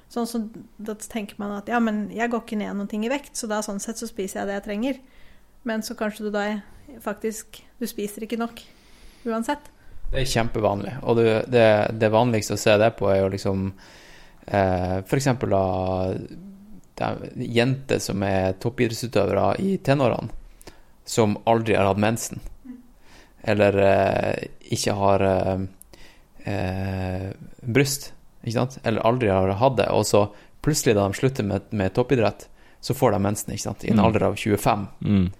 [0.09, 3.13] Sånn som, Da tenker man at ja, men jeg går ikke ned noen ting i
[3.13, 4.99] vekt, så da sånn sett så spiser jeg det jeg trenger.
[5.69, 6.45] Men så kanskje du da
[7.03, 8.61] faktisk Du spiser ikke nok
[9.25, 9.69] uansett.
[10.11, 10.93] Det er kjempevanlig.
[11.03, 11.65] Og det, det,
[12.01, 13.67] det vanligste å se det på, er jo liksom
[14.47, 15.63] eh, eksempel da
[16.99, 20.29] er jenter som er toppidrettsutøvere i tenårene,
[21.05, 22.41] som aldri har hatt mensen.
[23.43, 25.61] Eller eh, ikke har eh,
[26.43, 27.29] eh,
[27.61, 28.11] bryst,
[28.43, 28.79] ikke sant?
[28.83, 29.87] Eller aldri har hatt det.
[29.95, 30.25] Og så
[30.65, 32.49] plutselig, da de slutter med, med toppidrett,
[32.83, 33.83] så får de mensen, ikke sant?
[33.85, 34.05] I en Mm.
[34.05, 34.87] alder av 25.
[35.05, 35.31] Mm.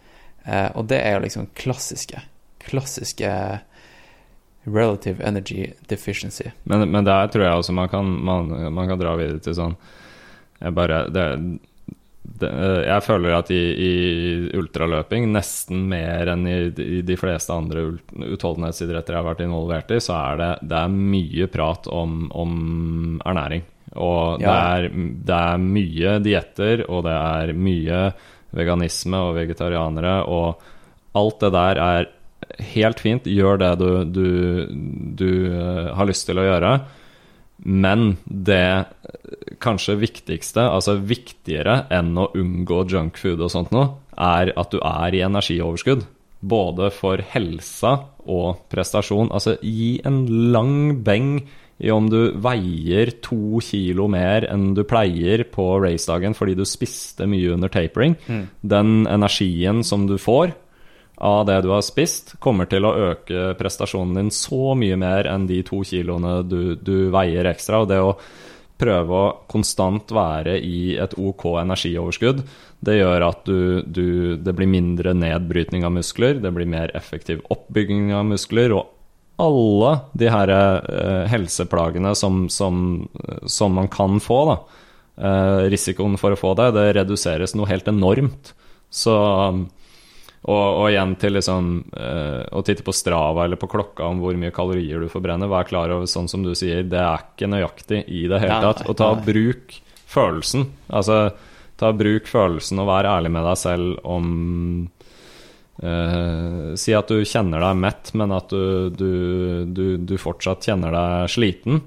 [0.45, 2.21] Eh, og det er jo liksom klassiske
[2.59, 3.29] Klassiske
[4.73, 6.51] relative energy deficiency.
[6.63, 9.75] Men, men der tror jeg også man kan, man, man kan dra videre til sånn
[10.59, 11.25] Jeg bare det,
[12.41, 12.49] det,
[12.87, 13.91] Jeg føler at i, i
[14.59, 17.85] ultraløping, nesten mer enn i, i de fleste andre
[18.35, 22.57] utholdenhetsidretter jeg har vært involvert i, så er det, det er mye prat om, om
[23.25, 23.63] ernæring.
[23.97, 24.89] Og det, er,
[25.25, 28.03] det er mye dietter, og det er mye
[28.55, 32.09] veganisme og vegetarianere, og alt det der er
[32.73, 33.27] helt fint.
[33.27, 34.29] Gjør det du, du,
[35.19, 36.73] du eh, har lyst til å gjøre.
[37.59, 38.85] Men det
[39.59, 45.17] kanskje viktigste, altså viktigere enn å unngå junkfood og sånt noe, er at du er
[45.17, 46.07] i energioverskudd.
[46.39, 47.97] både for helsa
[48.29, 49.31] og prestasjon.
[49.35, 50.21] Altså, gi en
[50.53, 51.41] lang beng
[51.79, 57.27] i om du veier to kilo mer enn du pleier på racedagen fordi du spiste
[57.29, 58.17] mye under tapering.
[58.61, 60.55] Den energien som du får
[61.19, 65.47] av det du har spist, kommer til å øke prestasjonen din så mye mer enn
[65.49, 67.83] de to kiloene du, du veier ekstra.
[67.83, 68.13] Og det å
[68.79, 72.43] prøve å konstant være i et OK energioverskudd,
[72.79, 77.43] det gjør at du, du, det blir mindre nedbrytning av muskler, det blir mer effektiv
[77.51, 78.95] oppbygging av muskler, og
[79.39, 83.07] alle de her eh, helseplagene som, som,
[83.47, 84.55] som man kan få, da,
[85.19, 88.53] eh, risikoen for å få det, det reduseres noe helt enormt.
[88.89, 89.15] Så
[90.39, 91.65] og, og igjen til liksom
[91.99, 95.51] eh, å titte på Strava eller på klokka om hvor mye kalorier du forbrenner.
[95.51, 98.85] Vær klar over, sånn som du sier, det er ikke nøyaktig i det hele tatt.
[98.87, 99.75] Og ta bruk
[100.09, 100.65] følelsen.
[100.95, 101.19] Altså,
[101.79, 104.31] ta bruk følelsen og vær ærlig med deg selv om
[105.83, 109.13] eh, Si at du kjenner deg mett, men at du, du,
[109.67, 111.83] du, du fortsatt kjenner deg sliten.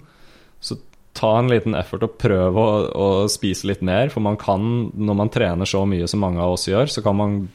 [0.61, 0.77] Så
[1.17, 5.25] ta en liten effort og prøv å, å spise litt mer, for man kan, når
[5.25, 7.47] man trener så mye som mange av oss gjør, så kan man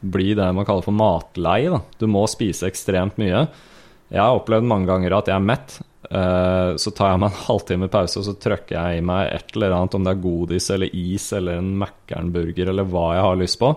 [0.00, 1.66] bli det man kaller for matlei.
[1.72, 1.80] Da.
[1.98, 3.46] Du må spise ekstremt mye.
[4.12, 5.78] Jeg har opplevd mange ganger at jeg er mett.
[6.10, 9.54] eh, Så tar jeg meg en halvtime pause og så trykker jeg i meg et
[9.56, 13.40] eller annet, om det er godis eller is eller en Mækkern-burger eller hva jeg har
[13.42, 13.72] lyst på.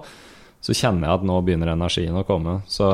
[0.62, 2.60] Så kjenner jeg at nå begynner energien å komme.
[2.68, 2.88] Så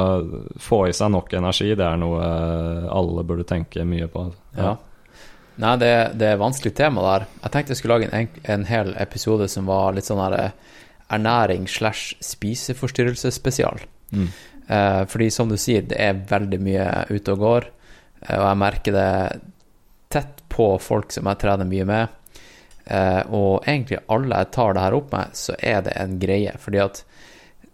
[0.61, 4.27] få i seg nok energi, det er noe eh, alle burde tenke mye på.
[4.55, 4.75] Ja.
[5.55, 7.25] Nei, det, det er vanskelig tema der.
[7.41, 10.55] Jeg tenkte jeg skulle lage en, en, hel episode som var litt sånn her eh,
[11.13, 13.79] ernæring slash spiseforstyrrelsesspesial.
[14.11, 14.27] Mm.
[14.67, 17.67] Eh, fordi som du sier, det er veldig mye ute og går,
[18.25, 19.09] eh, og jeg merker det
[20.13, 22.21] tett på folk som jeg trener mye med.
[22.85, 26.53] Eh, og egentlig alle jeg tar det her opp med, så er det en greie.
[26.61, 27.03] Fordi at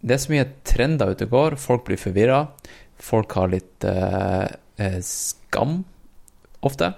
[0.02, 2.42] det er så mye trender ute og går, folk blir forvirra.
[3.02, 5.82] Folk har litt eh, skam,
[6.62, 6.92] ofte,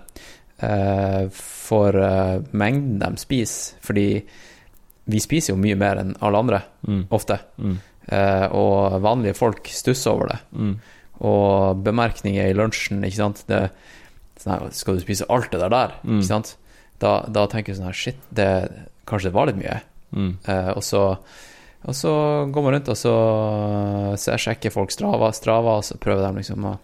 [1.35, 1.97] for
[2.57, 3.79] mengden de spiser.
[3.85, 4.07] Fordi
[5.07, 7.07] vi spiser jo mye mer enn alle andre, Mm.
[7.11, 7.39] ofte.
[7.59, 7.79] Mm.
[8.09, 10.39] Eh, og vanlige folk stusser over det.
[10.53, 10.75] Mm.
[11.25, 13.71] Og bemerkninger i lunsjen, ikke sant det,
[14.41, 15.93] sånn her, Skal du spise alt det der der?
[16.05, 16.19] Mm.
[16.21, 16.57] Ikke sant?
[17.01, 18.49] Da, da tenker du sånn her Shit, det,
[19.07, 19.81] kanskje det var litt mye.
[20.15, 20.33] Mm.
[20.47, 21.05] Eh, og, så,
[21.85, 22.13] og så
[22.53, 23.15] går man rundt, og så,
[24.21, 26.75] så jeg sjekker folk Strava, Strava, og så prøver de liksom å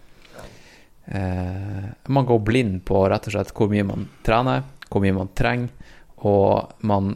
[1.07, 5.29] eh, Man går blind på rett og slett hvor mye man trener, hvor mye man
[5.37, 5.69] trenger,
[6.27, 7.15] og man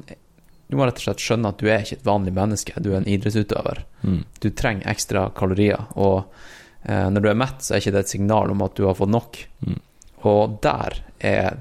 [0.68, 2.98] Du må rett og slett skjønne at du er ikke et vanlig menneske, du er
[3.02, 3.84] en idrettsutøver.
[4.02, 4.22] Mm.
[4.42, 6.24] Du trenger ekstra kalorier, og
[6.84, 8.98] eh, når du er mett, så er ikke det et signal om at du har
[8.98, 9.38] fått nok.
[9.68, 9.78] Mm.
[10.26, 11.52] Og der er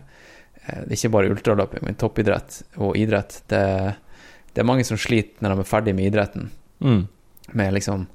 [0.65, 3.43] eh, det ikke bare ultraløping, men toppidrett og idrett.
[3.53, 3.61] Det,
[4.57, 6.51] det er mange som sliter når de er ferdig med idretten,
[6.85, 7.05] Mm.
[7.53, 8.07] med liksom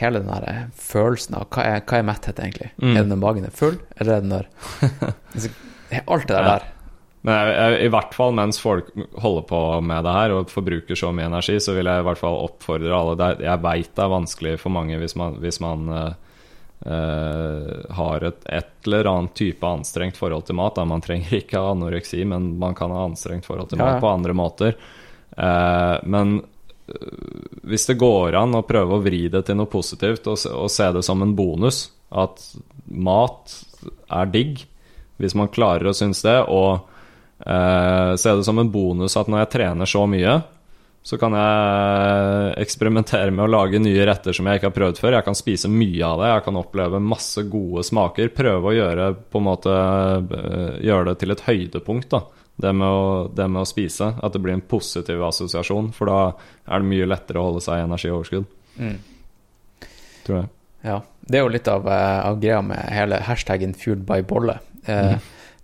[0.00, 2.72] hele den der eh, følelsen av hva er, hva er metthet egentlig?
[2.82, 2.90] Mm.
[2.96, 4.48] Er det når magen er full, eller er det når
[5.36, 5.52] altså,
[6.06, 6.42] Alt det der.
[6.48, 6.56] Ja.
[6.56, 6.66] der.
[7.22, 8.88] Men jeg, jeg, i hvert fall mens folk
[9.22, 12.18] holder på med det her og forbruker så mye energi, så vil jeg i hvert
[12.18, 15.60] fall oppfordre alle det, er- Jeg veit det er vanskelig for mange hvis man, hvis
[15.62, 16.14] man uh,
[16.82, 20.74] uh, har et, et eller annet type anstrengt forhold til mat.
[20.80, 20.86] Da.
[20.88, 24.02] Man trenger ikke ha anoreksi, men man kan ha anstrengt forhold til mat ja.
[24.02, 24.74] på andre måter.
[25.38, 26.40] Uh, men
[27.62, 30.90] hvis det går an å prøve å vri det til noe positivt og, og se
[30.92, 32.42] det som en bonus, at
[32.90, 33.54] mat
[34.12, 34.64] er digg,
[35.22, 36.82] hvis man klarer å synes det, og
[37.46, 40.42] eh, er det som en bonus at når jeg trener så mye,
[41.02, 45.16] så kan jeg eksperimentere med å lage nye retter som jeg ikke har prøvd før.
[45.16, 48.30] Jeg kan spise mye av det, jeg kan oppleve masse gode smaker.
[48.36, 52.14] Prøve å gjøre, på en måte, eh, gjøre det til et høydepunkt.
[52.62, 54.12] Det med, å, det med å spise.
[54.22, 55.90] At det blir en positiv assosiasjon.
[55.96, 56.18] For da
[56.68, 58.46] er det mye lettere å holde seg i energioverskudd,
[58.78, 58.98] Mm.
[60.24, 60.48] tror jeg.
[60.84, 61.00] Ja.
[61.26, 64.58] Det er jo litt av, eh, av greia med hele hashtaggen 'fueled by bolle'.
[64.86, 65.18] Eh,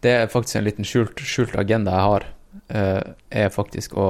[0.04, 2.26] Det er faktisk en liten skjult, skjult agenda jeg har,
[2.68, 3.02] eh,
[3.42, 4.08] er faktisk å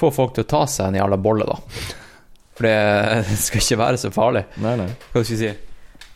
[0.00, 1.58] få folk til å ta seg en jævla bolle, da.
[2.56, 4.44] For det skal ikke være så farlig.
[4.60, 4.88] Nei, nei.
[5.12, 5.52] Hva skal du si?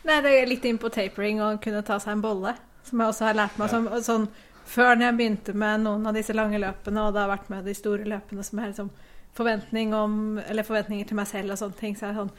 [0.05, 2.53] Nei, det er litt inn på tapering å kunne ta seg en bolle,
[2.85, 3.71] som jeg også har lært meg.
[3.71, 4.27] Som, sånn,
[4.69, 7.65] før når jeg begynte med noen av disse lange løpene, og da har vært med
[7.65, 8.91] de store løpene som er liksom
[9.35, 12.35] forventning om, eller forventninger til meg selv og sånne ting, så er det sånn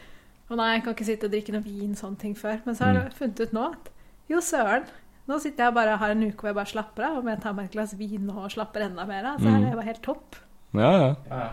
[0.46, 2.60] Å nei, jeg kan ikke sitte og drikke noe vin, sånne ting før.
[2.62, 3.88] Men så har jeg funnet ut nå at
[4.30, 4.84] jo, søren.
[5.26, 7.16] Nå sitter jeg bare og har en uke hvor jeg bare slapper av.
[7.20, 9.64] Om jeg tar meg et glass vin nå og slapper enda mer av, så er
[9.64, 10.38] det bare helt topp.
[10.76, 10.92] Ja,
[11.26, 11.48] ja.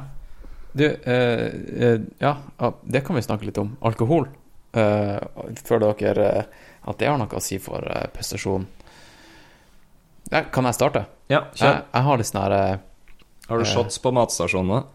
[0.74, 1.48] Du, eh,
[1.88, 3.76] eh, ja, ja, det kan vi snakke litt om.
[3.86, 4.28] Alkohol.
[4.74, 5.18] Eh,
[5.66, 8.66] føler dere eh, at det har noe å si for eh, prestasjon?
[10.32, 11.04] Ja, kan jeg starte?
[11.30, 11.78] ja Jeg, kjør.
[11.94, 12.78] jeg har litt sånn her eh,
[13.50, 14.80] Har du shots på matstasjonene?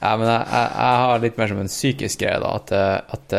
[0.00, 2.50] Ja, men jeg, jeg, jeg har litt mer som en psykisk greie, da.
[2.60, 2.72] At,
[3.16, 3.34] at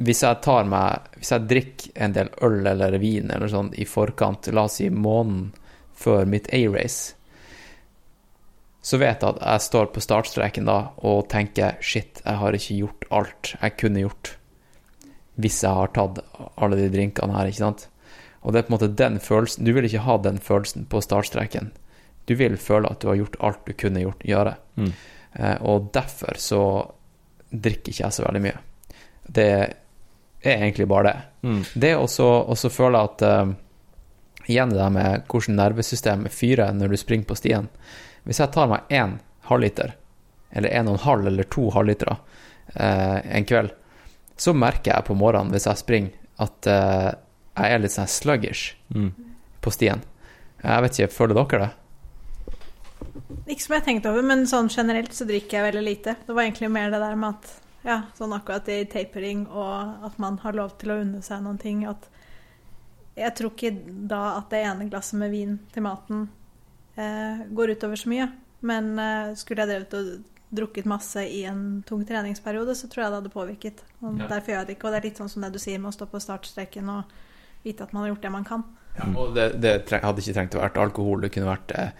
[0.00, 3.84] hvis jeg tar meg Hvis jeg drikker en del øl eller vin eller sånn i
[3.84, 5.50] forkant, la oss si måneden
[6.00, 7.12] før mitt A-race,
[8.80, 12.78] så vet jeg at jeg står på startstreken da og tenker shit, jeg har ikke
[12.78, 14.30] gjort alt jeg kunne gjort
[15.40, 16.20] hvis jeg har tatt
[16.60, 17.86] alle de drinkene her, ikke sant?
[18.40, 21.02] Og det er på en måte den følelsen Du vil ikke ha den følelsen på
[21.04, 21.70] startstreken.
[22.28, 24.54] Du vil føle at du har gjort alt du kunne gjort, gjøre.
[24.80, 24.92] Mm.
[25.32, 26.62] Eh, og derfor så
[27.50, 28.60] drikker ikke jeg så veldig mye.
[29.30, 29.74] Det er
[30.42, 31.16] egentlig bare det.
[31.48, 31.62] Mm.
[31.74, 33.50] Det å så føle at uh,
[34.50, 37.68] Igjen det der med hvordan nervesystemet fyrer når du springer på stien.
[38.26, 39.92] Hvis jeg tar meg én halvliter,
[40.50, 43.70] eller en og en halv eller to halvlitere uh, en kveld,
[44.40, 47.10] så merker jeg på morgenen hvis jeg springer, at uh,
[47.60, 49.12] jeg er litt sånn sluggish Mm.
[49.62, 50.00] på stien.
[50.64, 51.70] Jeg vet ikke, føler dere det?
[53.52, 56.16] Ikke som jeg tenkte over, men sånn generelt så drikker jeg veldig lite.
[56.26, 57.52] Det var egentlig mer det der med at
[57.84, 61.58] ja, sånn akkurat i tapering og at man har lov til å unne seg noen
[61.58, 61.84] ting.
[61.88, 62.08] At
[63.16, 63.72] jeg tror ikke
[64.10, 66.26] da at det ene glasset med vin til maten
[66.96, 68.28] eh, går utover så mye.
[68.60, 70.10] Men eh, skulle jeg drevet og
[70.50, 73.82] drukket masse i en tung treningsperiode, så tror jeg det hadde påvirket.
[74.02, 74.26] Og Ja.
[74.32, 74.86] Derfor gjør jeg det ikke.
[74.88, 77.16] Og det er litt sånn som det du sier med å stå på startstreken og
[77.64, 78.64] vite at man har gjort det man kan.
[78.98, 81.20] Ja, Og det, det treng, hadde ikke trengt å være alkohol.
[81.22, 81.92] Det kunne vært eh,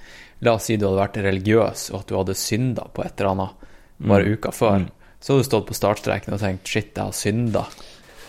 [0.43, 3.31] La oss si du hadde vært religiøs, og at du hadde synda på et eller
[3.35, 3.66] annet
[4.01, 4.32] bare Mm.
[4.32, 4.78] uka før.
[4.81, 4.90] Mm.
[5.20, 7.66] Så hadde du stått på startstreken og tenkt 'shit, jeg har synda'.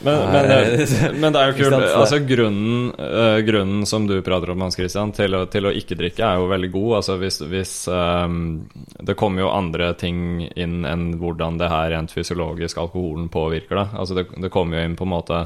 [0.03, 1.85] Men, men, det, men det er jo kult.
[1.93, 5.97] Altså, grunnen, øh, grunnen som du prater om, Hans Christian, til å, til å ikke
[5.99, 6.91] drikke, er jo veldig god.
[7.01, 8.63] Altså, hvis, hvis um,
[8.97, 13.87] Det kommer jo andre ting inn enn hvordan det her rent fysiologisk alkoholen påvirker det.
[13.93, 15.45] Altså, det, det kommer jo inn på en måte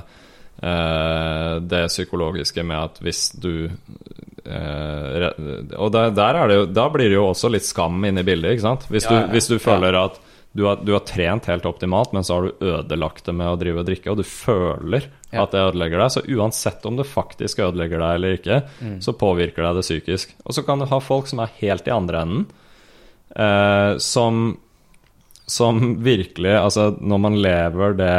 [0.56, 5.26] Uh, det psykologiske med at hvis du uh,
[5.76, 8.26] Og der, der er det jo, da blir det jo også litt skam inne i
[8.26, 8.86] bildet, ikke sant?
[8.88, 9.64] Hvis Ja, ja, du, hvis du ja.
[9.66, 10.16] føler at
[10.56, 13.58] du har, du har trent helt optimalt, men så har du ødelagt det med å
[13.60, 15.44] drive og drikke, og du føler Ja.
[15.44, 16.12] at det ødelegger deg.
[16.16, 19.02] Så uansett om det faktisk ødelegger deg eller ikke, Mm.
[19.04, 20.32] så påvirker deg det psykisk.
[20.46, 22.46] Og så kan du ha folk som er helt i andre enden,
[23.36, 24.58] eh, som,
[25.46, 28.14] som virkelig Altså, når man lever det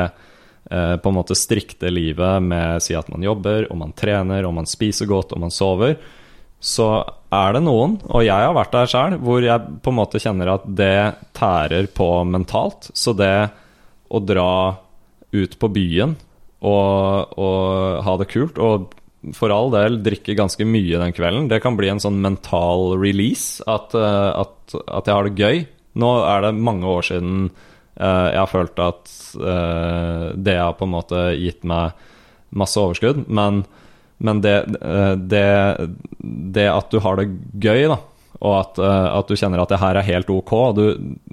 [0.70, 4.54] eh, på en måte strikte livet med si at man jobber, og man trener, og
[4.60, 5.96] man spiser godt, og man sover,
[6.62, 6.88] så
[7.34, 10.54] er det noen, og jeg har vært der sjøl, hvor jeg på en måte kjenner
[10.54, 12.88] at det tærer på mentalt.
[12.96, 13.48] Så det
[14.08, 14.78] å dra
[15.36, 16.14] ut på byen
[16.64, 18.94] og, og ha det kult, og
[19.34, 23.62] for all del drikke ganske mye den kvelden, det kan bli en sånn mental release.
[23.66, 25.64] At, eh, at, at jeg har det gøy.
[25.98, 30.86] Nå er det mange år siden eh, jeg har følt at eh, det har på
[30.86, 31.96] en måte gitt meg
[32.56, 33.64] masse overskudd, men
[34.18, 35.46] men det, eh, det,
[36.56, 37.30] det at du har det
[37.60, 37.98] gøy, da,
[38.40, 40.84] og at, eh, at du kjenner at det her er helt ok du,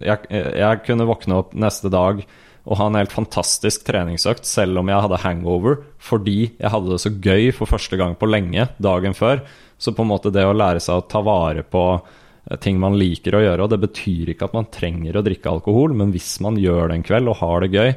[0.04, 2.24] jeg, jeg kunne våkne opp neste dag
[2.64, 7.00] og ha en helt fantastisk treningsøkt selv om jeg hadde hangover, fordi jeg hadde det
[7.04, 9.42] så gøy for første gang på lenge dagen før.
[9.76, 12.96] Så på en måte det å lære seg å ta vare på eh, ting man
[13.00, 16.38] liker å gjøre, og det betyr ikke at man trenger å drikke alkohol, men hvis
[16.46, 17.92] man gjør det en kveld og har det gøy,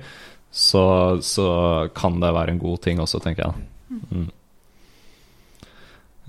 [0.50, 0.84] så,
[1.22, 1.46] så
[1.94, 3.68] kan det være en god ting også, tenker jeg.
[4.10, 4.26] Mm.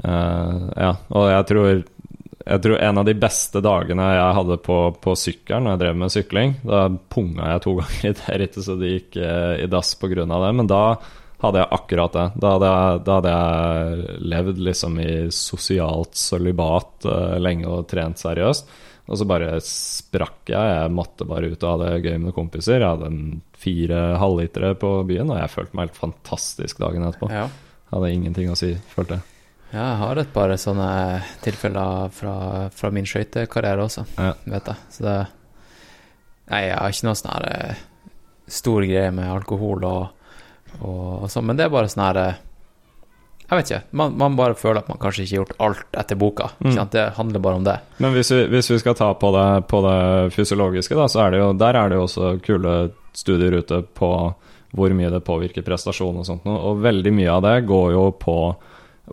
[0.03, 1.69] Eh, ja, og jeg tror,
[2.48, 6.02] jeg tror en av de beste dagene jeg hadde på, på sykkelen når jeg drev
[6.02, 9.95] med sykling, da punga jeg to ganger i deretter så det gikk uh, i dass
[9.99, 10.26] pga.
[10.26, 10.84] det, men da
[11.38, 12.28] hadde jeg akkurat det.
[12.41, 18.22] Da hadde jeg, da hadde jeg levd liksom i sosialt sølibat uh, lenge og trent
[18.22, 18.78] seriøst.
[19.07, 20.72] Og så bare sprakk jeg.
[20.74, 22.82] Jeg måtte bare ut og det gøy med kompiser.
[22.82, 27.32] Jeg hadde en fire halvlitere på byen, og jeg følte meg helt fantastisk dagen etterpå.
[27.32, 27.48] Ja.
[27.94, 29.36] Hadde ingenting å si, følte jeg.
[29.73, 30.89] Ja, jeg har et par sånne
[31.44, 32.34] tilfeller fra,
[32.72, 34.34] fra min skøytekarriere også, Ja.
[34.48, 34.76] vet jeg.
[34.95, 35.18] Så det
[36.48, 37.80] Nei, jeg har ikke noe sånn her eh,
[38.48, 40.30] stor greie med alkohol og,
[40.80, 42.38] og, og sånn, men det er bare sånn her eh,
[43.49, 43.81] Jeg vet ikke.
[43.99, 46.48] Man, man bare føler at man kanskje ikke har gjort alt etter boka.
[46.64, 46.80] Mm.
[46.91, 47.76] Det handler bare om det.
[48.03, 49.99] Men hvis vi, hvis vi skal ta på det, på det
[50.35, 52.73] fysiologiske, da, så er det jo, der er det jo også kule
[53.15, 54.10] studier ute på
[54.76, 56.44] hvor mye det påvirker prestasjon og sånt.
[56.48, 58.35] noe, Og veldig mye av det går jo på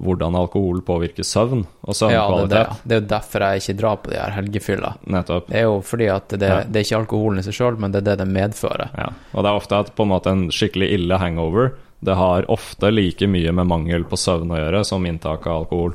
[0.02, 2.56] hvordan alkohol påvirker søvn og Ja, søvnkvalitet.
[2.58, 4.94] er det, er jo derfor jeg ikke drar på de her helgefylla.
[5.06, 5.46] Nettopp.
[5.48, 6.62] Det er jo fordi at det, Ja.
[6.64, 8.90] det er ikke alkoholen i seg sjøl, men det er det det medfører.
[8.98, 9.08] Ja.
[9.34, 11.72] Og det er ofte at på en måte en skikkelig ille hangover
[12.04, 15.94] Det har ofte like mye med mangel på søvn å gjøre som inntak av alkohol.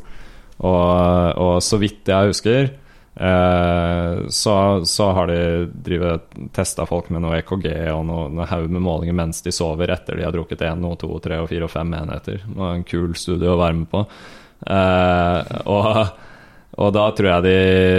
[0.60, 2.72] Og, og så vidt jeg husker,
[3.20, 4.54] så,
[4.86, 9.52] så har de testa folk med noe EKG og noe, haug med målinger mens de
[9.52, 12.40] sover etter de har drukket 1, 2, 3, 4 og 5 enheter.
[12.46, 14.06] Det var en kul studie å være med på.
[14.70, 15.90] Eh, og
[16.80, 17.56] Og da tror jeg de,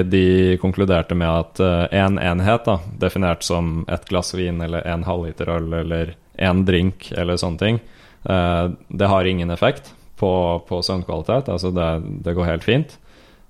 [0.09, 0.24] de
[0.62, 1.61] konkluderte med at
[1.93, 6.62] én en enhet, da, definert som ett glass vin eller en halvliter øl eller én
[6.65, 7.81] drink eller sånne ting,
[8.24, 10.32] eh, det har ingen effekt på,
[10.69, 11.51] på søvnkvalitet.
[11.53, 11.91] Altså det,
[12.24, 12.97] det går helt fint.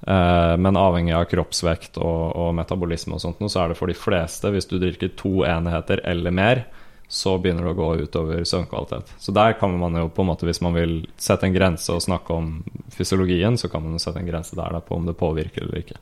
[0.07, 3.97] Eh, men avhengig av kroppsvekt og, og metabolisme og sånt, så er det for de
[3.97, 6.63] fleste, hvis du drikker to enheter eller mer,
[7.11, 9.11] så begynner det å gå utover søvnkvalitet.
[9.19, 12.05] Så der kan man jo på en måte, hvis man vil sette en grense og
[12.05, 12.53] snakke om
[12.95, 15.83] fysiologien, så kan man jo sette en grense der da, på om det påvirker eller
[15.83, 15.99] ikke.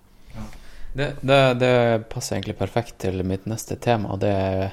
[0.92, 1.72] Det, det, det
[2.12, 4.16] passer egentlig perfekt til mitt neste tema.
[4.20, 4.70] Det er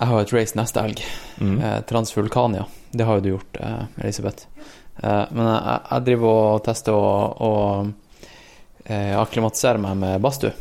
[0.00, 1.00] Jeg har et race neste helg.
[1.38, 1.56] Mm.
[1.60, 2.66] Eh, Transvulkania.
[2.90, 4.46] Det har jo du gjort, eh, Elisabeth.
[5.00, 8.09] Men jeg, jeg driver og tester og, og
[8.90, 10.52] eh, akklimatiserer meg med badstue.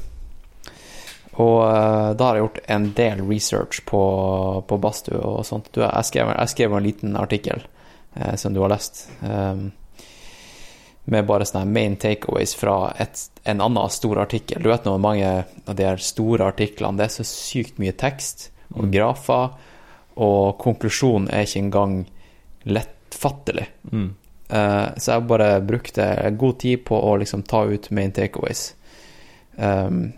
[1.40, 4.04] Og eh, da har jeg gjort en del research på,
[4.68, 5.72] på badstue og sånt.
[5.74, 7.64] Du, jeg, skrev, jeg skrev en liten artikkel
[8.16, 9.66] eh, som du har lest, eh,
[11.10, 13.18] med bare sånne main takeaways fra et,
[13.50, 14.62] en annen stor artikkel.
[14.62, 15.32] Du vet nå, mange
[15.66, 18.92] av de store artiklene, det er så sykt mye tekst og Mm.
[18.94, 19.56] grafer,
[20.22, 21.94] og konklusjonen er ikke engang
[22.70, 23.66] lettfattelig.
[23.90, 24.12] Mm.
[24.50, 26.06] Eh, så jeg bare brukte
[26.38, 28.74] god tid på å liksom ta ut main takeaways.
[29.56, 30.12] Um,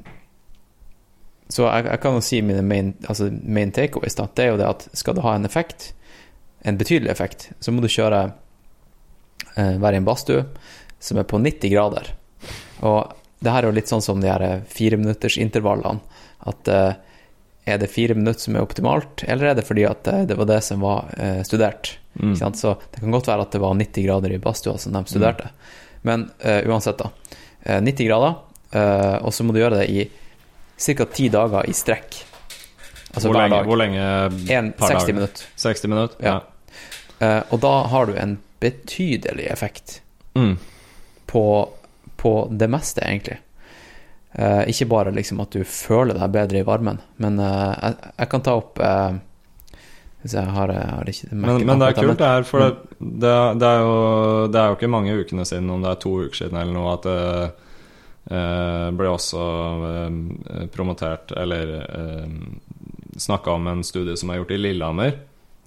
[1.52, 4.16] så jeg, jeg kan jo si mine main, altså main takeaways.
[4.16, 4.30] Da.
[4.32, 5.92] Det er jo det at skal du ha en effekt,
[6.64, 10.46] en betydelig effekt, så må du kjøre uh, være i en badstue
[11.02, 12.14] som er på 90 grader.
[12.86, 16.20] Og det her er jo litt sånn som de her fireminuttersintervallene.
[16.46, 16.92] At eh,
[17.66, 20.48] er det fire minutter som er optimalt, eller er det fordi at eh, det var
[20.50, 21.98] det som var eh, studert?
[22.20, 22.34] Mm.
[22.36, 25.50] Så det kan godt være at det var 90 grader i badstua som de studerte.
[26.02, 27.12] Men eh, uansett, da.
[27.64, 28.36] Eh, 90 grader,
[28.72, 30.08] eh, og så må du gjøre det i
[30.82, 31.06] ca.
[31.06, 32.18] ti dager i strekk.
[33.14, 33.68] Altså hvor, hver lenge, dag.
[33.70, 35.16] hvor lenge En, per 60 dag?
[35.16, 35.46] minutter.
[35.60, 36.26] 60 minutter?
[36.26, 36.38] Ja.
[37.22, 40.00] Eh, og da har du en betydelig effekt
[40.36, 40.54] Mm.
[41.28, 41.70] på,
[42.18, 43.38] på det meste, egentlig.
[44.32, 48.30] Eh, ikke bare liksom at du føler deg bedre i varmen, men eh, jeg, jeg
[48.32, 49.18] kan ta opp eh,
[50.22, 52.70] Hvis jeg har, jeg har ikke Men, men det er kult, det her, for det,
[53.00, 53.98] det, det, er jo,
[54.48, 56.94] det er jo ikke mange ukene siden, om det er to uker siden eller noe,
[56.96, 57.18] at det
[58.38, 59.48] eh, ble også
[59.90, 62.30] eh, promotert Eller eh,
[63.20, 65.18] snakka om en studie som er gjort i Lillehammer.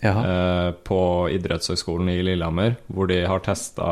[0.05, 3.91] Eh, på idrettshøgskolen i Lillehammer, hvor de har testa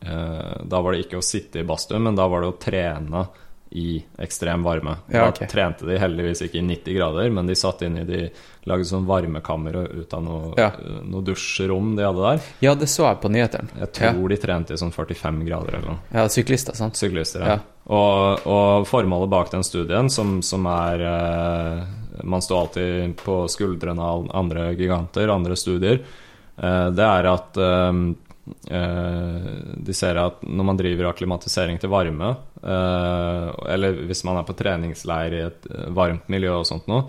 [0.00, 3.24] eh, Da var det ikke å sitte i badstue, men da var det å trene
[3.70, 4.96] i ekstrem varme.
[5.12, 8.30] Ja, Da trente de heldigvis ikke i 90 grader, men de satt inn i De
[8.66, 10.72] lagde sånn varmekammer ut av noe, Ja.
[11.06, 12.40] noe dusjrom de hadde der.
[12.60, 13.68] Ja, det så jeg på nyhetene.
[13.78, 15.98] Jeg tror de trente i sånn 45 grader eller noe.
[16.12, 16.98] Ja, syklister, sant?
[16.98, 17.46] Syklister, ja.
[17.46, 17.58] Ja.
[17.90, 21.84] Og, og formålet bak den studien, som, som er eh,
[22.22, 26.02] Man står alltid på skuldrene av andre giganter, andre studier.
[26.60, 28.02] Eh, det er at eh,
[28.70, 34.56] eh, de ser at når man driver akklimatisering til varme, eller hvis man er på
[34.56, 37.06] treningsleir i et eh, varmt miljø og sånt noe,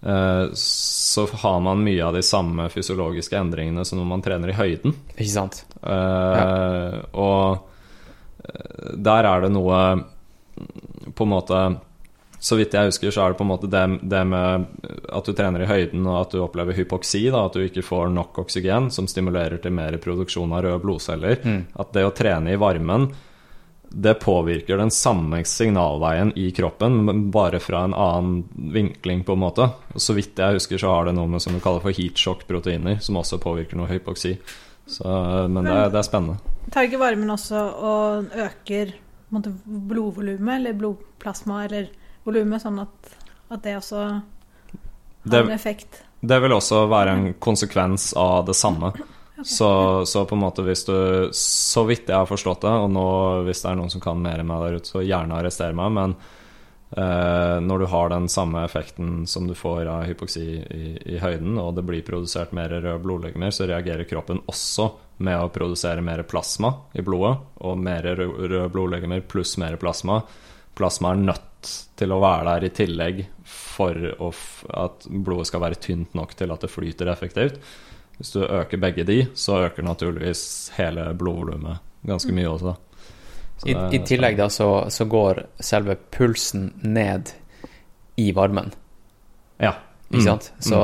[0.00, 4.56] eh, så har man mye av de samme fysiologiske endringene som når man trener i
[4.56, 4.96] høyden.
[5.16, 5.62] Ikke sant?
[5.82, 7.02] Ja.
[7.12, 7.58] Og
[8.46, 9.78] eh, der er det noe
[11.16, 11.58] På en måte
[12.38, 14.66] Så vidt jeg husker, så er det på en måte det, det med
[15.10, 18.10] at du trener i høyden og at du opplever hypoksi, da, at du ikke får
[18.14, 21.38] nok oksygen, som stimulerer til mer produksjon av røde blodceller.
[21.42, 21.60] Mm.
[21.78, 23.10] At det å trene i varmen
[23.94, 29.42] det påvirker den samme signalveien i kroppen, men bare fra en annen vinkling, på en
[29.42, 29.66] måte.
[30.00, 33.16] Så vidt jeg husker, så har det noe med som vi kaller for heatshock-proteiner, som
[33.20, 34.36] også påvirker noe hypoksi.
[34.86, 35.04] Så,
[35.48, 36.38] men det, er- det er spennende.
[36.72, 38.94] Tar ikke varmen også og øker
[39.66, 41.88] blodvolumet, eller blodplasma, eller
[42.24, 43.12] volumet, sånn at,
[43.50, 44.22] at det også har
[45.24, 46.02] Det- en effekt?
[46.22, 48.92] Det vil også være en konsekvens av det samme.
[49.44, 50.94] Så, så på en måte hvis du
[51.36, 53.06] Så vidt jeg har forstått det, og nå
[53.48, 55.92] hvis det er noen som kan mer enn meg der ute, så gjerne arrester meg,
[55.96, 56.14] men
[56.96, 61.56] eh, når du har den samme effekten som du får av hypoksi i, i høyden,
[61.62, 64.90] og det blir produsert mer røde blodlegemer, så reagerer kroppen også
[65.22, 70.20] med å produsere mer plasma i blodet, og mer rø- røde blodlegemer pluss mer plasma.
[70.78, 71.48] Plasma er nødt
[72.00, 73.94] til å være der i tillegg for
[74.82, 77.60] at blodet skal være tynt nok til at det flyter effektivt.
[78.22, 82.76] Hvis du øker begge de, så øker naturligvis hele blodvolumet ganske mye også.
[83.62, 87.32] Så I, I tillegg da så, så går selve pulsen ned
[88.22, 88.72] i varmen,
[89.60, 89.72] Ja.
[90.10, 90.24] ikke Mm.
[90.26, 90.52] sant?
[90.60, 90.78] Så,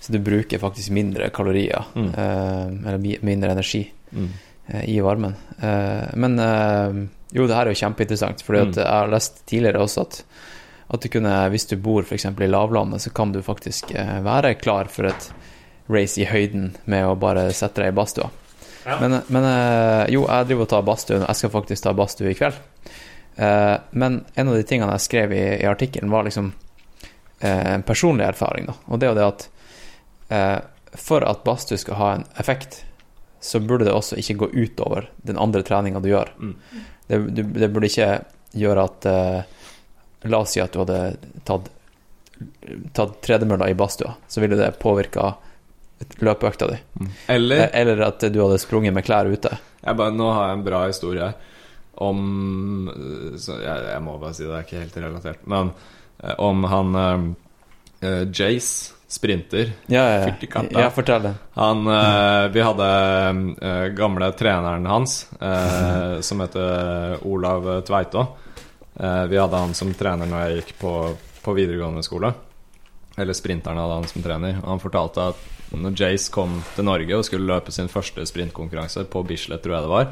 [0.00, 2.08] så du bruker faktisk mindre kalorier, Mm.
[2.14, 4.28] eh, eller mindre energi Mm.
[4.68, 5.34] eh, i varmen.
[5.62, 8.72] Eh, men eh, jo, det her er jo kjempeinteressant, for Mm.
[8.74, 10.22] jeg har lest tidligere også at,
[10.94, 12.24] at du kunne, hvis du bor f.eks.
[12.24, 15.32] i lavlandet, så kan du faktisk være klar for et
[15.92, 18.30] race i høyden med å bare sette deg i badstua.
[18.86, 21.18] Men, men eh, jo, jeg driver og tar badstue.
[21.24, 22.58] Jeg skal faktisk ta badstue i kveld.
[23.34, 26.52] Eh, men en av de tingene jeg skrev i, i artikkelen, var liksom
[27.40, 28.70] eh, en personlig erfaring.
[28.70, 28.76] Da.
[28.86, 29.48] Og det er jo det at
[30.98, 32.80] for at badstue skal ha en effekt,
[33.42, 36.32] så burde det også ikke gå utover den andre treninga du gjør.
[36.40, 36.54] Mm.
[37.06, 38.08] Det, du, det burde ikke
[38.58, 39.06] gjøre at
[40.26, 40.98] La oss si at du hadde
[41.46, 41.68] tatt,
[42.96, 45.36] tatt tredemølla i badstua, så ville det påvirka
[46.20, 46.78] løpeøkta di.
[47.32, 49.58] Eller Eh, Eller at du hadde sprunget med klær ute.
[49.82, 51.34] jeg bare, Nå har jeg en bra historie
[51.96, 52.90] om
[53.40, 55.46] så jeg, jeg må bare si det, det er ikke helt relatert.
[55.46, 55.70] Men
[56.22, 60.62] eh, om han eh, eh, Jace, sprinter Ja, ja, ja.
[60.80, 61.34] ja fortell det.
[61.54, 62.88] Han uh, Vi hadde
[63.62, 68.26] uh, gamle treneren hans, uh, som heter Olav Tveitå.
[69.00, 70.92] Eh, vi hadde han som trener når jeg gikk på,
[71.44, 72.32] på videregående skole.
[73.16, 74.58] Eller sprinteren hadde han som trener.
[74.62, 75.42] Og han fortalte at
[75.74, 79.86] når Jace kom til Norge og skulle løpe sin første sprintkonkurranse på Bislett, tror jeg
[79.86, 80.10] det var,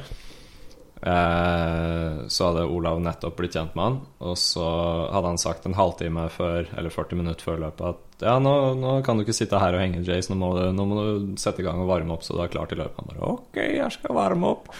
[1.12, 4.00] eh, så hadde Olav nettopp blitt kjent med han.
[4.26, 4.64] Og så
[5.12, 8.96] hadde han sagt en halvtime før, eller 40 minutter før løpet at ja, nå, nå
[9.04, 10.32] kan du ikke sitte her og henge, Jace.
[10.32, 12.52] Nå må, du, nå må du sette i gang og varme opp så du er
[12.52, 13.00] klar til løpet.
[13.00, 14.70] Han bare OK, jeg skal varme opp.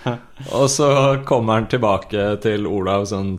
[0.58, 0.90] og så
[1.28, 3.36] kommer han tilbake til Olav sånn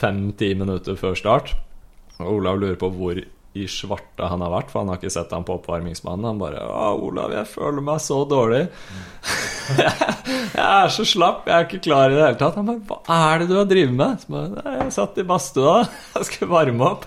[0.00, 1.54] fem-ti minutter før start.
[2.20, 3.20] Og Olav lurer på hvor
[3.58, 6.28] i svarta han har vært, for han har ikke sett ham på oppvarmingsbanen.
[6.28, 8.68] Han bare 'Å, Olav, jeg føler meg så dårlig'.
[10.54, 12.58] jeg er så slapp, jeg er ikke klar i det hele tatt.
[12.60, 15.26] Han bare 'Hva er det du har drevet med?' Så bare, «Nei, jeg satt i
[15.26, 15.76] badstua,
[16.14, 17.06] jeg skulle varme opp.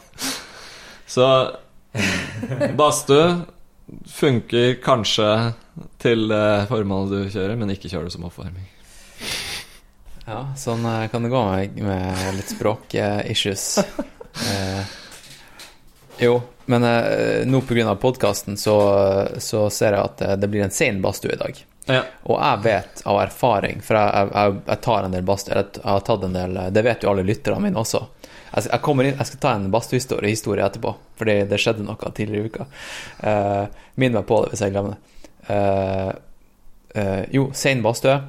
[1.07, 1.29] Så
[2.75, 3.45] badstue
[4.09, 5.53] funker kanskje
[6.01, 6.31] til
[6.69, 8.67] formålet du kjører, men ikke kjør det som oppvarming.
[10.23, 13.65] Ja, sånn eh, kan det gå med, med litt språk-issues.
[13.83, 14.91] Eh,
[16.25, 17.95] jo, men uh, nå pga.
[17.95, 18.77] podkasten så,
[19.37, 21.61] så ser jeg at eh, det blir en sen badstue i dag.
[21.85, 22.01] Ja.
[22.31, 25.89] Og jeg vet av erfaring, for jeg, jeg, jeg tar en del badstue jeg, Jeg
[25.89, 28.05] har tatt en del Det vet jo alle lytterne mine også.
[28.53, 32.11] Jeg, jeg, kommer inn, jeg skal ta en badstuehistorie historie etterpå, fordi det skjedde noe
[32.15, 32.67] tidligere i uka.
[33.19, 35.01] Uh, Minn meg på det hvis jeg glemmer det.
[35.49, 36.11] Uh,
[36.95, 38.21] uh, jo, sein badstue.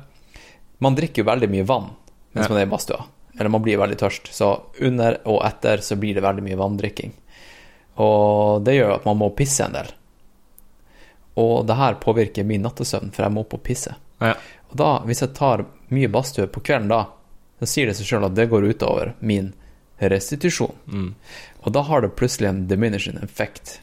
[0.82, 1.92] Man drikker jo veldig mye vann
[2.34, 2.52] mens Ja.
[2.52, 3.04] man er i badstua.
[3.38, 4.32] Eller man blir veldig tørst.
[4.34, 4.48] Så
[4.80, 7.12] under og etter så blir det veldig mye vanndrikking.
[8.02, 9.90] Og det gjør at man må pisse en del.
[11.40, 13.94] Og det her påvirker min nattesøvn, for jeg må opp og pisse.
[14.22, 14.34] Ja.
[14.70, 15.64] Og da, hvis jeg tar
[15.94, 17.04] mye badstue på kvelden da,
[17.58, 19.52] så sier det seg sjøl at det går utover min
[19.98, 20.74] restitusjon.
[20.86, 21.10] Mm.
[21.64, 23.78] Og da har det plutselig en diminishing effect.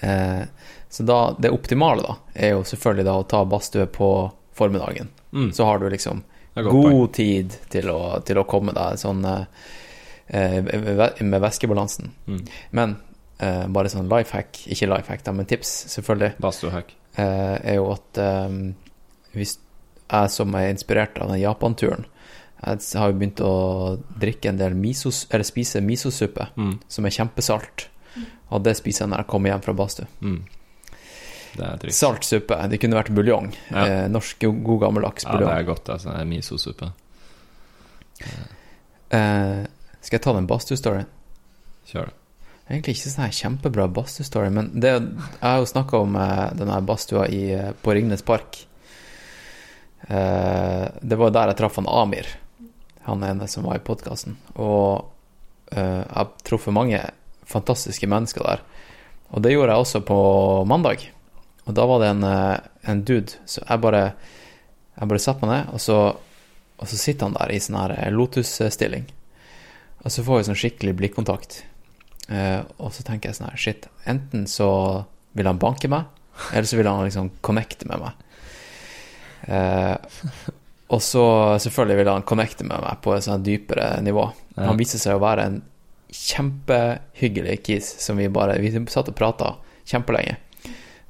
[0.00, 0.42] Eh,
[0.88, 4.10] så da, det optimale da, er jo selvfølgelig da å ta badstue på
[4.56, 5.12] formiddagen.
[5.32, 5.52] Mm.
[5.52, 6.24] Så har du liksom
[6.54, 9.44] god tid til å, til å komme deg sånn eh,
[10.30, 12.10] med væskebalansen.
[12.26, 12.42] Mm.
[12.76, 12.96] Men
[13.40, 16.94] eh, bare sånn life hack, ikke life hack, da, men tips, selvfølgelig, Bastohack.
[17.16, 18.58] eh, er jo at eh,
[19.34, 19.58] hvis
[20.10, 22.06] jeg som er inspirert av den Japan-turen,
[22.58, 23.52] jeg har jo begynt å
[24.18, 26.78] drikke en del misos, eller spise misosuppe, Mm.
[26.88, 27.86] som er kjempesalt.
[28.50, 30.06] Og det spiser jeg når jeg kommer hjem fra badstue.
[30.24, 30.40] Mm.
[31.94, 32.56] Salt suppe.
[32.68, 33.52] Det kunne vært buljong.
[33.70, 33.84] Ja.
[33.86, 35.48] Eh, norsk god gammeldags buljong.
[35.48, 36.14] Ja, det er godt, altså.
[36.26, 36.90] Miso-suppe.
[39.10, 39.64] eh,
[40.08, 41.08] skal jeg ta den badstue-storyen?
[41.88, 42.14] Kjør det.
[42.64, 46.46] er Egentlig ikke sånn her kjempebra badstue-story, men det, jeg har jo snakka om eh,
[46.56, 48.62] den her badstua eh, på Ringnes Park.
[50.08, 52.30] Eh, det var der jeg traff han Amir,
[53.04, 54.38] han ene som var i podkasten.
[54.56, 55.04] Og
[55.74, 57.02] eh, jeg har truffet mange
[57.48, 58.64] fantastiske mennesker der.
[59.36, 60.18] Og det gjorde jeg også på
[60.68, 61.04] mandag.
[61.68, 62.56] Og da var det en, eh,
[62.88, 64.14] en dude, så jeg bare
[64.98, 65.96] Jeg bare satte meg ned, og så,
[66.74, 69.04] og så sitter han der i sånn her eh, lotusstilling.
[70.04, 71.62] Og så får vi sånn skikkelig blikkontakt.
[72.28, 74.68] Uh, og så tenker jeg sånn her, shit, enten så
[75.38, 76.10] vil han banke meg,
[76.52, 78.24] eller så vil han liksom connecte med meg.
[79.48, 79.96] Uh,
[80.92, 81.24] og så
[81.64, 84.26] selvfølgelig vil han connecte med meg på et sånn dypere nivå.
[84.56, 84.68] Ja.
[84.70, 85.58] Han viser seg å være en
[86.08, 89.54] kjempehyggelig kis som vi bare Vi satt og prata
[89.88, 90.38] kjempelenge.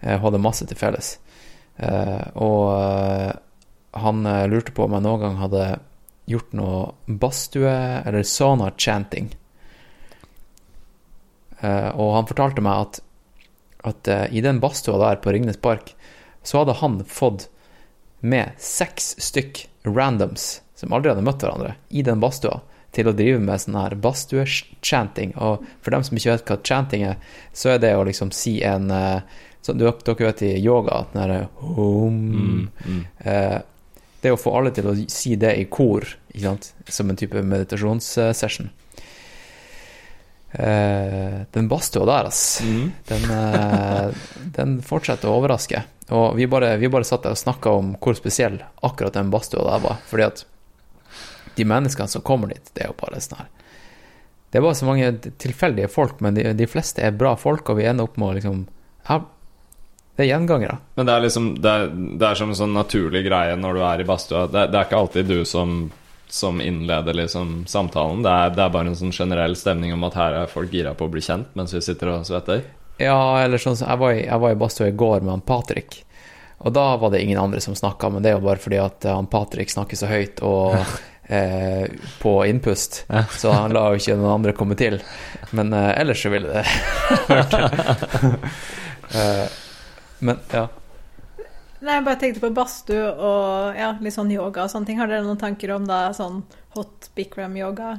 [0.02, 1.16] Uh, hadde masse til felles.
[1.78, 2.74] Og
[4.02, 5.66] han lurte på om jeg noen gang hadde
[6.28, 7.74] gjort noe badstue
[8.06, 9.30] eller sauna chanting.
[11.58, 13.00] Uh, og han fortalte meg at,
[13.88, 15.94] at uh, i den badstua der på Ringnes Park,
[16.46, 17.48] så hadde han fått
[18.20, 22.60] med seks stykk randoms som aldri hadde møtt hverandre, i den badstua,
[22.94, 25.34] til å drive med sånn her badstue-chanting.
[25.42, 27.18] Og for dem som ikke vet hva chanting er,
[27.56, 29.18] så er det å liksom si en uh,
[29.68, 32.68] så Dere dere vet i yoga at den derre home Mm.
[32.86, 33.02] Mm.
[34.20, 36.06] Det å få alle til å si det i kor,
[36.88, 38.70] som en type meditasjonssession.
[40.58, 42.60] uh, den badstua der, ass.
[43.08, 44.10] Den, uh,
[44.56, 45.84] den fortsetter å overraske.
[46.08, 49.66] Og vi bare, vi bare satt der og snakka om hvor spesiell akkurat den badstua
[49.68, 50.00] der var.
[50.08, 50.44] Fordi at
[51.58, 53.48] de menneskene som kommer dit, det er jo bare sånn her
[54.48, 55.10] Det er bare så mange
[55.42, 58.36] tilfeldige folk, men de, de fleste er bra folk, og vi ender opp med å
[58.38, 58.62] liksom
[59.08, 59.20] Ja,
[60.18, 60.76] det er gjengangere.
[60.98, 61.84] Men det er liksom Det er,
[62.18, 64.48] det er som en sånn naturlig greie når du er i badstua.
[64.50, 65.76] Det, det er ikke alltid du som,
[66.26, 68.24] som innleder liksom samtalen.
[68.26, 70.96] Det er, det er bare en sånn generell stemning om at her er folk gira
[70.98, 72.64] på å bli kjent mens vi sitter og svetter.
[72.98, 73.14] Ja,
[73.44, 76.00] eller sånn Jeg var i, jeg var i badstua i går med han Patrick,
[76.66, 79.06] og da var det ingen andre som snakka, men det er jo bare fordi at
[79.06, 80.74] eh, han Patrick snakker så høyt og
[81.38, 81.86] eh,
[82.18, 83.04] på innpust,
[83.38, 84.98] så han la jo ikke noen andre komme til.
[85.54, 86.66] Men eh, ellers så ville det
[87.30, 87.70] hørt til.
[90.20, 90.66] men ja.
[91.78, 94.98] Nei, jeg bare tenkte på badstue og ja, litt sånn yoga og sånne ting.
[94.98, 96.40] Har dere noen tanker om da sånn
[96.74, 97.92] hot bikram-yoga?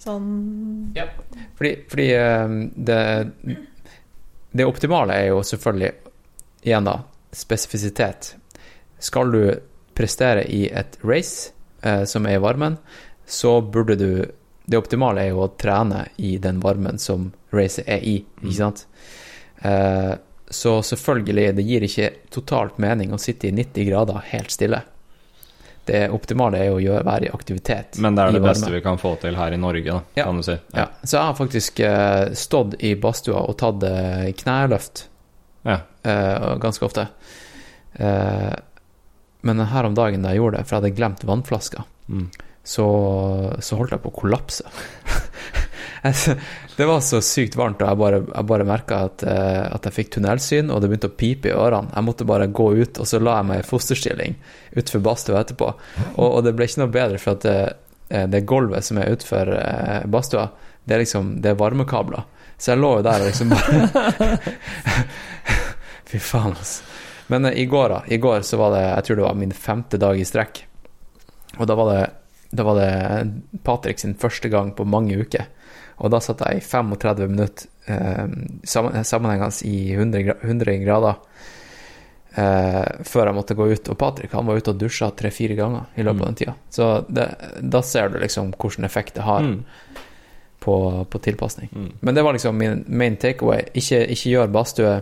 [0.00, 0.94] Sånn
[1.58, 2.54] Fordi, fordi eh,
[2.88, 3.00] det,
[4.56, 5.92] det optimale er jo selvfølgelig,
[6.64, 6.96] igjen da,
[7.36, 8.34] spesifisitet.
[9.04, 9.42] Skal du
[9.94, 11.52] prestere i et race
[11.84, 12.78] eh, som er i varmen,
[13.26, 14.10] så burde du
[14.64, 18.86] Det optimale er jo å trene i den varmen som racet er i, ikke sant?
[19.60, 20.14] Eh,
[20.54, 24.82] så selvfølgelig, det gir ikke totalt mening å sitte i 90 grader helt stille.
[25.84, 27.98] Det optimale er jo å være i aktivitet.
[28.00, 30.24] Men det er det beste vi kan få til her i Norge, da, Ja.
[30.30, 30.54] kan du si.
[30.72, 35.04] Ja, så jeg har faktisk eh, stått i badstua og tatt eh, kneløft
[35.68, 35.80] Ja.
[36.04, 37.08] eh, ganske ofte.
[39.44, 42.30] Men her om dagen da jeg gjorde det, for jeg hadde glemt vannflaska, Mm.
[42.64, 42.84] så,
[43.60, 44.64] så holdt jeg på å kollapse.
[46.76, 49.94] Det var så sykt varmt, og jeg bare, jeg bare merka at, eh, at jeg
[49.94, 51.92] fikk tunnelsyn, og det begynte å pipe i ørene.
[51.94, 54.34] Jeg måtte bare gå ut, og så la jeg meg i fosterstilling
[54.74, 55.68] utenfor badstua etterpå.
[56.16, 57.58] Og, og det ble ikke noe bedre, for at det,
[58.10, 60.48] eh, det gulvet som er utenfor eh, badstua,
[60.84, 62.26] det er liksom det er varmekabler.
[62.58, 64.36] Så jeg lå jo der og liksom bare
[66.10, 66.84] Fy faen, altså.
[67.30, 68.02] Men eh, i går, da.
[68.10, 70.64] I går så var det Jeg tror det var min femte dag i strekk.
[71.58, 72.04] Og da var det,
[72.50, 75.46] da var det Patrick sin første gang på mange uker.
[76.02, 78.26] Og da satt jeg i 35 minutter eh,
[78.66, 81.14] sammenhengende i 100, 100 grader
[82.36, 83.90] eh, før jeg måtte gå ut.
[83.92, 86.54] Og Patrick han var ute og dusja tre-fire ganger i løpet av den tida.
[86.74, 87.28] Så det,
[87.62, 89.64] da ser du liksom hvilken effekt det har Mm.
[90.64, 91.68] på, på tilpasning.
[91.72, 91.90] Mm.
[92.00, 93.66] Men det var liksom min main takeaway.
[93.74, 94.94] Ikke, ikke gjør badstue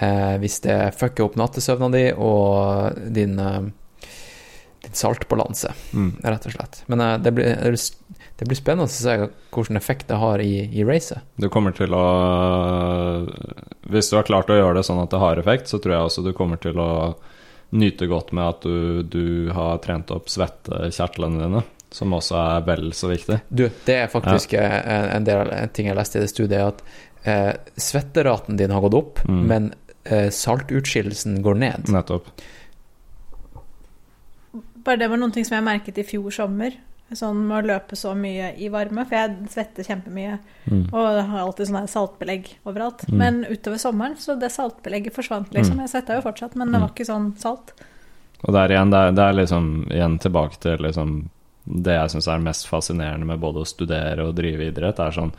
[0.00, 3.60] eh, hvis det fucker opp nattesøvna di og din, eh,
[4.82, 6.16] din saltbalanse, Mm.
[6.24, 6.82] rett og slett.
[6.90, 7.54] Men eh, det, blir,
[8.42, 9.12] det blir spennende å se
[9.54, 11.22] hvilken effekt det har i, i racet.
[11.38, 12.06] Du kommer til å
[13.92, 16.08] Hvis du har klart å gjøre det sånn at det har effekt, så tror jeg
[16.08, 16.88] også du kommer til å
[17.72, 21.62] nyte godt med at du, du har trent opp svettekjertlene dine,
[21.94, 23.38] som også er vel så viktig.
[23.48, 24.66] Du, det er faktisk ja.
[24.82, 28.82] en, en, del, en ting jeg leste i det studiet, at eh, svetteraten din har
[28.88, 29.42] gått opp, Mm.
[29.48, 29.70] men
[30.04, 31.92] eh, saltutskillelsen går ned.
[31.94, 32.26] Nettopp.
[34.82, 36.74] Bare det var noen ting som jeg merket i fjor sommer.
[37.18, 40.38] Sånn med å løpe så mye i varme, for jeg svetter kjempemye.
[40.70, 40.84] Mm.
[40.92, 43.04] Og har alltid sånn saltbelegg overalt.
[43.08, 43.16] Mm.
[43.18, 45.76] Men utover sommeren, så det saltbelegget forsvant, liksom.
[45.78, 45.86] Mm.
[45.86, 46.86] Jeg svetta jo fortsatt, men det Mm.
[46.86, 47.72] var ikke sånn salt.
[48.44, 51.28] Og der igjen, det er, det er liksom igjen tilbake til liksom
[51.64, 55.32] det jeg syns er mest fascinerende med både å studere og drive idrett, er sånn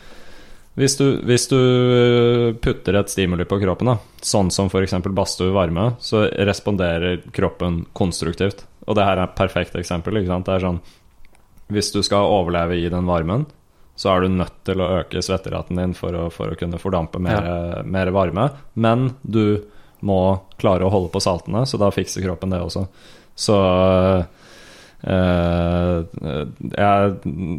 [0.75, 4.95] hvis du, hvis du putter et stimuli på kroppen, da, sånn som f.eks.
[5.05, 8.63] badstue i varme, så responderer kroppen konstruktivt.
[8.87, 10.17] Og det her er et perfekt eksempel.
[10.17, 10.79] Det er sånn
[11.73, 13.45] Hvis du skal overleve i den varmen,
[13.95, 17.21] så er du nødt til å øke svetteraten din for å, for å kunne fordampe
[17.21, 18.47] mer, mer varme.
[18.73, 19.61] Men du
[20.03, 20.21] må
[20.59, 22.87] klare å holde på saltene, så da fikser kroppen det også.
[23.35, 23.57] Så
[25.03, 25.97] eh,
[26.73, 27.11] jeg,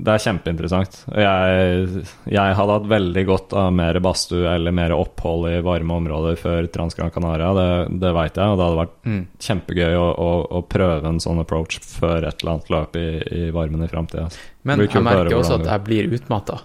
[0.04, 0.96] det er kjempeinteressant.
[1.14, 6.38] Jeg, jeg hadde hatt veldig godt av mer badstue eller mer opphold i varme områder
[6.40, 7.68] før Transgran Canaria, det,
[8.02, 8.48] det veit jeg.
[8.54, 9.22] Og det hadde vært Mm.
[9.44, 13.06] kjempegøy å, å, å prøve en sånn approach før et eller annet løp i,
[13.36, 14.30] i varmen i framtida.
[14.64, 16.62] Men jeg merker også at jeg blir utmatta.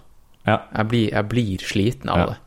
[0.47, 0.61] Ja.
[0.77, 2.27] Jeg, blir, jeg blir sliten av Ja.
[2.31, 2.38] det.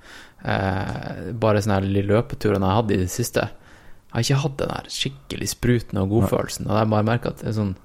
[0.42, 3.44] Uh, bare sånne lille løpeturene jeg hadde i det siste.
[3.46, 6.66] Jeg har ikke hatt den der skikkelig spruten og godfølelsen.
[6.66, 7.76] Og jeg bare merker at det er sånn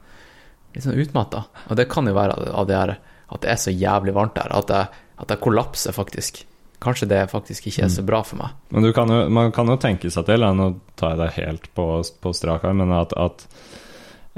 [0.76, 1.45] litt sånn utmatta.
[1.69, 2.98] Og det kan jo være av- det her
[3.30, 4.88] at det er så jævlig varmt der, at jeg,
[5.19, 6.44] at jeg kollapser faktisk.
[6.80, 8.53] Kanskje det faktisk ikke er så bra for meg.
[8.72, 11.68] Men du kan jo, man kan jo tenke seg til, nå tar jeg deg helt
[11.76, 11.88] på,
[12.22, 13.48] på strak arm, men at, at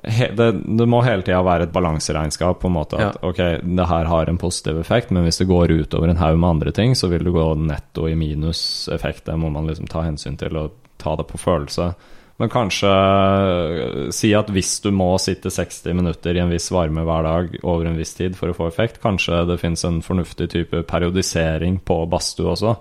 [0.08, 0.48] he, det,
[0.80, 2.98] det må hele tida være et balanseregnskap, på en måte.
[2.98, 6.40] At ok, det her har en positiv effekt, men hvis det går utover en haug
[6.40, 9.26] med andre ting, så vil du gå netto i minuseffekt.
[9.28, 11.92] Det må man liksom ta hensyn til og ta det på følelse.
[12.40, 17.04] Men kanskje eh, si at hvis du må sitte 60 minutter i en viss varme
[17.04, 20.48] hver dag over en viss tid for å få effekt, kanskje det finnes en fornuftig
[20.54, 22.78] type periodisering på badstue også.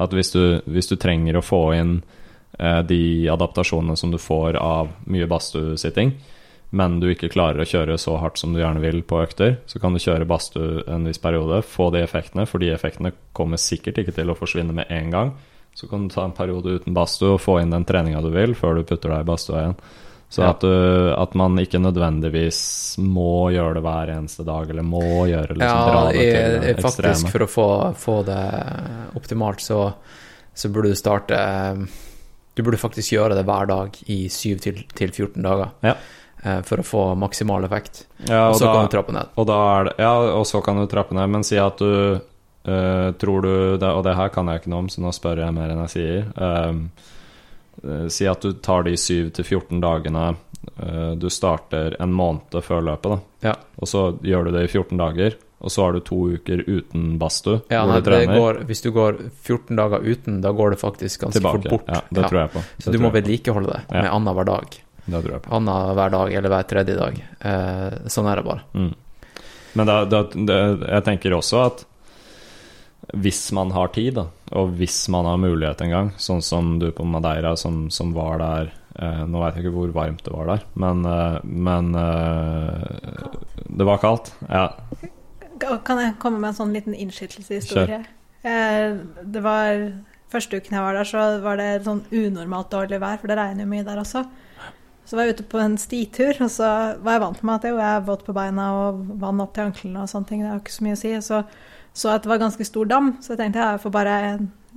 [0.00, 1.96] At hvis du, hvis du trenger å få inn
[2.58, 3.02] eh, de
[3.34, 6.14] adaptasjonene som du får av mye badstuesitting,
[6.70, 9.82] men du ikke klarer å kjøre så hardt som du gjerne vil på økter, så
[9.82, 13.98] kan du kjøre badstue en viss periode, få de effektene, for de effektene kommer sikkert
[13.98, 15.34] ikke til å forsvinne med en gang.
[15.74, 18.54] Så kan du ta en periode uten badstue og få inn den treninga du vil,
[18.58, 19.76] før du putter deg i badstua igjen.
[20.30, 20.50] Så Ja.
[20.50, 25.56] at, du, at man ikke nødvendigvis må gjøre det hver eneste dag, eller må gjøre
[25.56, 27.32] liksom, dra det til det i, faktisk ekstreme.
[27.32, 27.66] for å få,
[27.98, 28.44] få det
[29.18, 29.80] optimalt, så,
[30.54, 31.40] så burde du starte
[32.54, 35.94] Du burde faktisk gjøre det hver dag i 7 til, til 14 dager Ja.
[36.44, 38.04] eh, for å få maksimal effekt.
[38.28, 39.30] Ja, Og så kan du trappe ned.
[39.36, 42.20] Og det Ja, og så kan du trappe ned, men si at du
[42.64, 45.44] eh, tror du det, Og det her kan jeg ikke noe om, så nå spør
[45.44, 46.30] jeg mer enn jeg sier.
[46.36, 50.34] Eh, si at du tar de 7-14 dagene
[50.82, 53.22] uh, Du starter en måned før løpet.
[53.46, 53.54] Ja.
[53.80, 57.14] Og så gjør du det i 14 dager, og så har du to uker uten
[57.20, 57.62] badstue.
[57.72, 60.80] Ja, hvor nei, du trener går, hvis du går 14 dager uten, da går det
[60.82, 61.62] faktisk ganske tilbake.
[61.62, 61.88] fort bort.
[61.88, 62.64] Ja, det tror jeg på.
[62.76, 64.02] Så Det du må vedlikeholde det Ja.
[64.02, 64.80] med annenhver dag.
[65.06, 65.54] Det tror jeg på.
[65.56, 67.22] Annenhver dag eller hver tredje dag.
[67.40, 68.60] Eh, sånn er det bare.
[68.74, 68.94] Mm.
[69.72, 71.84] Men da, da, det, jeg tenker også at
[73.12, 74.26] hvis man har tid, da,
[74.58, 78.38] og hvis man har mulighet en gang, sånn som du på Madeira, som, som var
[78.42, 83.40] der eh, Nå vet jeg ikke hvor varmt det var der, men, eh, men eh,
[83.66, 84.32] Det var kaldt.
[84.48, 84.68] Ja.
[85.60, 88.04] Kan jeg komme med en sånn liten innskytelseshistorie?
[88.42, 89.90] Eh, Det var
[90.30, 93.64] Første uken jeg var der, så var det sånn unormalt dårlig vær, for det regner
[93.64, 94.20] jo mye der også.
[95.02, 96.68] Så var jeg ute på en stitur, og så
[97.02, 100.04] var jeg vant med at jeg er våt på beina og vann opp til anklene
[100.04, 100.44] og sånne ting.
[100.44, 101.10] Det har ikke så mye å si.
[101.26, 101.40] Så
[101.92, 104.16] så at det var ganske stor dam, så jeg tenkte jeg får bare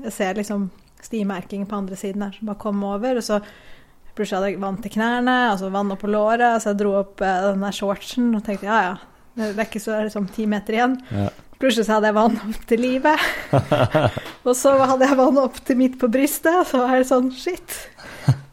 [0.03, 0.71] Jeg ser liksom
[1.03, 3.19] stimerking på andre siden her, så bare kom over.
[3.19, 3.39] Og så
[4.15, 7.21] plutselig hadde jeg vann til knærne, altså vann opp på låret, så jeg dro opp
[7.21, 8.95] eh, den der shortsen og tenkte ja, ja,
[9.33, 10.99] det, det er ikke så liksom ti meter igjen.
[11.13, 11.29] Ja.
[11.61, 13.27] Plutselig så hadde jeg vann opp til livet.
[14.47, 17.31] og så hadde jeg vann opp til midt på brystet, og så var det sånn
[17.35, 17.77] shit.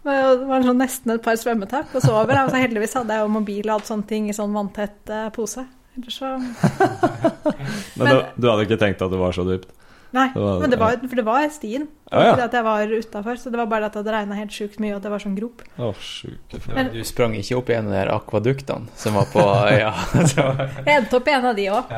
[0.00, 2.44] Det var sånn nesten et par svømmetak, og så over.
[2.44, 5.28] Og så heldigvis hadde jeg jo mobil og alt sånne ting i sånn vanntett eh,
[5.34, 5.66] pose.
[6.08, 6.30] Så
[7.98, 9.68] Men, Men- du, du hadde ikke tenkt at det var så dypt?
[10.12, 11.84] Nei, Det var- men det var, for det var stien.
[12.10, 12.32] Ja, ja.
[12.48, 14.96] At jeg var utafor, så det var bare at det hadde regna helt sjukt mye,
[14.96, 15.62] og at det var sånn grop.
[15.78, 15.94] Oh.
[16.74, 19.92] Men- Du sprang ikke opp i en av de akvaduktene som var på øya?
[20.18, 21.94] Jeg endte opp i en av de òg.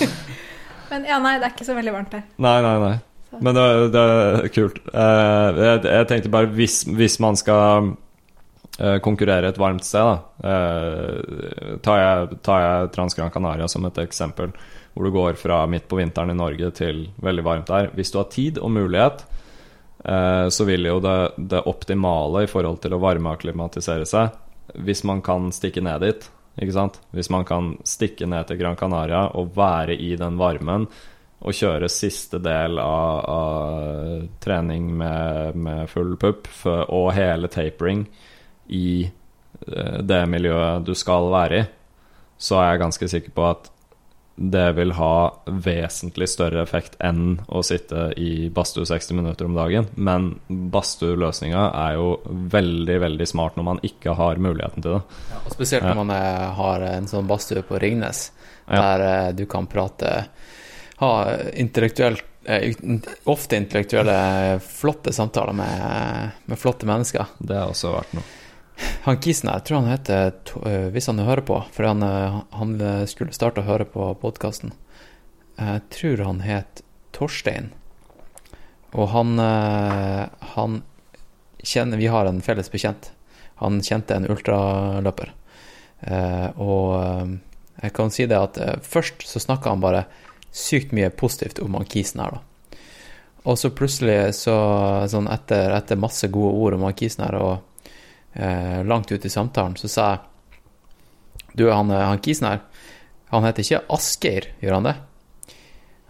[0.90, 2.22] men ja, nei, det er ikke så veldig varmt her.
[2.38, 2.94] Nei, nei, nei.
[3.42, 4.78] Men det, det er kult.
[4.94, 7.90] Eh, jeg, jeg tenkte bare hvis, hvis man skal
[9.00, 14.52] konkurrere et varmt sted, da eh, tar, jeg, tar jeg Transgran Canaria som et eksempel,
[14.92, 17.88] hvor du går fra midt på vinteren i Norge til veldig varmt der.
[17.96, 19.24] Hvis du har tid og mulighet,
[20.04, 24.36] eh, så vil jo det, det optimale i forhold til å varmeaklimatisere seg,
[24.76, 26.30] hvis man kan stikke ned dit,
[26.60, 27.00] ikke sant?
[27.16, 30.88] Hvis man kan stikke ned til Gran Canaria og være i den varmen
[31.36, 38.06] og kjøre siste del av, av trening med, med full pupp og hele tapering
[38.68, 41.64] i eh, det miljøet du skal være i,
[42.36, 43.70] så er jeg ganske sikker på at
[44.36, 49.88] det vil ha vesentlig større effekt enn å sitte i badstue 60 minutter om dagen.
[49.96, 52.10] Men badstueløsninga er jo
[52.52, 55.00] veldig, veldig smart når man ikke har muligheten til det.
[55.40, 58.28] Og spesielt når man eh, har en sånn badstue på Ringnes,
[58.68, 59.18] der ja.
[59.32, 60.12] du kan prate
[60.98, 61.10] Ha
[61.54, 62.72] intellektuelt eh,
[63.30, 67.36] Ofte intellektuelle, flotte samtaler med, med flotte mennesker.
[67.38, 68.34] Det har også vært noe.
[69.06, 70.34] Han Kisen jeg tror han heter
[70.68, 72.76] eh, Hvis han hører på, for han, eh, han
[73.08, 74.74] skulle starte å høre på podkasten.
[75.56, 76.82] Jeg tror han het
[77.16, 77.70] Torstein.
[78.92, 80.26] Og han, eh,
[80.56, 80.82] han
[81.62, 83.10] kjenner Vi har en felles bekjent.
[83.62, 85.32] Han kjente en ultraløper.
[86.00, 87.36] Eh, og eh,
[87.82, 90.04] jeg kan si det at eh, først så snakka han bare
[90.56, 92.42] sykt mye positivt om han Kisen her, da.
[93.46, 94.56] Og så plutselig, så,
[95.06, 97.75] sånn etter, etter masse gode ord om han Kisen her, og
[98.36, 100.24] eh, langt ut i samtalen, så sa jeg
[101.56, 102.60] Du, han, eh, han Kisen her,
[103.32, 104.96] han heter ikke Asgeir, gjør han det?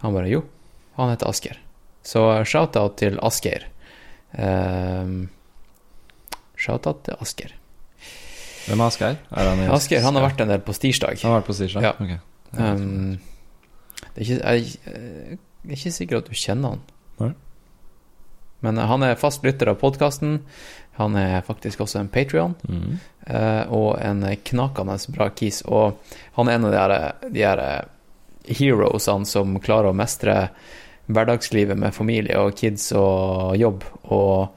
[0.03, 0.43] Han bare Jo,
[0.99, 1.61] han heter Asgeir.
[2.05, 3.69] Så eh, shout-out til Asgeir.
[4.33, 5.15] Eh,
[6.57, 7.55] shout-out til Asgeir.
[8.67, 9.17] Hvem er Asgeir?
[9.71, 11.19] Asgeir han har vært en del på stirsdag.
[11.23, 11.85] Han har vært på Stirsdag?
[11.87, 11.93] Ja.
[12.03, 12.17] Ok.
[12.57, 13.17] Um,
[14.15, 16.81] det er ikke, jeg, jeg er ikke sikker at du kjenner han.
[17.21, 17.29] Nei.
[18.65, 20.41] Men han er fast lytter av podkasten.
[20.97, 22.99] Han er faktisk også en Patrion, Mhm.
[23.69, 25.61] og en knakende bra kis.
[25.65, 25.97] Og
[26.37, 27.85] han er en av de her, de her
[28.47, 30.49] heroesene som klarer å mestre
[31.07, 34.49] hverdagslivet med familie og kids og jobb, og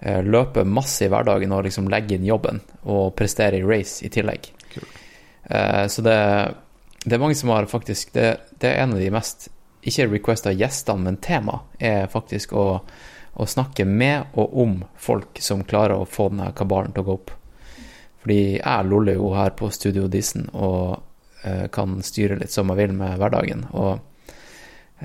[0.00, 4.10] eh, løpe masse i hverdagen og liksom legge inn jobben og prestere i race i
[4.14, 4.50] tillegg.
[5.50, 6.18] Eh, så det,
[7.04, 9.48] det er mange som har faktisk Det, det er en av de mest
[9.88, 12.80] ikke requesta gjestene, men tema, er faktisk å,
[13.38, 17.16] å snakke med og om folk som klarer å få denne kabalen til å gå
[17.20, 17.30] opp.
[18.22, 20.98] Fordi jeg loller jo her på Studio Disen og
[21.46, 23.62] eh, kan styre litt som jeg vil med hverdagen.
[23.78, 24.00] Og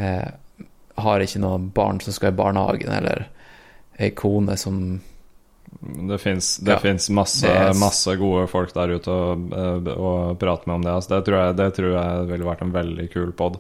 [0.02, 0.32] eh,
[1.06, 3.28] har ikke noen barn som skal i barnehagen, eller
[4.02, 4.80] ei kone som
[5.84, 10.12] Det fins Ja, masse, er- masse gode folk der ute å, eh, å
[10.42, 10.92] prate med om det.
[10.98, 13.58] Altså, det, tror jeg, det tror jeg ville vært en veldig kul pod.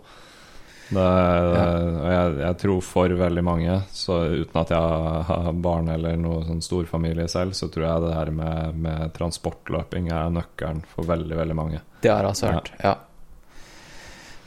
[0.89, 6.19] Det, og jeg, jeg tror for veldig mange, så uten at jeg har barn eller
[6.19, 11.07] noen sånn storfamilie selv, så tror jeg det her med, med transportløping er nøkkelen for
[11.10, 11.81] veldig, veldig mange.
[12.03, 12.93] Det har jeg altså hørt, ja.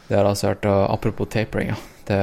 [0.07, 0.67] Det har jeg altså hørt.
[0.71, 1.79] Og apropos tapering, ja.
[2.07, 2.21] Det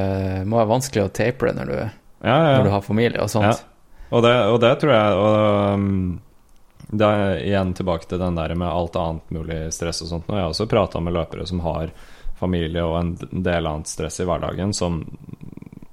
[0.48, 1.78] må være vanskelig å tapere når du,
[2.24, 3.50] Ja, ja, når du har familie og sånt.
[3.50, 3.98] Ja.
[4.14, 5.38] Og, det, og det tror jeg og,
[5.74, 6.22] um,
[6.94, 10.30] Det er igjen tilbake til den der med alt annet mulig stress og sånt.
[10.30, 11.92] Jeg har også prata med løpere som har
[12.44, 15.02] familie og en del annet stress i hverdagen, som,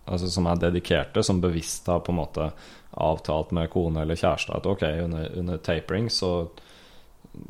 [0.05, 2.51] altså, som er dedikerte, som bevisst har på en måte
[2.91, 6.35] avtalt med kone eller kjæreste at ok, under, under tapering så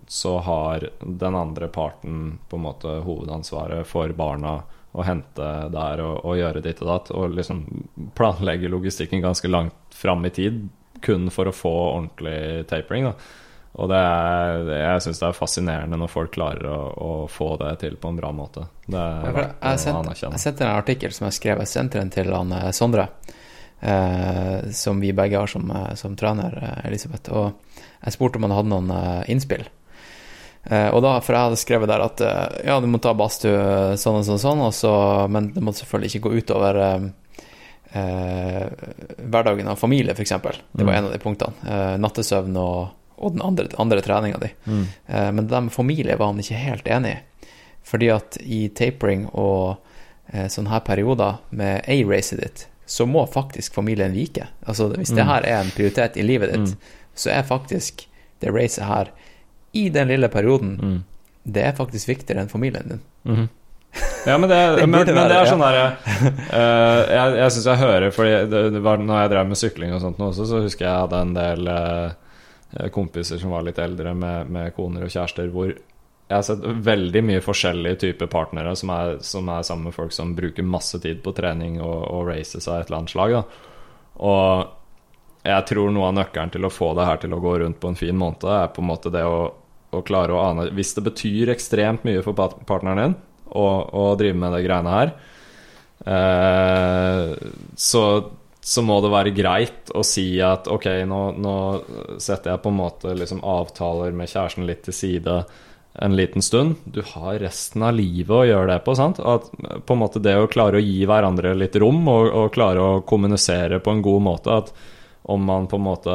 [0.07, 4.59] så har den andre parten på en måte hovedansvaret for barna
[4.93, 7.63] å hente der og, og gjøre ditt og datt, og liksom
[8.19, 10.65] planlegge logistikken ganske langt fram i tid,
[11.01, 13.09] kun for å få ordentlig tapering.
[13.09, 13.15] Da.
[13.79, 17.77] Og det er, jeg syns det er fascinerende når folk klarer å, å få det
[17.85, 18.65] til på en bra måte.
[18.87, 20.33] Det er ja, verdt Jeg å anerkjenne.
[20.35, 21.63] jeg sendte en artikkel som jeg skrev.
[21.63, 23.07] Jeg sendte den til han eh, Sondre,
[23.81, 27.31] eh, som vi begge har som, eh, som trener, eh, Elisabeth.
[27.31, 27.55] Og
[28.03, 29.65] jeg spurte om han hadde noen innspill.
[30.67, 32.21] Eh, og da, For jeg hadde skrevet der at
[32.67, 34.95] ja, du må ta badstue sånn og sånn, og sånn og så,
[35.33, 37.11] men det måtte selvfølgelig ikke gå utover eh,
[37.95, 38.67] eh,
[39.31, 40.35] hverdagen av familie, f.eks.
[40.43, 40.99] Det var Mm.
[40.99, 41.99] en av de punktene.
[42.03, 42.89] Nattesøvn og,
[43.21, 44.49] og den andre, andre treninga di.
[44.67, 44.87] Mm.
[45.09, 47.47] Eh, Men det der med familie var han ikke helt enig i.
[47.85, 49.77] Fordi at i tapering og
[50.33, 54.47] eh, sånne her perioder med A-racet ditt, så må faktisk familien vike.
[54.67, 55.29] Altså Hvis det Mm.
[55.29, 56.77] her er en prioritet i livet ditt, Mm.
[57.15, 58.07] så er faktisk
[58.41, 59.11] det racet her,
[59.75, 61.05] i den lille perioden, Mm.
[61.53, 63.01] det er faktisk viktigere enn familien din.
[63.25, 63.49] Mm.
[64.27, 65.97] Ja, men det, Det men, men det er sånn derre
[66.53, 69.95] uh, Jeg, jeg syns jeg hører Fordi det, det var når jeg drev med sykling
[69.97, 72.11] og sånt nå også, så husker jeg jeg hadde en del eh,
[72.95, 75.73] kompiser som var litt eldre, med, med koner og kjærester, hvor
[76.31, 80.13] jeg har sett veldig mye forskjellige typer partnere som er, som er sammen med folk
[80.15, 83.35] som bruker masse tid på trening og, og races av et eller annet slag.
[83.35, 83.41] Da.
[84.31, 87.81] Og jeg tror noe av nøkkelen til å få det her til å gå rundt
[87.83, 89.41] på en fin måned, er på en måte det å,
[89.91, 93.19] å klare å ane Hvis det betyr ekstremt mye for partneren din
[93.51, 95.15] å, å drive med de greiene her,
[96.15, 97.33] eh,
[97.75, 98.03] så,
[98.61, 101.57] så må det være greit å si at ok, nå, nå
[102.21, 105.41] setter jeg på en måte liksom avtaler med kjæresten litt til side
[106.01, 106.77] en liten stund.
[106.85, 108.95] Du har resten av livet å gjøre det på.
[108.95, 109.19] sant?
[109.21, 109.51] At
[109.87, 113.03] på en måte Det å klare å gi hverandre litt rom og, og klare å
[113.03, 114.61] kommunisere på en god måte.
[114.61, 114.73] At
[115.31, 116.15] om man på en måte,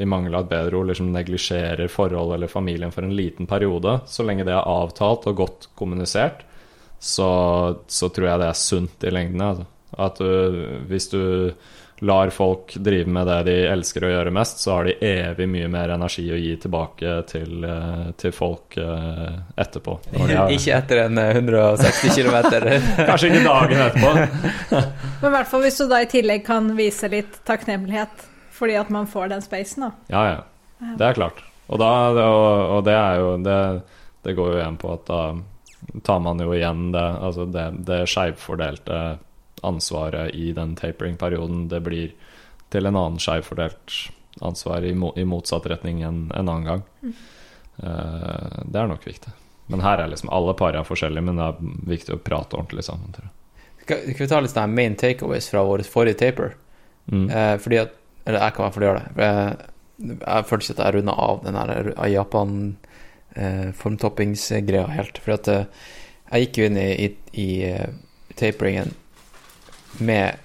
[0.00, 4.00] i mangel av et bedre ord, liksom neglisjerer forholdet eller familien for en liten periode,
[4.08, 6.42] så lenge det er avtalt og godt kommunisert,
[6.98, 7.28] så,
[7.86, 9.44] så tror jeg det er sunt i lengden.
[9.44, 9.68] Altså.
[9.98, 11.20] At du, hvis du
[12.04, 15.68] lar folk drive med det de elsker å gjøre mest, så har de evig mye
[15.70, 19.30] mer energi å gi tilbake til, eh, til folk eh,
[19.62, 19.94] etterpå.
[20.18, 22.36] Har- Ikke etter en eh, 160 km.
[23.06, 24.12] Kanskje ikke dagen etterpå.
[25.22, 28.90] Men i hvert fall hvis du da i tillegg kan vise litt takknemlighet fordi at
[28.94, 29.92] man får den spacen, da.
[30.14, 30.90] Ja, ja.
[30.98, 31.40] Det er klart.
[31.70, 33.56] Og, da, og, og det er jo det,
[34.26, 35.22] det går jo igjen på at da
[36.06, 38.98] tar man jo igjen det, altså det, det skeivfordelte
[39.64, 41.68] ansvaret i den tapering-perioden.
[41.72, 42.12] Det blir
[42.72, 43.94] til en annen skjevfordelt
[44.44, 46.84] ansvar i, i motsatt retning en, en annen gang.
[47.76, 49.32] Eh, det er nok viktig.
[49.72, 52.84] Men her er liksom alle par er forskjellige, men det er viktig å prate ordentlig
[52.86, 53.14] sammen.
[53.14, 53.34] Tror jeg.
[53.84, 56.56] Skal skal vi ta litt sånne main takeaways fra vår forrige taper?
[57.12, 57.28] Mm.
[57.28, 59.08] Uh, fordi at Eller jeg kan i hvert fall gjøre det.
[59.12, 59.70] For Jeg,
[60.24, 62.54] jeg føler ikke at jeg runda av den her av Japan
[63.36, 65.20] eh, formtoppingsgreia helt.
[65.20, 65.66] For at eh,
[66.30, 67.08] jeg gikk jo inn i, i,
[67.42, 67.90] i eh,
[68.40, 68.94] taperingen
[69.98, 70.36] med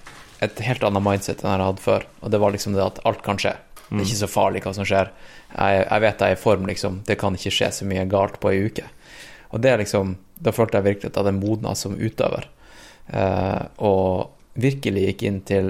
[0.44, 2.06] et helt annet mindset enn jeg hadde før.
[2.20, 3.56] Og det var liksom det at alt kan skje.
[3.90, 5.10] Det er ikke så farlig hva som skjer.
[5.50, 7.00] Jeg, jeg vet jeg er i form, liksom.
[7.06, 8.86] Det kan ikke skje så mye galt på ei uke.
[9.50, 12.46] Og det er liksom Da følte jeg virkelig at jeg hadde modna som utøver.
[13.12, 15.66] Eh, og virkelig gikk inn til,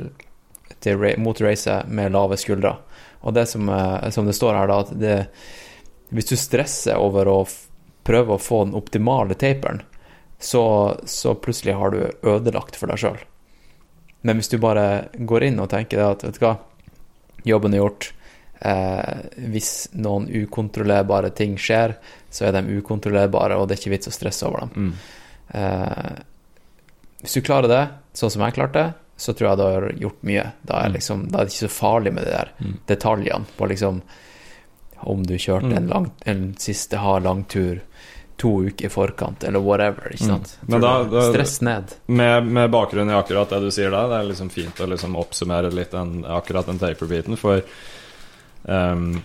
[0.78, 2.76] til mot racet med lave skuldre.
[3.26, 5.16] Og det som, eh, som det står her, da, at det,
[6.14, 7.40] hvis du stresser over å
[8.06, 9.82] prøve å få den optimale taperen,
[10.38, 10.62] så,
[11.04, 13.18] så plutselig har du ødelagt for deg sjøl.
[14.22, 16.56] Men hvis du bare går inn og tenker det at vet du hva,
[17.48, 18.10] jobben er gjort.
[18.60, 21.94] Eh, hvis noen ukontrollerbare ting skjer,
[22.30, 24.70] så er de ukontrollerbare, og det er ikke vits å stresse over dem.
[24.74, 24.92] Mm.
[25.54, 26.18] Eh,
[27.22, 27.82] hvis du klarer det,
[28.16, 28.84] sånn som jeg klarte,
[29.20, 30.44] så tror jeg du har gjort mye.
[30.64, 30.92] Da er, Mm.
[30.94, 32.78] liksom, da er det ikke så farlig med de der Mm.
[32.86, 34.02] detaljene på liksom
[35.02, 35.76] om du kjørte Mm.
[35.76, 37.80] en, lang, en siste hard langtur
[38.40, 40.10] to uker i forkant, eller whatever.
[40.14, 40.30] ikke Mm.
[40.32, 40.54] sant?
[40.66, 41.94] Men da- da- Stress ned.
[42.08, 45.16] Med, med bakgrunn i akkurat det du sier der, det er liksom fint å liksom
[45.20, 47.36] oppsummere litt den, akkurat den taper-biten.
[47.36, 47.60] For
[48.64, 49.22] um,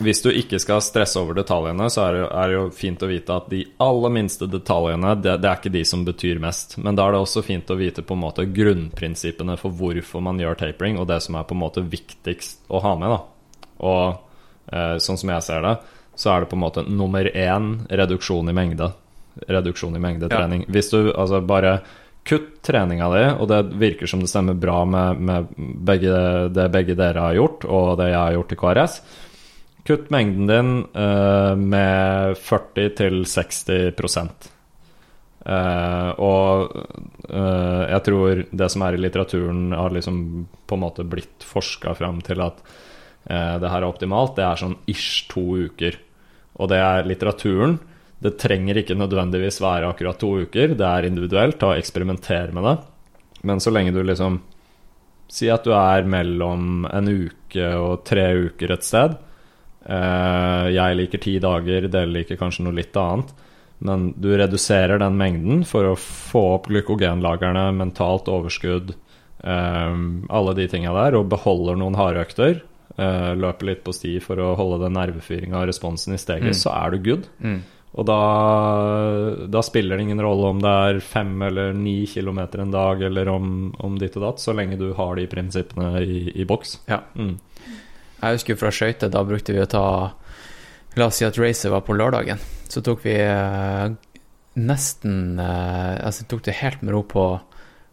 [0.00, 3.00] hvis du ikke skal stresse over detaljene, så er det, jo- er det jo fint
[3.02, 6.76] å vite at de aller minste detaljene, det, det er ikke de som betyr mest.
[6.78, 10.38] Men da er det også fint å vite på en måte grunnprinsippene for hvorfor man
[10.42, 13.08] gjør tapering, og det som er på en måte viktigst å ha med.
[13.08, 13.20] da.
[13.80, 14.18] Og
[14.72, 15.78] eh, sånn som jeg ser det,
[16.16, 18.90] så er det på en måte nummer én reduksjon i mengde.
[19.46, 20.64] Reduksjon i mengdetrening.
[20.72, 21.78] Hvis du altså bare
[22.26, 25.52] kutt treninga di, og det virker som det stemmer bra med, med
[25.86, 26.16] begge,
[26.54, 28.98] det begge dere har gjort, og det jeg har gjort i KRS.
[29.86, 33.70] Kutt mengden din eh, med 40-60
[35.46, 36.72] eh, Og
[37.30, 40.18] eh, jeg tror det som er i litteraturen, har liksom
[40.66, 42.58] på en måte blitt forska fram til at
[43.30, 44.34] eh, det her er optimalt.
[44.40, 46.00] Det er sånn ish to uker.
[46.56, 47.78] Og det er litteraturen.
[48.22, 50.74] Det trenger ikke nødvendigvis være akkurat to uker.
[50.78, 51.58] Det er individuelt.
[51.60, 52.76] Ta og eksperimenter med det.
[53.46, 54.40] Men så lenge du liksom
[55.26, 59.16] Si at du er mellom en uke og tre uker et sted.
[59.82, 63.32] Eh, jeg liker ti dager, dere liker kanskje noe litt annet.
[63.82, 68.94] Men du reduserer den mengden for å få opp glykogenlagrene, mentalt overskudd,
[69.42, 69.98] eh,
[70.30, 72.62] alle de tinga der, og beholder noen hardøkter.
[72.98, 76.54] Eh, løper litt på sti for å holde den nervefyringa og responsen i steget, Mm.
[76.56, 77.26] så er du good.
[77.44, 77.58] Mm.
[77.96, 78.16] Og da,
[79.52, 83.28] da spiller det ingen rolle om det er fem eller ni kilometer en dag, eller
[83.32, 86.78] om, om ditt og datt, så lenge du har de prinsippene i, i boks.
[86.88, 87.02] Ja.
[87.16, 87.36] Mm.
[88.22, 89.84] Jeg husker fra skøyter, da brukte vi å ta
[90.96, 92.38] La oss si at racet var på lørdagen.
[92.72, 93.90] Så tok vi eh,
[94.56, 97.24] nesten eh, Altså tok det helt med ro på,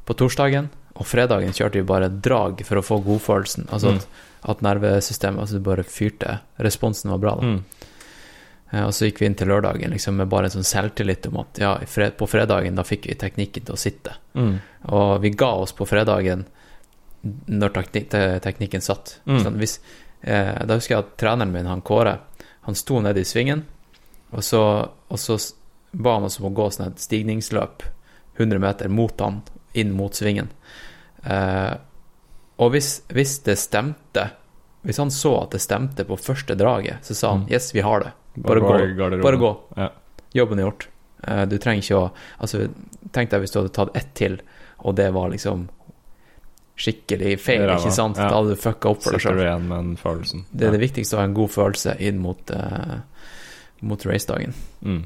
[0.08, 0.70] på torsdagen.
[0.96, 3.68] Og fredagen kjørte vi bare drag for å få godfølelsen.
[3.76, 3.98] Altså Mm.
[4.00, 4.08] at,
[4.46, 6.40] at nervesystemet altså bare fyrte.
[6.60, 7.36] Responsen var bra.
[7.36, 7.64] da Mm.
[8.74, 11.38] Eh, Og så gikk vi inn til lørdagen liksom med bare en sånn selvtillit om
[11.44, 14.16] at ja, fred, på fredagen da fikk vi teknikken til å sitte.
[14.36, 14.60] Mm.
[14.90, 16.46] Og vi ga oss på fredagen
[17.48, 19.20] når tekni te- teknikken satt.
[19.44, 19.80] Sånn, hvis,
[20.24, 22.18] eh, da husker jeg at treneren min, han Kåre,
[22.66, 23.64] han sto nede i svingen,
[24.34, 25.38] og så, og så
[25.94, 27.84] ba han oss om å gå sånn et stigningsløp
[28.40, 29.42] 100 meter mot han,
[29.74, 30.50] inn mot svingen.
[31.24, 31.74] Eh,
[32.64, 34.26] og hvis, hvis det stemte,
[34.84, 37.52] hvis han så at det stemte på første draget, så sa han Mm.
[37.54, 38.12] yes, vi har det.
[38.38, 39.22] Bare Bare gå.
[39.22, 39.52] Bare gå.
[39.78, 39.90] Ja.
[40.34, 40.88] Jobben er gjort.
[41.28, 42.12] Eh, Du trenger ikke å
[42.42, 42.68] Altså,
[43.14, 44.40] tenk deg hvis du hadde tatt ett til,
[44.84, 45.70] og det var liksom
[46.76, 48.18] skikkelig feil, ikke sant?
[48.18, 48.28] ja.
[48.30, 49.38] Da hadde du fucka opp for deg sjøl.
[50.52, 52.98] Det er det viktigste å ha en god følelse inn mot, uh,
[53.82, 54.54] mot racedagen.
[54.82, 55.04] Mm.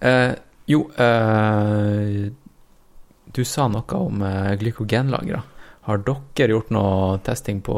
[0.00, 0.34] Eh,
[0.70, 2.30] jo, uh,
[3.32, 5.42] du sa noe om uh, glykogenlagre.
[5.82, 7.76] Har dere gjort noe testing på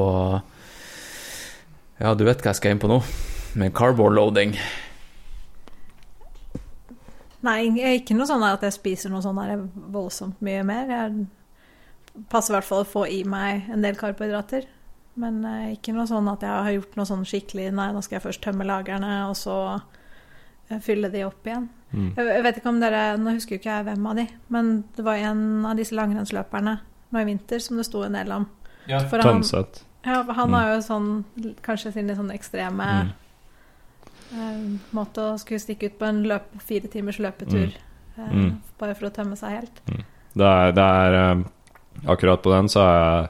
[2.01, 2.99] Ja, du vet hva jeg skal inn på nå?
[3.57, 4.57] Med cardboard loading.
[7.45, 7.59] Nei,
[7.95, 9.39] ikke noe sånn at jeg spiser noe sånn
[9.95, 10.91] voldsomt mye mer.
[10.91, 14.67] Jeg passer i hvert fall å få i meg en del karbohydrater.
[15.21, 18.19] Men eh, ikke noe sånn at jeg har gjort noe sånn skikkelig Nei, nå skal
[18.19, 21.69] jeg først tømme lagrene, og så eh, fylle de opp igjen.
[21.93, 22.09] Mm.
[22.17, 24.25] Jeg, jeg vet ikke om dere Nå husker jo ikke jeg hvem av de,
[24.57, 26.81] men det var en av disse langrennsløperne
[27.15, 28.47] nå i vinter som det sto en del om.
[29.09, 29.41] For han,
[30.05, 30.55] ja, han Mm.
[30.59, 31.25] har jo sånn
[31.65, 33.13] kanskje sin litt sånn ekstreme Mm.
[34.35, 37.73] eh, måte å skulle stikke ut på en løp, fire timers løpetur.
[38.19, 38.59] eh, Mm.
[38.79, 39.81] Bare for å tømme seg helt.
[40.37, 41.45] Det er, det er eh,
[42.11, 43.29] Akkurat på den så er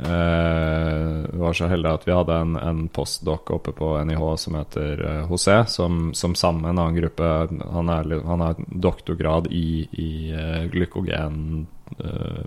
[0.00, 4.56] jeg eh, var så heldig at vi hadde en, en postdoc oppe på NIH som
[4.58, 7.28] heter uh, José, som, som sammen med en annen gruppe
[7.70, 11.66] Han, er, han har doktorgrad i, i uh, glykogen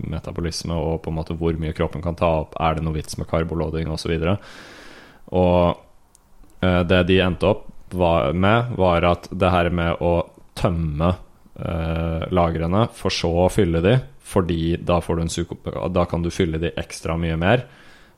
[0.03, 3.17] metabolisme og på en måte hvor mye kroppen kan ta opp, er det noe vits
[3.19, 4.13] med karboloading osv.
[4.17, 4.35] Og,
[5.39, 7.65] og eh, det de endte opp
[7.95, 10.13] var, med, var at det her med å
[10.57, 11.13] tømme
[11.55, 13.97] eh, lagrene, for så å fylle de,
[14.27, 17.63] fordi da, får du en da kan du fylle de ekstra mye mer.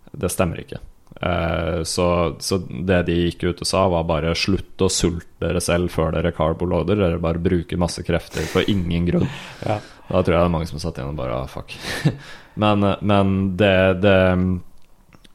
[0.09, 0.79] Det stemmer ikke.
[1.21, 5.61] Eh, så, så det de gikk ut og sa, var bare slutt å sulte dere
[5.61, 6.97] selv før dere carboloader.
[7.03, 9.29] Dere bare bruker masse krefter for ingen grunn.
[9.65, 9.79] Ja.
[10.09, 11.75] Da tror jeg det er mange som satt igjen og bare ah, fuck.
[12.63, 14.15] men, men det, det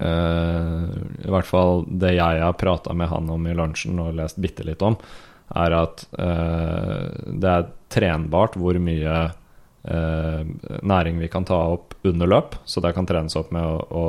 [0.02, 0.82] uh,
[1.22, 4.66] I hvert fall det jeg har prata med han om i lunsjen og lest bitte
[4.66, 4.98] litt om,
[5.54, 10.42] er at uh, det er trenbart hvor mye uh,
[10.82, 12.58] næring vi kan ta opp under løp.
[12.64, 14.06] Så det kan trenes opp med å, å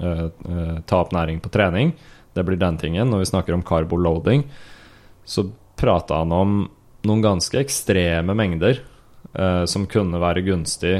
[0.00, 1.92] eh, eh, ta opp næring på trening.
[2.32, 3.10] Det blir den tingen.
[3.10, 4.46] Når vi snakker om carboloading,
[5.24, 5.44] så
[5.76, 6.54] prata han om
[7.04, 8.80] noen ganske ekstreme mengder
[9.34, 10.94] eh, som kunne være gunstig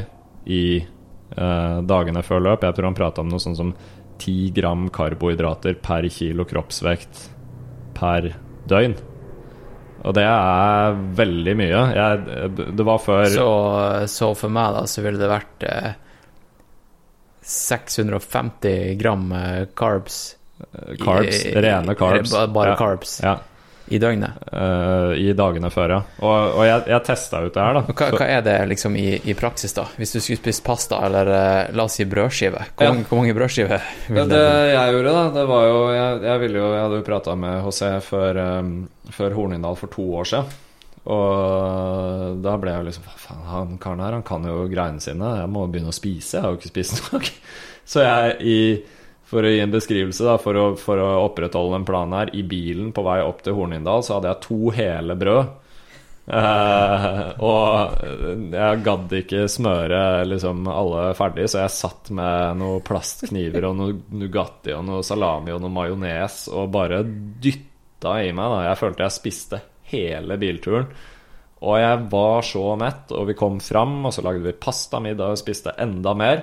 [0.46, 2.64] i eh, dagene før løp.
[2.66, 3.74] Jeg tror han prata om noe sånn som
[4.22, 7.24] 10 gram karbohydrater per kilo kroppsvekt
[7.98, 8.32] per
[8.70, 8.94] døgn.
[10.02, 11.80] Og det er veldig mye.
[11.94, 13.48] Jeg, det var før Så,
[14.10, 15.92] så for meg, da, så ville det vært eh,
[17.42, 20.36] 650 gram eh, carbs.
[21.02, 22.32] carbs, i- rene carbs.
[22.32, 22.76] Bare, bare Ja.
[22.78, 23.36] carbs Ja,
[23.92, 24.38] i døgnet.
[24.48, 25.98] Uh, I dagene før, ja.
[26.24, 27.82] Og, og jeg, jeg testa ut det her, da.
[27.92, 29.84] Hva, hva er det liksom i, i praksis, da?
[30.00, 32.92] Hvis du skulle spist pasta eller uh, la oss si brødskive, hvor, Ja.
[32.94, 36.18] mange, hvor mange brødskiver Ja, vil det det jeg gjorde, da, det var jo Jeg,
[36.30, 38.72] jeg, ville jo, jeg hadde jo prata med José før, um,
[39.12, 40.58] før Hornindal for to år siden.
[41.12, 45.02] Og da ble jeg jo liksom Hva faen, han karen her, han kan jo greiene
[45.02, 45.32] sine.
[45.42, 46.36] Jeg må begynne å spise.
[46.38, 47.30] Jeg har jo ikke spist nok.
[47.92, 48.58] Så jeg, i,
[49.32, 52.44] for å gi en beskrivelse, da, for å, for å opprettholde en plan her, i
[52.44, 55.58] bilen på vei opp til Hornindal, så hadde jeg to hele brød.
[56.22, 57.06] Eh,
[57.42, 63.78] og jeg gadd ikke smøre liksom alle ferdig, så jeg satt med noen plastkniver og
[63.80, 68.54] noe Nugatti og noe salami og noe majones og bare dytta i meg.
[68.54, 68.62] Da.
[68.68, 70.92] Jeg følte jeg spiste hele bilturen.
[71.62, 75.38] Og jeg var så mett, og vi kom fram, og så lagde vi pastamiddag og
[75.38, 76.42] spiste enda mer.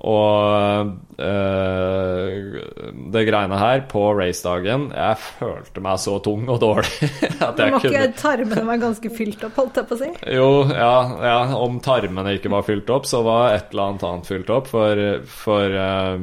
[0.00, 2.54] Og øh,
[3.12, 7.10] det greiene her på racedagen Jeg følte meg så tung og dårlig
[7.48, 10.10] at jeg kunne ikke tarmene være ganske fylt opp, holdt jeg på å si.
[10.38, 10.94] jo, ja,
[11.26, 14.70] ja, om tarmene ikke var fylt opp, så var et eller annet annet fylt opp.
[14.70, 16.16] For, for eh,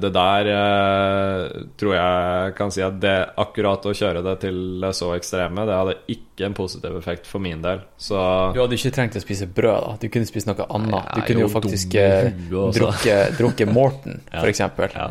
[0.00, 4.92] det der eh, tror jeg kan si at det akkurat å kjøre det til det
[4.96, 7.82] så ekstreme, det hadde ikke en positiv effekt for min del.
[8.00, 8.16] Så
[8.56, 9.96] Du hadde ikke trengt å spise brød, da.
[10.00, 11.10] Du kunne spist noe annet.
[11.14, 14.44] Du kunne jo jo faktisk drukke, drukke eh, drukket, drukket Morten, Ja.
[14.48, 14.90] eksempel.
[14.94, 15.10] ja,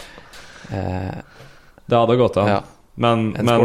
[0.74, 1.20] Eh,
[1.86, 2.48] det hadde gått an.
[2.50, 2.62] ja,
[2.96, 3.60] Men, men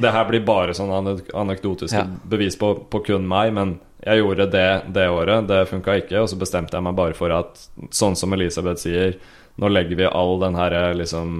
[0.00, 2.06] det her blir bare sånn anek- anekdotiske Ja.
[2.24, 3.74] bevis på, på kun meg, men
[4.06, 5.46] jeg gjorde det det året.
[5.48, 7.58] Det funka ikke, og så bestemte jeg meg bare for at
[7.90, 9.18] sånn som Elisabeth sier,
[9.58, 11.30] nå legger vi all den her liksom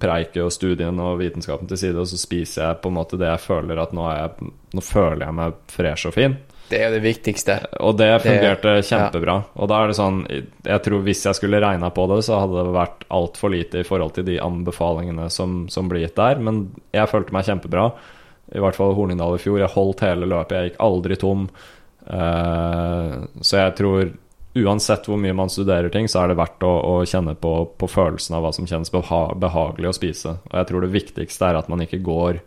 [0.00, 3.28] preiket og studien og vitenskapen til side, og så spiser jeg på en måte det
[3.28, 6.34] jeg føler at nå jeg Nå føler jeg meg fresh og fin.
[6.68, 7.54] Det er jo det viktigste.
[7.80, 9.38] Og det fungerte kjempebra.
[9.56, 12.66] Og da er det sånn Jeg tror hvis jeg skulle regna på det, så hadde
[12.66, 16.42] det vært altfor lite i forhold til de anbefalingene som, som blir gitt der.
[16.44, 17.88] Men jeg følte meg kjempebra.
[18.52, 19.56] I hvert fall Hornindal i fjor.
[19.62, 20.56] Jeg holdt hele løpet.
[20.58, 21.48] Jeg gikk aldri tom.
[22.04, 24.12] Uh, så jeg tror
[24.64, 27.88] uansett hvor mye man studerer ting, så er det verdt å, å kjenne på, på
[27.90, 30.34] følelsen av hva som kjennes beha behagelig å spise.
[30.50, 32.42] Og jeg tror det viktigste er at man ikke går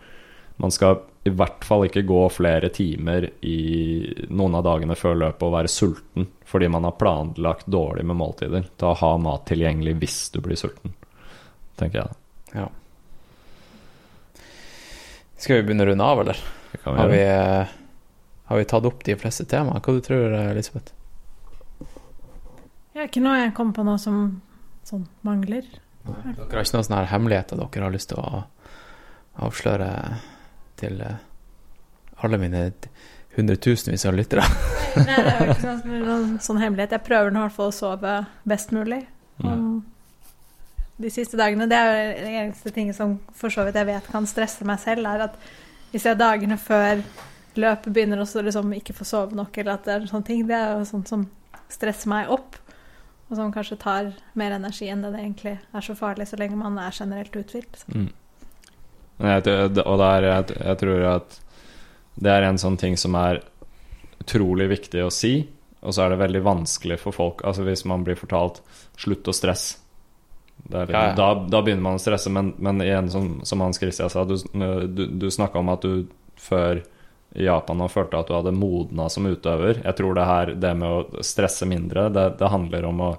[0.61, 3.55] Man skal i hvert fall ikke gå flere timer i
[4.29, 8.67] noen av dagene før løpet og være sulten fordi man har planlagt dårlig med måltider.
[8.77, 10.93] Til å ha mat tilgjengelig hvis du blir sulten,
[11.79, 12.17] tenker jeg.
[12.59, 12.67] Ja.
[15.41, 16.41] Skal vi begynne å runde av, eller?
[16.71, 17.77] Vi Har vi, eh,
[18.45, 19.81] har vi tatt opp de fleste temaene?
[19.81, 20.93] Hva du tror du, Elisabeth?
[22.95, 24.23] Ja, ikke noe jeg kommer på nå som
[24.87, 25.67] sånn mangler.
[26.03, 28.43] Dere har ikke noen sånne her hemmeligheter dere har lyst til å
[29.41, 29.91] avsløre
[30.81, 31.21] til eh,
[32.25, 32.65] alle mine
[33.37, 34.43] hundretusenvis av lyttere?
[34.97, 36.97] Nei, det er ikke sånn, noen sånn hemmelighet.
[36.97, 38.17] Jeg prøver nå i hvert fall å sove
[38.49, 39.05] best mulig.
[39.41, 39.81] om
[41.01, 41.67] de siste dagene.
[41.69, 44.81] Det er jo det eneste tinget som for så vidt jeg vet kan stresse meg
[44.83, 45.37] selv, er at
[45.91, 47.01] hvis jeg dagene før
[47.59, 50.43] løpet begynner og så liksom ikke får sove nok, eller at det er sånne ting,
[50.47, 51.25] det er jo sånt som
[51.71, 52.59] stresser meg opp.
[53.31, 56.59] Og som kanskje tar mer energi enn det det egentlig er så farlig, så lenge
[56.59, 57.85] man er generelt uthvilt.
[57.87, 58.09] Mm.
[59.21, 61.37] Og der, jeg, jeg tror at
[62.21, 63.39] det er en sånn ting som er
[64.19, 65.35] utrolig viktig å si,
[65.81, 68.59] og så er det veldig vanskelig for folk Altså hvis man blir fortalt
[69.01, 69.79] 'slutt å stresse',
[70.69, 71.15] Ja, ja.
[71.17, 74.35] Da, da begynner man å stresse, men, men igjen, som, som Hans Christian sa, du,
[74.87, 76.05] du, du snakka om at du
[76.37, 76.83] før
[77.35, 79.81] i Japan og følte at du hadde modna som utøver.
[79.85, 83.11] Jeg tror det her, det med å stresse mindre, det, det handler om å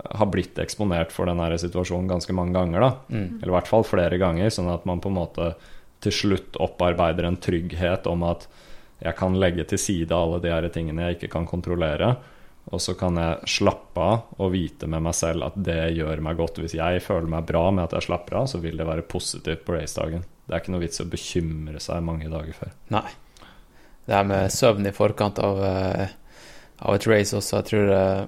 [0.00, 2.90] ha blitt eksponert for den situasjonen ganske mange ganger, da.
[3.08, 3.28] Mm.
[3.40, 5.52] Eller i hvert fall flere ganger, sånn at man på en måte
[6.00, 8.46] til slutt opparbeider en trygghet om at
[9.00, 12.14] jeg kan legge til side alle de her tingene jeg ikke kan kontrollere,
[12.70, 16.36] og så kan jeg slappe av og vite med meg selv at det gjør meg
[16.38, 16.60] godt.
[16.62, 19.64] Hvis jeg føler meg bra med at jeg slapper av, så vil det være positivt
[19.66, 20.22] på racedagen.
[20.44, 22.76] Det er ikke noe vits å bekymre seg mange dager før.
[22.92, 23.08] Nei.
[24.10, 26.08] Det her med søvn i forkant av, eh,
[26.82, 28.22] av et race også, jeg tror eh,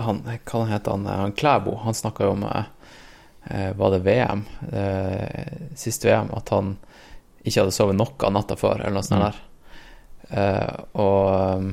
[0.00, 1.04] han, Hva han heter han?
[1.10, 2.70] han Klæbo, han snakka jo om eh,
[3.50, 4.44] eh, Var det VM?
[4.72, 6.76] Eh, siste VM, at han
[7.44, 9.26] ikke hadde sovet noe natta før, eller noe sånt Mm.
[9.28, 9.42] der.
[10.40, 11.66] Eh, og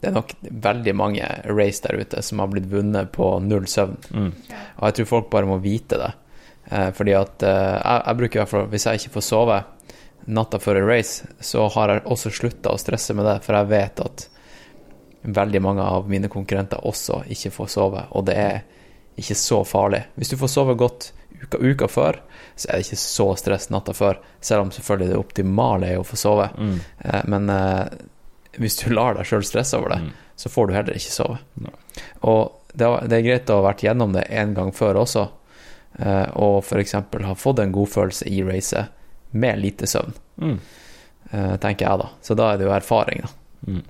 [0.00, 0.32] det er nok
[0.64, 3.98] veldig mange race der ute som har blitt vunnet på null søvn.
[4.10, 4.30] Mm.
[4.78, 6.08] Og jeg tror folk bare må vite det.
[6.72, 9.60] Eh, fordi at eh, jeg, jeg bruker i hvert fall, hvis jeg ikke får sove
[10.26, 13.70] natta før et race, så har jeg også slutta å stresse med det, for jeg
[13.72, 14.28] vet at
[15.22, 18.62] veldig mange av mine konkurrenter også ikke får sove, og det er
[19.20, 20.02] ikke så farlig.
[20.16, 21.10] Hvis du får sove godt
[21.42, 22.18] uka, uka før,
[22.56, 26.06] så er det ikke så stress natta før, selv om selvfølgelig det optimale er å
[26.06, 26.48] få sove.
[26.58, 26.78] Mm.
[27.04, 27.86] Eh, Men eh,
[28.58, 30.10] hvis du lar deg sjøl stresse over det, Mm.
[30.36, 31.38] så får du heller ikke sove.
[31.60, 31.70] No.
[32.22, 35.28] Og det, det er greit å ha vært gjennom det en gang før også,
[36.00, 36.92] eh, og f.eks.
[37.28, 38.88] ha fått en godfølelse i racet
[39.32, 40.58] med lite søvn, Mm.
[41.32, 42.08] uh, tenker jeg da.
[42.22, 43.30] Så da er det jo erfaring, da.
[43.66, 43.82] Mm.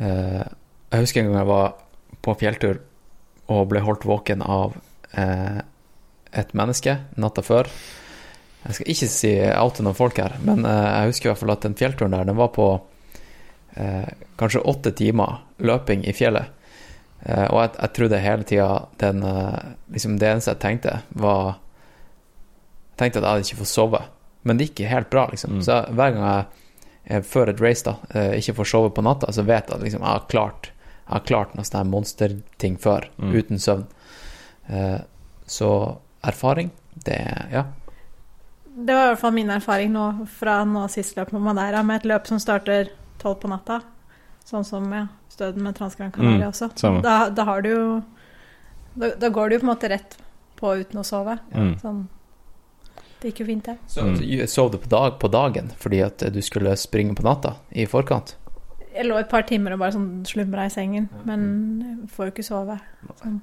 [0.00, 0.44] Uh,
[0.92, 1.74] Jeg husker en gang jeg var
[2.22, 2.80] på fjelltur
[3.52, 4.74] og ble holdt våken av
[5.16, 5.60] uh,
[6.32, 7.68] et menneske natta før.
[8.62, 11.64] Jeg skal ikke si oute noen folk her, men jeg husker i hvert fall at
[11.66, 12.66] den fjellturen der, den var på
[14.38, 16.46] kanskje åtte timer løping i fjellet.
[17.26, 18.68] Og jeg, jeg trodde hele tida
[19.02, 19.24] den
[19.90, 21.56] liksom Det eneste jeg tenkte, var
[22.92, 24.02] Jeg tenkte at jeg hadde ikke fått sove.
[24.44, 25.58] Men det gikk helt bra, liksom.
[25.58, 25.62] Mm.
[25.62, 26.46] Så hver gang jeg
[27.16, 29.82] eh, før et race da, eh, ikke får sove på natta, så vet jeg at
[29.82, 30.70] liksom, jeg har klart
[31.02, 33.32] Jeg har klart noen sånne monsterting før, Mm.
[33.34, 33.86] uten søvn.
[34.70, 35.00] Eh,
[35.46, 36.70] så erfaring,
[37.04, 37.18] det
[37.50, 37.64] Ja.
[38.74, 41.96] Det var i hvert fall min erfaring nå fra nå sist løp med Madeira, med
[42.00, 42.88] et løp som starter
[43.18, 43.82] tolv på natta.
[44.46, 47.02] Sånn som ja, Støden med Transgran Canaria Mm, også.
[47.02, 48.02] Da, da har du jo
[48.96, 50.16] da, da går du jo på en måte rett
[50.56, 51.38] på uten å sove.
[51.54, 51.80] Mm.
[51.80, 52.08] Sånn
[53.22, 53.76] Det gikk jo fint, det.
[53.86, 54.16] Så Mm.
[54.18, 57.86] du sov du på, dag, på dagen fordi at du skulle springe på natta i
[57.86, 58.34] forkant?
[58.92, 62.32] Jeg lå et par timer og bare sånn slumra i sengen, men jeg får jo
[62.34, 62.80] ikke sove.
[63.22, 63.40] Sånn.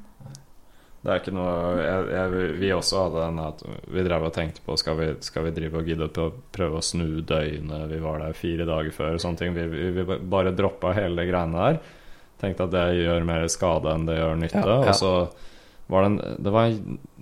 [0.99, 4.60] Det er ikke noe jeg, jeg, Vi også hadde den at vi drev og tenkte
[4.65, 7.88] på skal vi, skal vi drive og gidde på å prøve å snu døgnet.
[7.89, 9.53] Vi var der fire dager før og sånne ting.
[9.56, 11.80] Vi, vi, vi bare droppa hele de greiene der.
[12.43, 14.60] Tenkte at det gjør mer skade enn det gjør nytte.
[14.60, 14.91] Ja, ja.
[14.91, 15.14] Og så
[15.90, 16.70] var det en Det var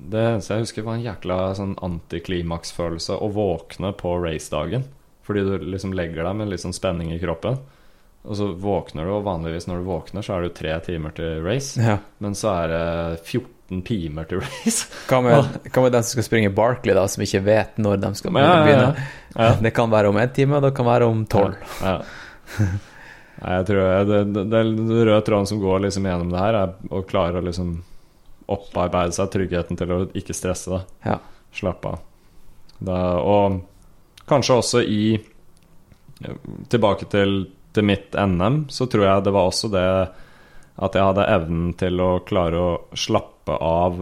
[0.08, 4.84] det eneste jeg husker, var en jækla sånn antiklimaksfølelse å våkne på racedagen.
[5.28, 7.58] Fordi du liksom legger deg med litt sånn spenning i kroppen.
[8.28, 11.16] Og så våkner du, og vanligvis når du våkner, så er det jo tre timer
[11.16, 11.80] til race.
[11.80, 11.98] Ja.
[12.24, 12.84] Men så er det
[13.24, 14.88] 14 timer til race.
[15.10, 18.14] Hva med, hva med den som skal springe Barkley, da, som ikke vet når de
[18.20, 19.08] skal Ja, begynne?
[19.36, 19.50] Ja.
[19.64, 21.56] Det kan være om én time, og det kan være om tolv.
[21.84, 22.00] Ja.
[23.38, 26.58] Nei, jeg tror jeg, det, det, den røde tråden som går liksom gjennom det her,
[26.64, 27.76] er å klare å liksom
[28.48, 30.70] opparbeide seg tryggheten til å ikke stresse.
[30.72, 30.82] Da.
[31.04, 31.18] Ja.
[31.54, 32.00] Slappe av.
[32.80, 33.62] Da, og
[34.30, 35.02] kanskje også i
[36.70, 37.44] Tilbake til,
[37.76, 39.84] til mitt NM, så tror jeg det var også det
[40.78, 44.00] at jeg hadde evnen til å klare å slappe av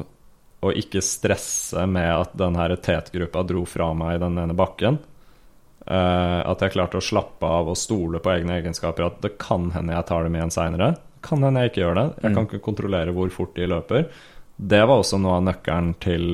[0.66, 4.98] og ikke stresse med at den her tetgruppa dro fra meg i den ene bakken.
[5.86, 9.06] Uh, at jeg klarte å slappe av og stole på egne egenskaper.
[9.12, 10.94] At det kan hende jeg tar dem igjen seinere.
[11.26, 12.08] Kan hende jeg ikke gjør det.
[12.24, 12.36] Jeg Mm.
[12.40, 14.08] kan ikke kontrollere hvor fort de løper.
[14.58, 16.28] Det var også noe av nøkkelen til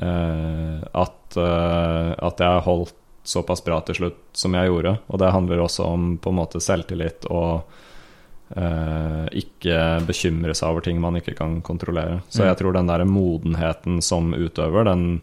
[0.00, 2.94] eh, at, eh, at jeg holdt
[3.26, 4.96] såpass bra til slutt som jeg gjorde.
[5.10, 7.64] Og det handler også om på en måte selvtillit og
[8.56, 12.20] eh, ikke bekymre seg over ting man ikke kan kontrollere.
[12.30, 12.46] Så Mm.
[12.48, 15.20] jeg tror den der modenheten som utøver, den,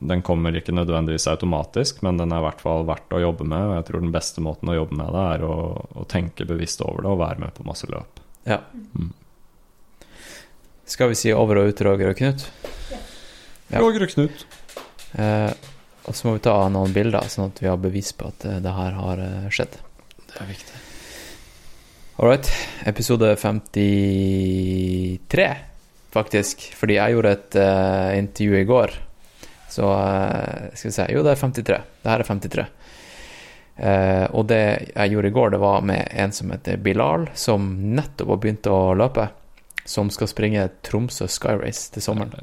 [0.00, 3.68] den kommer ikke nødvendigvis automatisk, men den er i hvert fall verdt å jobbe med.
[3.68, 5.56] Og jeg tror den beste måten å jobbe med det, er å,
[6.00, 8.20] å tenke bevisst over det og være med på masse løp.
[8.48, 8.62] Ja.
[8.96, 9.12] Mm.
[10.88, 12.46] Skal vi si over og ut, Roger og Knut?
[13.68, 13.82] Ja.
[13.82, 14.46] Roger og Knut.
[15.20, 15.50] Eh,
[16.08, 18.60] og så må vi ta noen bilder, sånn at vi har bevis på at eh,
[18.64, 19.74] det her har eh, skjedd.
[20.24, 20.78] Det er viktig.
[22.18, 22.48] All right.
[22.88, 25.48] Episode 53,
[26.16, 26.64] faktisk.
[26.80, 28.90] Fordi jeg gjorde et uh, intervju i går.
[29.70, 31.78] Så uh, skal vi se Jo, det er 53.
[32.02, 32.64] Det her er 53.
[33.78, 37.70] Uh, og det jeg gjorde i går, det var med en som heter Bilal, som
[37.94, 39.28] nettopp har begynt å løpe.
[39.88, 42.34] Som skal springe Tromsø Sky Race til sommeren.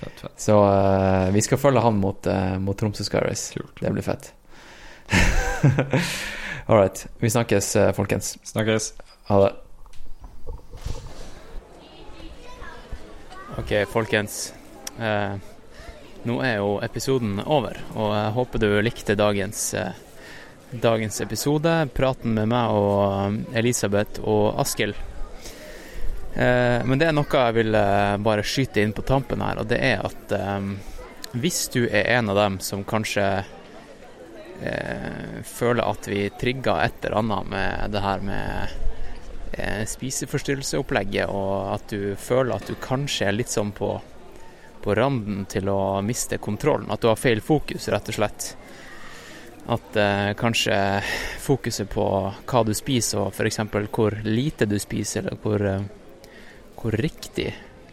[0.00, 0.32] Fett, fett.
[0.40, 3.52] Så uh, vi skal følge han mot, uh, mot Tromsø Sky Race.
[3.52, 3.76] Kult.
[3.76, 4.30] Det blir fett.
[6.66, 7.04] All right.
[7.20, 8.38] Vi snakkes, eh, folkens.
[8.48, 8.94] Snakkes.
[9.28, 9.52] Ha det.
[13.60, 14.54] Ok, folkens.
[14.96, 15.36] Uh,
[16.24, 19.74] nå er jo episoden over, og jeg håper du likte dagens,
[20.72, 21.76] dagens episode.
[21.92, 24.96] Praten med meg og Elisabeth og Askild.
[26.34, 29.68] Eh, men det er noe jeg vil eh, bare skyte inn på tampen her, og
[29.68, 30.70] det er at eh,
[31.36, 33.26] hvis du er en av dem som kanskje
[34.62, 42.12] føler at vi trigger et eller annet med det her med spiseforstyrrelseopplegget, og at du
[42.14, 43.88] føler at du kanskje er litt sånn på,
[44.84, 48.52] på randen til å miste kontrollen, at du har feil fokus, rett og slett,
[49.66, 50.76] at eh, kanskje
[51.42, 52.06] fokuset på
[52.46, 53.60] hva du spiser, og f.eks.
[53.90, 55.82] hvor lite du spiser, eller hvor, eh,
[56.82, 57.52] hvor riktig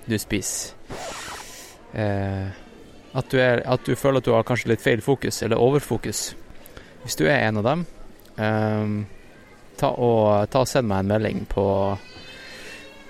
[0.09, 0.73] du spiser
[1.93, 2.49] eh,
[3.13, 6.33] at, du er, at du føler at du har kanskje litt feil fokus, eller overfokus.
[7.03, 7.85] Hvis du er en av dem,
[8.37, 8.91] eh,
[9.79, 11.65] ta, og, ta og send meg en melding på,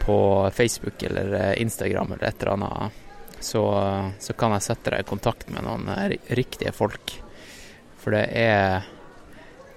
[0.04, 0.20] på
[0.56, 3.06] Facebook eller eh, Instagram eller et eller annet.
[3.40, 3.64] Så,
[4.20, 7.18] så kan jeg sette deg i kontakt med noen eh, riktige folk.
[8.00, 8.88] For det er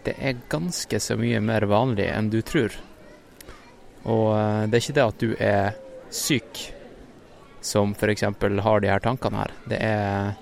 [0.03, 2.75] Det er ganske så mye mer vanlig enn du tror.
[4.03, 5.77] Og eh, det er ikke det at du er
[6.13, 6.63] syk
[7.63, 8.23] som f.eks.
[8.63, 9.55] har de her tankene her.
[9.71, 10.33] Det er,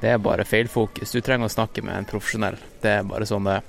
[0.00, 1.12] det er bare feilfokus.
[1.12, 2.58] Du trenger å snakke med en profesjonell.
[2.80, 3.60] Det er bare sånn det.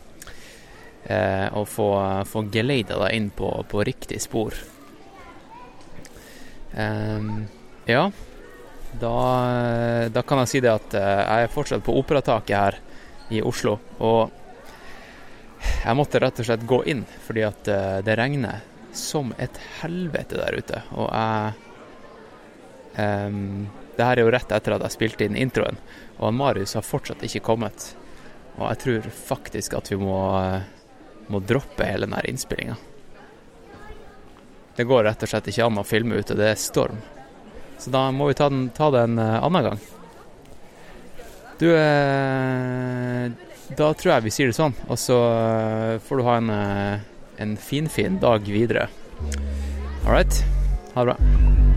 [1.01, 1.89] Eh, å få,
[2.29, 4.53] få geleida deg inn på, på riktig spor.
[6.77, 7.31] Eh,
[7.89, 8.03] ja,
[8.91, 9.15] da,
[10.13, 12.77] da, kan jeg si det at eh, jeg er fortsatt på Operataket her
[13.33, 13.79] i Oslo.
[14.03, 14.29] Og
[15.61, 20.39] jeg måtte rett og slett gå inn fordi at eh, det regner som et helvete
[20.39, 20.81] der ute.
[20.95, 21.53] Og jeg
[22.97, 25.77] um, Det her er jo rett etter at jeg spilte inn introen,
[26.17, 27.91] og Marius har fortsatt ikke kommet.
[28.57, 30.19] Og jeg tror faktisk at vi må,
[31.27, 32.77] må droppe hele denne innspillinga.
[34.75, 37.01] Det går rett og slett ikke an å filme ute, det er storm.
[37.77, 39.81] Så da må vi ta, den, ta det en annen gang.
[41.61, 43.31] Du, eh,
[43.77, 46.49] da tror jeg vi sier det sånn, og så eh, får du ha en,
[47.41, 48.87] en finfin fin dag videre.
[50.05, 50.43] All right.
[50.93, 51.70] Ha det bra.